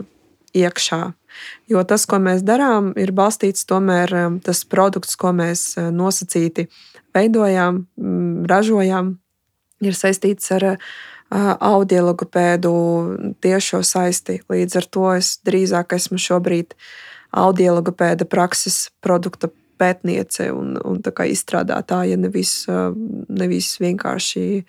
iekšā. 0.56 1.02
Jo 1.70 1.84
tas, 1.86 2.06
ko 2.08 2.18
mēs 2.22 2.40
darām, 2.46 2.94
ir 2.98 3.12
balstīts 3.14 3.66
tomēr 3.68 4.14
tas 4.44 4.64
produkts, 4.64 5.18
ko 5.20 5.34
mēs 5.36 5.74
nosacīti 5.76 6.66
veidojām, 7.18 7.84
ražojām, 8.48 9.16
ir 9.84 9.98
saistīts 9.98 10.50
ar 10.56 10.70
audiologopēdu 11.28 12.72
tiešo 13.44 13.82
saisti. 13.84 14.40
Līdz 14.48 14.80
ar 14.80 14.86
to 14.96 15.06
es 15.18 15.36
drīzāk 15.44 15.92
esmu 15.98 16.20
šobrīd 16.22 16.74
audiologopēda 17.36 18.24
prakses 18.24 18.88
produkta 19.04 19.50
pētniece 19.78 20.48
un, 20.52 20.74
un 20.80 20.98
izstrādātāja, 21.04 22.16
nevis, 22.18 22.64
nevis 23.28 23.76
vienkārši 23.82 24.64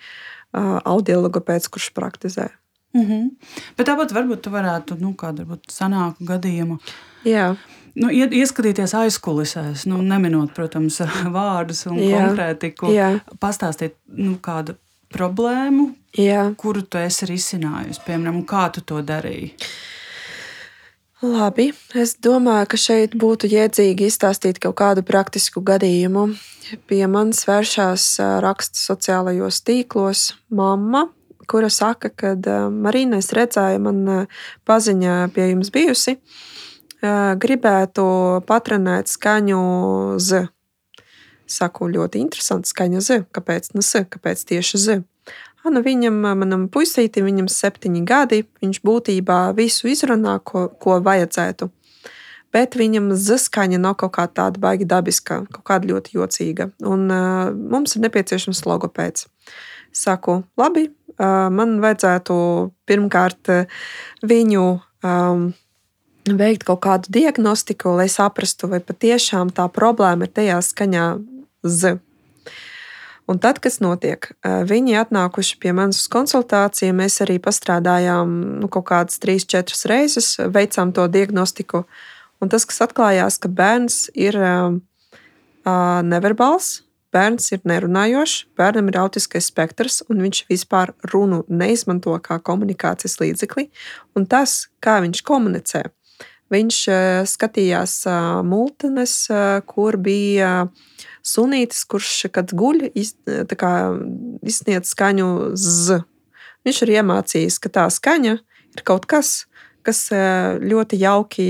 audiologopēds, 0.53 1.69
kurš 1.71 1.91
praktizē. 1.95 2.49
Mm 2.93 3.05
-hmm. 3.05 3.29
Bet 3.77 3.87
tāpat 3.87 4.11
varbūt 4.13 4.41
tu 4.41 4.49
varētu 4.49 4.97
nu, 4.99 5.13
kādu 5.13 5.45
varbūt, 5.45 5.69
sanāku 5.69 6.25
gadījumu. 6.25 6.79
Jā. 7.23 7.55
Nu, 7.99 8.09
ieskatīties 8.11 8.93
aizkulisēs, 8.95 9.83
nu, 9.91 9.99
neminot, 10.05 10.53
protams, 10.55 11.01
vārdus 11.35 11.85
un 11.89 11.99
Jā. 11.99 12.23
konkrētiku. 12.23 12.93
Jā. 12.95 13.11
Pastāstīt 13.41 13.97
nu, 14.15 14.37
kādu 14.43 14.77
problēmu, 15.13 15.91
Jā. 16.17 16.49
kuru 16.59 16.85
tu 16.85 16.99
esi 17.01 17.27
risinājusi, 17.29 18.03
piemēram, 18.05 18.43
kā 18.47 18.69
tu 18.73 18.85
to 18.85 19.01
darīji. 19.05 19.53
Labi, 21.19 21.73
es 21.99 22.13
domāju, 22.23 22.67
ka 22.71 22.77
šeit 22.79 23.15
būtu 23.19 23.49
jēdzīgi 23.51 24.05
izstāstīt 24.07 24.61
kaut 24.63 24.77
kādu 24.79 25.03
praktisku 25.03 25.59
gadījumu. 25.67 26.29
Pie 26.87 27.01
manis 27.11 27.41
vēršās 27.49 28.05
raksta 28.45 28.79
sociālajos 28.79 29.59
tīklos 29.67 30.29
mamma, 30.47 31.09
kura 31.49 31.67
saka, 31.73 32.13
ka 32.13 32.31
Marīna, 32.71 33.19
es 33.19 33.33
redzēju, 33.35 33.81
man 33.83 33.99
paziņā 34.69 35.17
pie 35.35 35.49
jums 35.49 35.73
bijusi, 35.75 36.15
gribētu 37.01 38.05
patrenēt 38.47 39.11
skaņu 39.11 39.59
Z. 40.19 40.49
Saku, 41.49 41.87
ļoti 41.89 42.21
interesanti 42.21 42.69
skaņa 42.69 43.01
Z. 43.01 43.23
Kāpēc? 43.33 43.71
Nu, 43.73 43.83
S, 43.85 44.03
kāpēc 44.09 44.43
tieši 44.51 44.81
Z? 44.81 44.99
Nu, 45.69 45.81
viņam, 45.85 46.21
manam 46.39 46.67
puisītim, 46.71 47.27
viņam 47.27 47.49
septiņi 47.51 48.03
gadi. 48.07 48.43
Viņš 48.63 48.81
būtībā 48.85 49.39
visu 49.57 49.89
izrunā, 49.91 50.39
ko, 50.43 50.67
ko 50.81 50.99
vajadzētu. 51.03 51.69
Bet 52.53 52.75
viņam 52.79 53.11
zaskaņa 53.13 53.77
nav 53.77 53.99
kaut 54.01 54.15
kā 54.15 54.25
tāda 54.25 54.61
baigi 54.61 54.87
dabiska, 54.89 55.43
kaut 55.53 55.65
kāda 55.67 55.91
ļoti 55.91 56.15
jocīga. 56.17 56.71
Un 56.81 57.05
uh, 57.13 57.51
mums 57.53 57.93
ir 57.95 58.07
nepieciešams 58.07 58.63
logopēds. 58.65 59.27
Saku, 59.93 60.41
labi, 60.57 60.89
man 61.19 61.79
vajadzētu 61.83 62.35
pirmkārt 62.87 63.51
viņu 64.25 64.65
um, 65.03 65.49
veikt 66.37 66.65
kaut 66.67 66.81
kādu 66.85 67.11
diagnostiku, 67.13 67.95
lai 67.97 68.09
saprastu, 68.11 68.69
vai 68.69 68.81
patiešām 68.83 69.53
tā 69.55 69.65
problēma 69.71 70.27
ir 70.27 70.33
tajā 70.35 70.59
skaņā 70.65 71.07
Z. 71.63 71.97
Un 73.29 73.37
tad, 73.37 73.59
kas 73.61 73.77
notiek? 73.77 74.31
Viņi 74.43 74.97
atnākuši 75.03 75.59
pie 75.61 75.73
manis 75.77 76.01
uz 76.01 76.09
konsultāciju, 76.09 76.95
mēs 76.97 77.19
arī 77.21 77.37
pastrādājām 77.41 78.31
nu, 78.63 78.69
kaut 78.73 78.87
kādas 78.89 79.21
trīs, 79.21 79.45
četras 79.45 79.85
reizes, 79.89 80.33
veicām 80.49 80.93
to 80.97 81.05
diagnostiku. 81.07 81.83
Un 82.41 82.49
tas, 82.49 82.65
kas 82.65 82.81
atklājās, 82.87 83.37
ka 83.37 83.51
bērns 83.53 84.07
ir 84.17 84.37
uh, 84.39 84.73
neverbāls, 86.09 86.79
Bērns 87.09 87.47
ir 87.55 87.63
nerunājošs, 87.65 88.51
bērnam 88.57 88.91
ir 88.91 88.99
autiskais 89.01 89.47
spektrs, 89.49 90.03
un 90.13 90.21
viņš 90.21 90.43
vispār 90.51 90.91
runu 91.09 91.41
neizmanto 91.49 92.13
kā 92.21 92.37
komunikācijas 92.37 93.17
līdzekli. 93.17 93.65
Un 94.13 94.27
tas, 94.29 94.67
kā 94.83 94.99
viņš 95.01 95.23
komunicē, 95.25 95.87
viņš 96.53 96.77
skatījās 97.29 97.95
multines, 98.47 99.15
kur 99.69 99.97
bija 100.01 100.53
sunītis, 101.25 101.83
kurš, 101.89 102.13
kad 102.33 102.53
guļ, 102.55 102.87
iz, 102.97 103.13
kā, 103.59 103.73
izsniedz 104.45 104.93
skaņu 104.93 105.29
z. 105.59 105.99
Viņš 106.67 106.81
ir 106.85 106.95
iemācījis, 106.99 107.59
ka 107.63 107.71
tā 107.79 107.85
skaņa 107.93 108.33
ir 108.39 108.85
kaut 108.87 109.07
kas, 109.09 109.45
kas 109.85 110.07
ļoti 110.59 110.99
jauki 110.99 111.45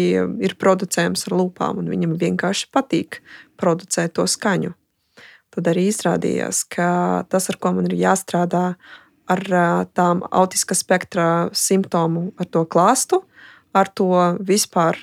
ir 0.46 0.58
producējams 0.60 1.26
ar 1.28 1.40
lūpām, 1.40 1.82
un 1.82 1.90
viņam 1.92 2.20
vienkārši 2.20 2.70
patīk 2.76 3.24
producēt 3.60 4.18
to 4.20 4.28
skaņu 4.30 4.76
tad 5.60 5.70
arī 5.74 5.90
izrādījās, 5.90 6.64
ka 6.72 6.90
tas, 7.30 7.50
ar 7.52 7.60
ko 7.62 7.74
man 7.78 7.90
ir 7.90 7.98
jāstrādā, 8.00 8.74
ar 9.30 9.44
tām 9.98 10.24
autiskā 10.26 10.78
spektra 10.78 11.50
simptomu, 11.54 12.32
ar 12.40 12.50
to 12.50 12.64
klāstu, 12.66 13.22
ar 13.74 13.90
to 13.94 14.10
vispār 14.46 14.98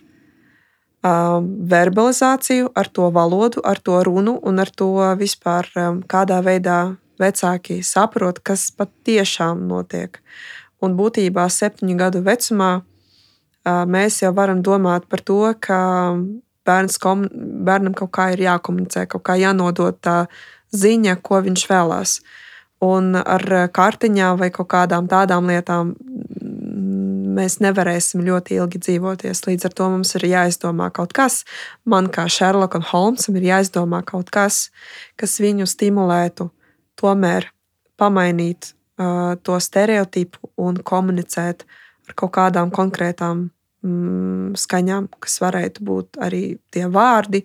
um, 1.06 1.48
verbalizāciju, 1.70 2.70
ar 2.74 2.88
to 2.88 3.10
valodu, 3.14 3.62
ar 3.64 3.78
to 3.78 4.00
runu 4.06 4.38
un 4.42 4.58
ar 4.62 4.70
to 4.70 4.90
vispār, 5.18 5.68
um, 5.76 6.02
kādā 6.02 6.40
veidā 6.44 6.96
vecāki 7.20 7.80
saprot, 7.84 8.42
kas 8.44 8.68
patiešām 8.76 9.66
notiek. 9.68 10.20
Un 10.84 10.96
būtībā 10.98 11.46
septiņu 11.48 11.96
gadu 11.98 12.22
vecumā 12.26 12.72
uh, 12.80 13.84
mēs 13.88 14.20
jau 14.22 14.32
varam 14.36 14.62
domāt 14.62 15.08
par 15.08 15.22
to, 15.24 15.40
ka 15.60 15.78
bērns, 16.66 16.98
kom, 17.02 17.26
bērnam 17.66 17.94
kaut 17.96 18.12
kā 18.16 18.30
ir 18.34 18.44
jākomunicē, 18.46 19.06
kaut 19.10 19.24
kā 19.26 19.38
jānodod 19.40 20.00
tā 20.02 20.26
ziņa, 20.74 21.20
ko 21.22 21.40
viņš 21.46 21.64
vēlās. 21.70 22.18
Un 22.84 23.14
ar 23.16 23.42
kartiņām 23.72 24.36
vai 24.42 24.50
kaut 24.52 24.68
kādām 24.74 25.06
tādām 25.08 25.48
lietām 25.48 25.94
mēs 26.76 27.58
nevarēsim 27.64 28.24
ļoti 28.26 28.58
ilgi 28.60 28.80
dzīvoties. 28.82 29.42
Līdz 29.46 29.68
ar 29.68 29.74
to 29.78 29.88
mums 29.92 30.14
ir 30.18 30.26
jāizdomā 30.28 30.90
kaut 30.94 31.14
kas. 31.16 31.42
Man, 31.88 32.10
kā 32.12 32.26
Sherlockam 32.32 32.84
Holmesam, 32.90 33.38
ir 33.38 33.48
jāizdomā 33.50 34.02
kaut 34.06 34.30
kas, 34.34 34.66
kas 35.20 35.38
viņu 35.42 35.68
stimulētu 35.70 36.50
tomēr 37.00 37.50
pamainīt 38.00 38.72
uh, 38.72 39.36
to 39.42 39.58
stereotipu 39.62 40.50
un 40.60 40.80
komunicēt 40.84 41.64
ar 42.06 42.18
kaut 42.18 42.34
kādām 42.36 42.72
konkrētām 42.74 43.48
mm, 43.86 44.52
skaņām, 44.58 45.08
kas 45.22 45.40
varētu 45.42 45.86
būt 45.86 46.20
arī 46.22 46.44
tie 46.74 46.86
vārdi, 46.92 47.44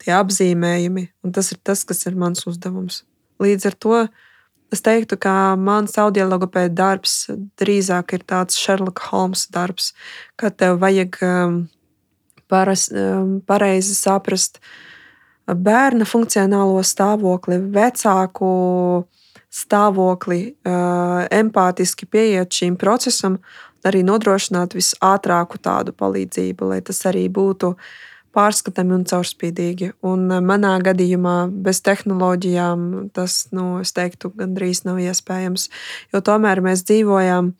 tie 0.00 0.14
apzīmējumi. 0.16 1.06
Un 1.24 1.36
tas 1.36 1.52
ir 1.54 1.60
tas, 1.62 1.84
kas 1.86 2.06
ir 2.08 2.18
mans 2.18 2.46
uzdevums. 2.50 3.04
Līdz 3.40 3.70
ar 3.70 3.78
to 3.78 4.00
es 4.72 4.82
teiktu, 4.86 5.18
ka 5.20 5.56
mans 5.58 5.96
audiologopēda 6.00 6.74
darbs 6.74 7.14
drīzāk 7.60 8.14
ir 8.16 8.24
tāds 8.28 8.58
Sherlock 8.60 9.02
Holmes 9.10 9.46
darbs, 9.52 9.92
kad 10.40 10.56
tev 10.60 10.80
vajag 10.82 11.18
um, 11.26 11.56
paras, 12.50 12.88
um, 12.92 13.38
pareizi 13.46 13.96
saprast 13.98 14.60
bērna 15.50 16.06
funkcionālo 16.06 16.82
stāvokli, 16.86 17.58
vecāku 17.74 18.52
stāvokli, 19.50 20.42
uh, 20.62 21.24
empātiski 21.34 22.06
pieiet 22.06 22.54
šim 22.54 22.78
procesam, 22.78 23.40
arī 23.86 24.04
nodrošināt 24.06 24.76
visātrāku 24.76 25.58
tādu 25.58 25.96
palīdzību, 25.96 26.70
lai 26.74 26.80
tas 26.84 27.00
arī 27.08 27.26
būtu 27.32 27.74
uh, 27.74 27.90
pārskatāmi 28.36 28.94
un 28.94 29.04
caurspīdīgi. 29.08 29.92
Un 30.06 30.28
eh, 30.30 30.40
manā 30.44 30.72
gadījumā 30.84 31.36
bez 31.64 31.82
tehnoloģijām 31.86 32.86
tas, 33.16 33.42
nu, 33.56 33.80
es 33.82 33.92
teiktu, 33.96 34.32
gandrīz 34.38 34.84
nav 34.86 35.00
iespējams. 35.02 35.68
Jo 36.14 36.22
tomēr 36.26 36.62
mēs 36.64 36.84
dzīvojam 36.88 37.52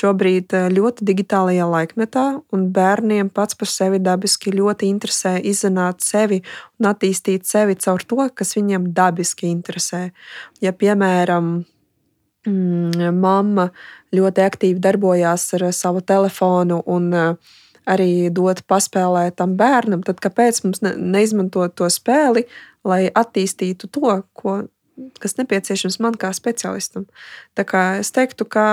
šobrīd 0.00 0.56
eh, 0.58 0.68
ļoti 0.74 1.06
digitālajā 1.10 1.68
laikmetā, 1.70 2.26
un 2.54 2.68
bērniem 2.74 3.30
pats 3.34 3.58
par 3.58 3.70
sevi 3.70 4.02
dabiski 4.02 4.54
ļoti 4.56 4.90
interesē 4.90 5.36
izzināt 5.52 6.04
sevi 6.06 6.42
un 6.80 6.90
attīstīt 6.90 7.46
sevi 7.48 7.78
caur 7.80 8.04
to, 8.06 8.22
kas 8.34 8.56
viņiem 8.58 8.90
dabiski 8.96 9.50
interesē. 9.52 10.08
Ja, 10.64 10.74
piemēram, 10.74 11.60
mm, 12.48 13.10
mamma 13.14 13.70
ļoti 14.16 14.42
aktīvi 14.42 14.82
darbojās 14.82 15.52
ar 15.54 15.70
savu 15.76 16.02
telefonu 16.02 16.80
un 16.90 17.12
uh, 17.14 17.58
arī 17.88 18.30
dot 18.34 18.62
paspēlēt 18.68 19.38
tam 19.40 19.56
bērnam, 19.60 20.02
tad 20.06 20.20
kāpēc 20.22 20.62
mums 20.64 20.82
ne, 20.84 20.94
neizmantot 20.96 21.74
to 21.78 21.88
spēli, 21.92 22.46
lai 22.86 23.06
attīstītu 23.08 23.90
to, 23.92 24.20
ko, 24.36 24.56
kas 25.22 25.36
nepieciešams 25.40 26.00
man 26.02 26.18
kā 26.20 26.32
speciālistam? 26.36 27.06
Tā 27.58 27.66
kā 27.68 27.84
es 28.00 28.12
teiktu, 28.16 28.46
ka 28.48 28.66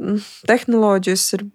mm, 0.00 0.20
tehnoloģijas 0.50 1.26
ir 1.38 1.46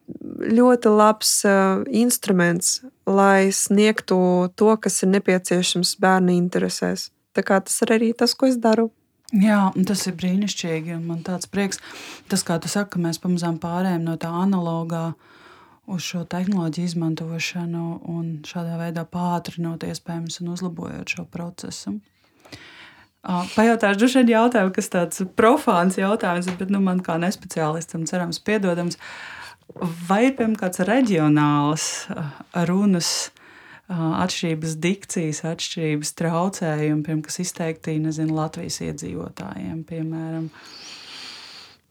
ļoti 0.59 0.93
labs 0.93 1.37
uh, 1.49 1.85
instruments, 1.89 2.81
lai 3.09 3.51
sniegtu 3.53 4.19
to, 4.57 4.75
kas 4.81 5.01
ir 5.03 5.13
nepieciešams 5.15 5.97
bērnu 6.01 6.35
interesēs. 6.37 7.09
Tā 7.35 7.43
kā 7.45 7.59
tas 7.63 7.81
ir 7.83 7.97
arī 7.97 8.13
tas, 8.17 8.33
ko 8.37 8.47
es 8.47 8.59
daru. 8.61 8.89
Jā, 9.35 9.73
tas 9.89 10.05
ir 10.07 10.13
brīnišķīgi. 10.15 10.95
Man 11.03 11.23
tāds 11.25 11.49
prieks, 11.51 11.81
tas, 12.31 12.45
kā 12.45 12.55
tu 12.61 12.69
saki, 12.71 12.93
ka 12.93 13.01
mēs 13.01 13.19
pamazām 13.19 13.57
pārējām 13.59 14.05
no 14.05 14.13
tā 14.21 14.29
analogā 14.45 15.09
uh, 15.11 15.34
uz 15.91 16.01
šo 16.01 16.23
tehnoloģiju 16.29 16.89
izmantošanu 16.89 17.85
un 18.11 18.27
šādā 18.47 18.79
veidā 18.79 19.05
pātrinot 19.09 19.85
iespējams 19.85 20.41
un 20.41 20.51
uzlabojot 20.55 21.15
šo 21.17 21.25
procesu. 21.29 21.99
Pajautāšu 23.25 24.01
droši 24.01 24.21
vien 24.21 24.33
jautājumu, 24.35 24.73
kas 24.75 24.91
tāds 24.93 25.23
profāns 25.37 25.97
jautājums, 25.97 26.49
bet 26.59 26.69
nu, 26.73 26.81
man 26.85 27.01
kā 27.05 27.17
nespeciālistam 27.21 28.05
cerams 28.09 28.37
piedodams. 28.37 28.99
Vai 30.09 30.27
ir 30.27 30.35
piemēram 30.37 30.59
kāds 30.59 30.83
reģionāls 30.85 31.87
runas 32.69 33.09
atšķirības, 33.89 34.77
dikcijas 34.81 35.41
atšķirības 35.45 36.13
traucējumi, 36.21 37.01
piemēram, 37.05 37.25
kas 37.25 37.41
izteikti 37.41 37.97
nezinu, 38.01 38.37
Latvijas 38.37 38.77
iedzīvotājiem, 38.85 39.81
piemēram? 39.89 40.51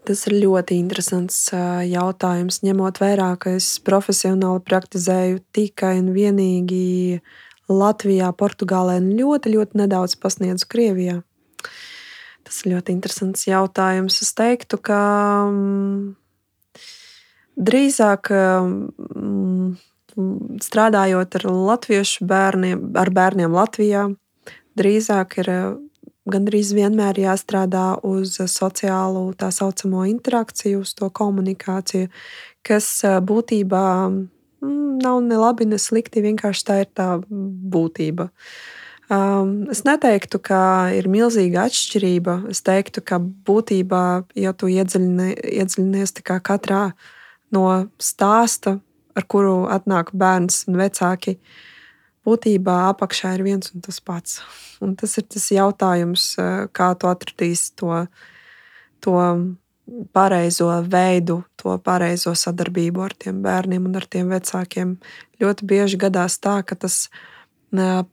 Tas 0.05 0.27
ir 0.29 0.35
ļoti 0.43 0.77
interesants 0.77 1.39
jautājums, 1.89 2.59
ņemot 2.61 2.99
vērā, 3.01 3.31
ka 3.41 3.55
es 3.57 3.79
profesionāli 3.81 4.61
praktizēju 4.67 5.41
tikai 5.57 5.95
un 6.03 6.11
vienīgi 6.13 7.23
Latvijā, 7.73 8.29
Portugālē 8.37 8.99
un 9.01 9.15
ļoti, 9.17 9.55
ļoti 9.55 9.81
nedaudz 9.81 10.19
pasniedzu 10.21 10.69
Krievijā. 10.69 11.23
Tas 12.45 12.61
ir 12.61 12.75
ļoti 12.75 12.93
interesants 12.93 13.47
jautājums. 13.49 14.21
Es 14.21 14.35
teiktu, 14.37 14.77
ka 14.85 15.01
mm, 15.49 16.13
drīzāk 17.57 18.29
mm, 18.29 19.73
strādājot 20.69 21.41
ar 21.41 21.49
latviešu 21.49 22.29
bērniem, 22.29 22.91
ar 23.01 23.09
bērniem 23.09 23.57
Latvijā, 23.57 24.11
drīzāk 24.77 25.39
ir 25.41 25.51
gandrīz 26.31 26.72
vienmēr 26.77 27.18
jāstrādā 27.20 27.95
uz 28.07 28.39
sociālo 28.51 29.27
tā 29.39 29.51
saucamo 29.55 30.05
interakciju, 30.09 30.85
uz 30.85 30.95
to 30.97 31.11
komunikāciju, 31.12 32.11
kas 32.64 32.89
būtībā 33.29 33.85
mm, 34.09 35.03
nav 35.05 35.20
ne 35.27 35.41
labi, 35.41 35.68
ne 35.68 35.81
slikti. 35.81 36.25
Vienkārši 36.25 36.64
tā 36.64 36.79
ir 36.85 36.89
tā 36.97 37.09
būtība. 37.29 38.31
Um, 39.12 39.66
es 39.68 39.83
neteiktu, 39.85 40.41
ka 40.41 40.62
ir 40.97 41.11
milzīga 41.12 41.66
atšķirība. 41.68 42.39
Es 42.55 42.64
teiktu, 42.64 43.05
ka 43.05 43.20
būtībā, 43.20 44.05
ja 44.41 44.55
tu 44.57 44.72
iedziļini, 44.72 45.35
iedziļinies 45.61 46.16
katrā 46.25 46.87
no 47.53 47.68
stāsta, 48.01 48.79
ar 49.14 49.29
kuru 49.31 49.68
atnāk 49.70 50.11
bērns 50.16 50.64
un 50.72 50.81
vecāki, 50.81 51.37
uh, 51.37 51.74
būtībā 52.25 52.77
apakšā 52.93 53.35
ir 53.37 53.45
viens 53.47 53.72
un 53.75 53.85
tas 53.85 54.01
pats. 54.01 54.41
Un 54.85 54.97
tas 55.01 55.18
ir 55.20 55.27
tas 55.29 55.51
jautājums, 55.53 56.35
eh, 56.39 56.66
kā 56.72 56.95
tu 56.99 57.11
atradīsi 57.11 57.75
to, 57.77 58.07
to 59.01 59.18
pareizo 60.12 60.70
veidu, 60.89 61.45
to 61.61 61.77
pareizo 61.79 62.33
sadarbību 62.33 63.05
ar 63.05 63.12
tiem 63.12 63.43
bērniem 63.45 63.87
un 63.87 63.97
ar 63.97 64.07
tiem 64.09 64.33
vecākiem. 64.33 64.97
Ļoti 65.41 65.66
bieži 65.68 66.01
gadās 66.01 66.39
tā, 66.41 66.62
ka 66.64 66.75
tas 66.75 67.09
ir 67.12 67.34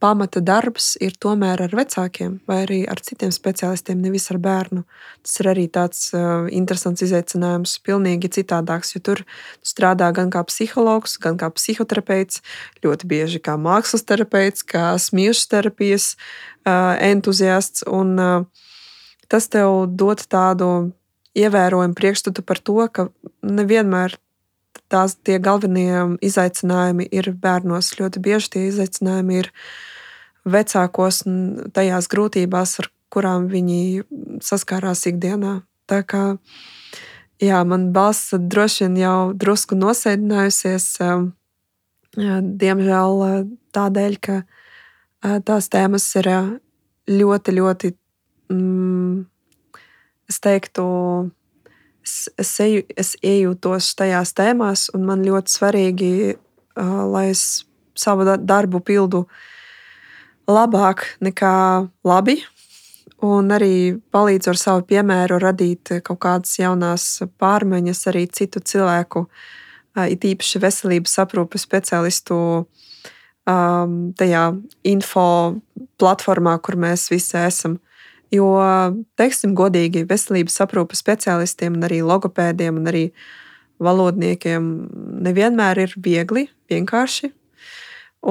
pamata 0.02 0.42
darbs 0.42 0.96
ir 1.04 1.14
tomēr 1.22 1.62
ar 1.66 1.74
vecākiem 1.76 2.40
vai 2.50 2.62
arī 2.66 2.80
ar 2.90 3.02
citiem 3.04 3.32
specialistiem, 3.32 4.00
nevis 4.02 4.30
ar 4.34 4.40
bērnu. 4.42 4.84
Tas 5.22 5.40
ir 5.42 5.50
arī 5.52 5.66
tāds 5.70 6.10
uh, 6.16 6.48
interesants 6.50 7.04
izaicinājums, 7.06 7.78
pilnīgi 7.86 8.32
citādāks, 8.40 8.96
jo 8.96 9.02
tur 9.04 9.24
strādā 9.66 10.12
gan 10.16 10.32
kā 10.34 10.44
psihologs, 10.48 11.18
gan 11.22 11.38
kā 11.42 11.52
psihoterapeits, 11.54 12.42
ļoti 12.86 13.12
bieži 13.12 13.44
kā 13.44 13.58
mākslas 13.60 14.08
terapeits, 14.08 14.64
kā 14.64 14.96
smiešu 14.98 15.48
terapijas 15.52 16.16
uh, 16.16 16.98
entuziasts. 16.98 17.86
Un, 17.88 18.18
uh, 18.20 18.68
tas 19.32 19.48
tev 19.48 19.86
dod 19.96 20.26
tādu 20.28 20.92
ievērojumu 21.38 21.96
priekšstatu 21.96 22.44
par 22.44 22.60
to, 22.60 22.82
ka 22.92 23.08
nevienmēr 23.46 24.18
tās 24.92 25.16
tie 25.24 25.40
galvenie 25.40 26.18
izaicinājumi 26.24 27.08
ir 27.12 27.32
bērnos. 27.42 27.94
Ļoti 28.00 28.22
bieži 28.24 28.54
tie 28.56 28.68
izaicinājumi 28.70 29.42
ir 29.42 29.52
vecākos 30.46 31.24
un 31.30 31.38
tajās 31.74 32.10
grūtībās, 32.12 32.78
ar 32.82 32.92
kurām 33.12 33.48
viņi 33.52 34.04
saskārās 34.44 35.06
ikdienā. 35.10 35.62
Tā 35.90 36.02
kā 36.08 36.24
jā, 37.42 37.62
man 37.68 37.90
balss 37.96 38.34
droši 38.36 38.88
vien 38.88 39.00
jau 39.02 39.18
drusku 39.38 39.78
nosēdinājusies, 39.80 40.88
diemžēl 42.16 43.26
tādēļ, 43.76 44.18
ka 44.22 44.42
tās 45.48 45.70
tēmas 45.72 46.08
ir 46.22 46.32
ļoti, 47.12 47.56
ļoti, 47.58 47.94
mm, 48.54 49.22
es 50.32 50.40
teiktu, 50.44 50.86
es, 52.04 52.30
es, 52.38 52.52
eju, 52.64 52.84
es 52.98 53.16
iejūtos 53.22 53.94
tajās 54.00 54.34
tēmās, 54.38 54.90
un 54.96 55.06
man 55.08 55.26
ļoti 55.26 55.56
svarīgi, 55.56 56.12
uh, 56.36 57.04
lai 57.12 57.30
es 57.32 57.64
savu 57.98 58.26
darbu 58.26 58.82
pildu 58.86 59.26
labāk 60.50 61.06
nekā 61.22 61.56
labi. 62.08 62.42
Un 63.22 63.54
arī 63.54 64.00
palīdzu 64.14 64.50
ar 64.50 64.58
savu 64.58 64.86
piemēru 64.90 65.38
radīt 65.42 65.92
kaut 66.02 66.18
kādas 66.24 66.56
jaunas 66.58 67.06
pārmaiņas 67.38 68.08
arī 68.10 68.26
citu 68.34 68.64
cilvēku, 68.66 69.28
uh, 69.28 70.08
it 70.10 70.26
īpaši 70.26 70.62
veselības 70.64 71.20
aprūpes 71.22 71.68
speciālistu 71.68 72.38
um, 73.46 73.96
tajā 74.18 74.46
info 74.90 75.28
platformā, 76.02 76.58
kur 76.64 76.80
mēs 76.82 77.10
visi 77.14 77.38
esam. 77.42 77.78
Jo, 78.32 78.48
teiksim, 79.20 79.56
godīgi, 79.60 80.06
veselības 80.08 80.62
aprūpes 80.64 81.02
specialistiem, 81.04 81.76
un 81.76 81.88
arī 81.88 82.00
logopēdiem 82.06 82.78
un 82.80 82.88
arī 82.88 83.06
valodniekiem 83.82 84.72
nevienmēr 85.26 85.84
ir 85.84 85.96
viegli, 86.00 86.46
vienkārši. 86.72 87.34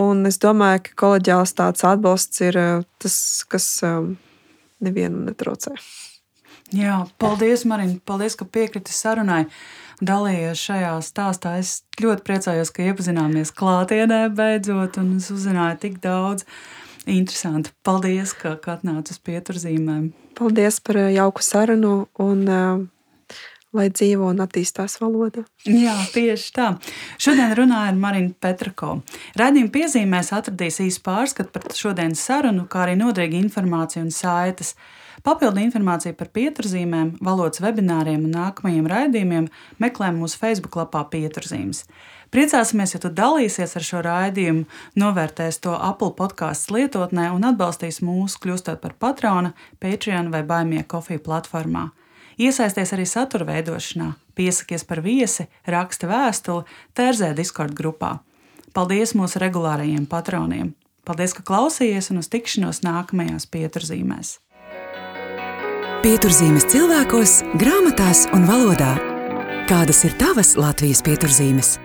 Un 0.00 0.22
es 0.28 0.38
domāju, 0.38 0.84
ka 0.86 0.96
kolēģiāls 1.02 1.52
tāds 1.58 1.84
atbalsts 1.86 2.40
ir 2.46 2.56
eh, 2.56 2.84
tas, 3.02 3.16
kas 3.50 3.66
eh, 3.82 3.98
nevienam 4.80 5.26
netraucē. 5.26 5.74
Jā, 6.70 7.00
paldies, 7.18 7.64
Marina. 7.66 7.98
Paldies, 8.06 8.36
ka 8.38 8.46
piekriti 8.46 8.94
sarunai. 8.94 9.48
Dalījies 10.00 10.60
šajā 10.62 10.92
stāstā. 11.02 11.56
Es 11.60 11.80
ļoti 12.00 12.22
priecājos, 12.24 12.70
ka 12.72 12.86
iepazināmies 12.86 13.50
klātienē 13.52 14.28
beidzot, 14.32 15.00
un 15.02 15.16
es 15.18 15.26
uzzināju 15.34 15.80
tik 15.82 15.98
daudz. 16.04 16.46
Interesanti. 17.06 17.72
Paldies, 17.86 18.34
ka, 18.36 18.56
ka 18.60 18.76
atnāci 18.76 19.14
uz 19.14 19.20
pieturzīmēm. 19.24 20.10
Paldies 20.38 20.80
par 20.84 21.00
eh, 21.00 21.12
jauku 21.16 21.44
sarunu 21.44 21.94
un 22.20 22.42
uh, 22.44 22.82
lai 23.76 23.86
dzīvo 23.92 24.30
un 24.32 24.42
attīstās 24.42 24.98
valoda. 25.00 25.44
Jā, 25.68 25.94
tieši 26.14 26.52
tā. 26.56 26.68
Šodien 27.22 27.52
runāju 27.56 27.92
ar 27.92 27.98
Marinu 27.98 28.32
Petrako. 28.42 28.98
Radījuma 29.38 29.72
piezīmēs 29.74 30.32
atradīs 30.36 30.80
īsu 30.82 31.02
pārskatu 31.06 31.54
par 31.54 31.68
šodienas 31.76 32.22
sarunu, 32.26 32.66
kā 32.70 32.84
arī 32.84 32.96
noderīgu 32.98 33.38
informāciju 33.44 34.06
un 34.08 34.14
saites. 34.14 34.74
Papildu 35.26 35.60
informāciju 35.60 36.16
par 36.16 36.30
pieturzīmēm, 36.34 37.18
valodas 37.24 37.60
webināriem 37.62 38.24
un 38.24 38.34
nākamajiem 38.38 38.88
raidījumiem 38.88 39.50
meklē 39.82 40.14
mūsu 40.16 40.40
Facebook 40.40 40.78
lapā 40.80 41.04
Pieturzīmes. 41.12 41.84
Priecāsimies, 42.30 42.92
ja 42.94 43.00
tu 43.02 43.10
dalīsies 43.10 43.72
ar 43.74 43.82
šo 43.82 44.00
raidījumu, 44.06 44.68
novērtēs 45.02 45.58
to 45.64 45.72
Apple 45.74 46.12
podkāstu 46.14 46.76
lietotnē 46.76 47.26
un 47.34 47.46
atbalstīs 47.48 47.98
mūsu, 48.06 48.38
kļūstot 48.44 48.78
par 48.82 48.94
patrona, 49.02 49.50
Patreon 49.82 50.30
vai 50.30 50.44
Baimie 50.46 50.84
kofiju 50.86 51.24
platformā. 51.26 51.88
Iesaisties 52.38 52.94
arī 52.94 53.08
satura 53.10 53.48
veidošanā, 53.50 54.12
piesakies 54.38 54.86
par 54.86 55.02
viesi, 55.02 55.48
raksta 55.66 56.06
vēstuli, 56.06 56.68
tērzē 56.94 57.32
Discord 57.34 57.74
grupā. 57.74 58.20
Paldies 58.78 59.16
mūsu 59.18 59.42
regulārajiem 59.42 60.06
patroniem! 60.06 60.70
Paldies, 61.02 61.34
ka 61.34 61.42
klausījāties 61.42 62.12
un 62.14 62.22
uz 62.22 62.30
tikšanos 62.30 62.84
nākamajās 62.86 63.50
pieturzīmēs! 63.50 64.36
Pieturzīmes 66.00 66.70
cilvēkos, 66.70 67.40
grāmatās 67.60 68.28
un 68.32 68.46
valodā. 68.48 68.94
Kādas 69.68 70.06
ir 70.06 70.14
tavas 70.22 70.54
Latvijas 70.56 71.02
pieturzīmes? 71.04 71.76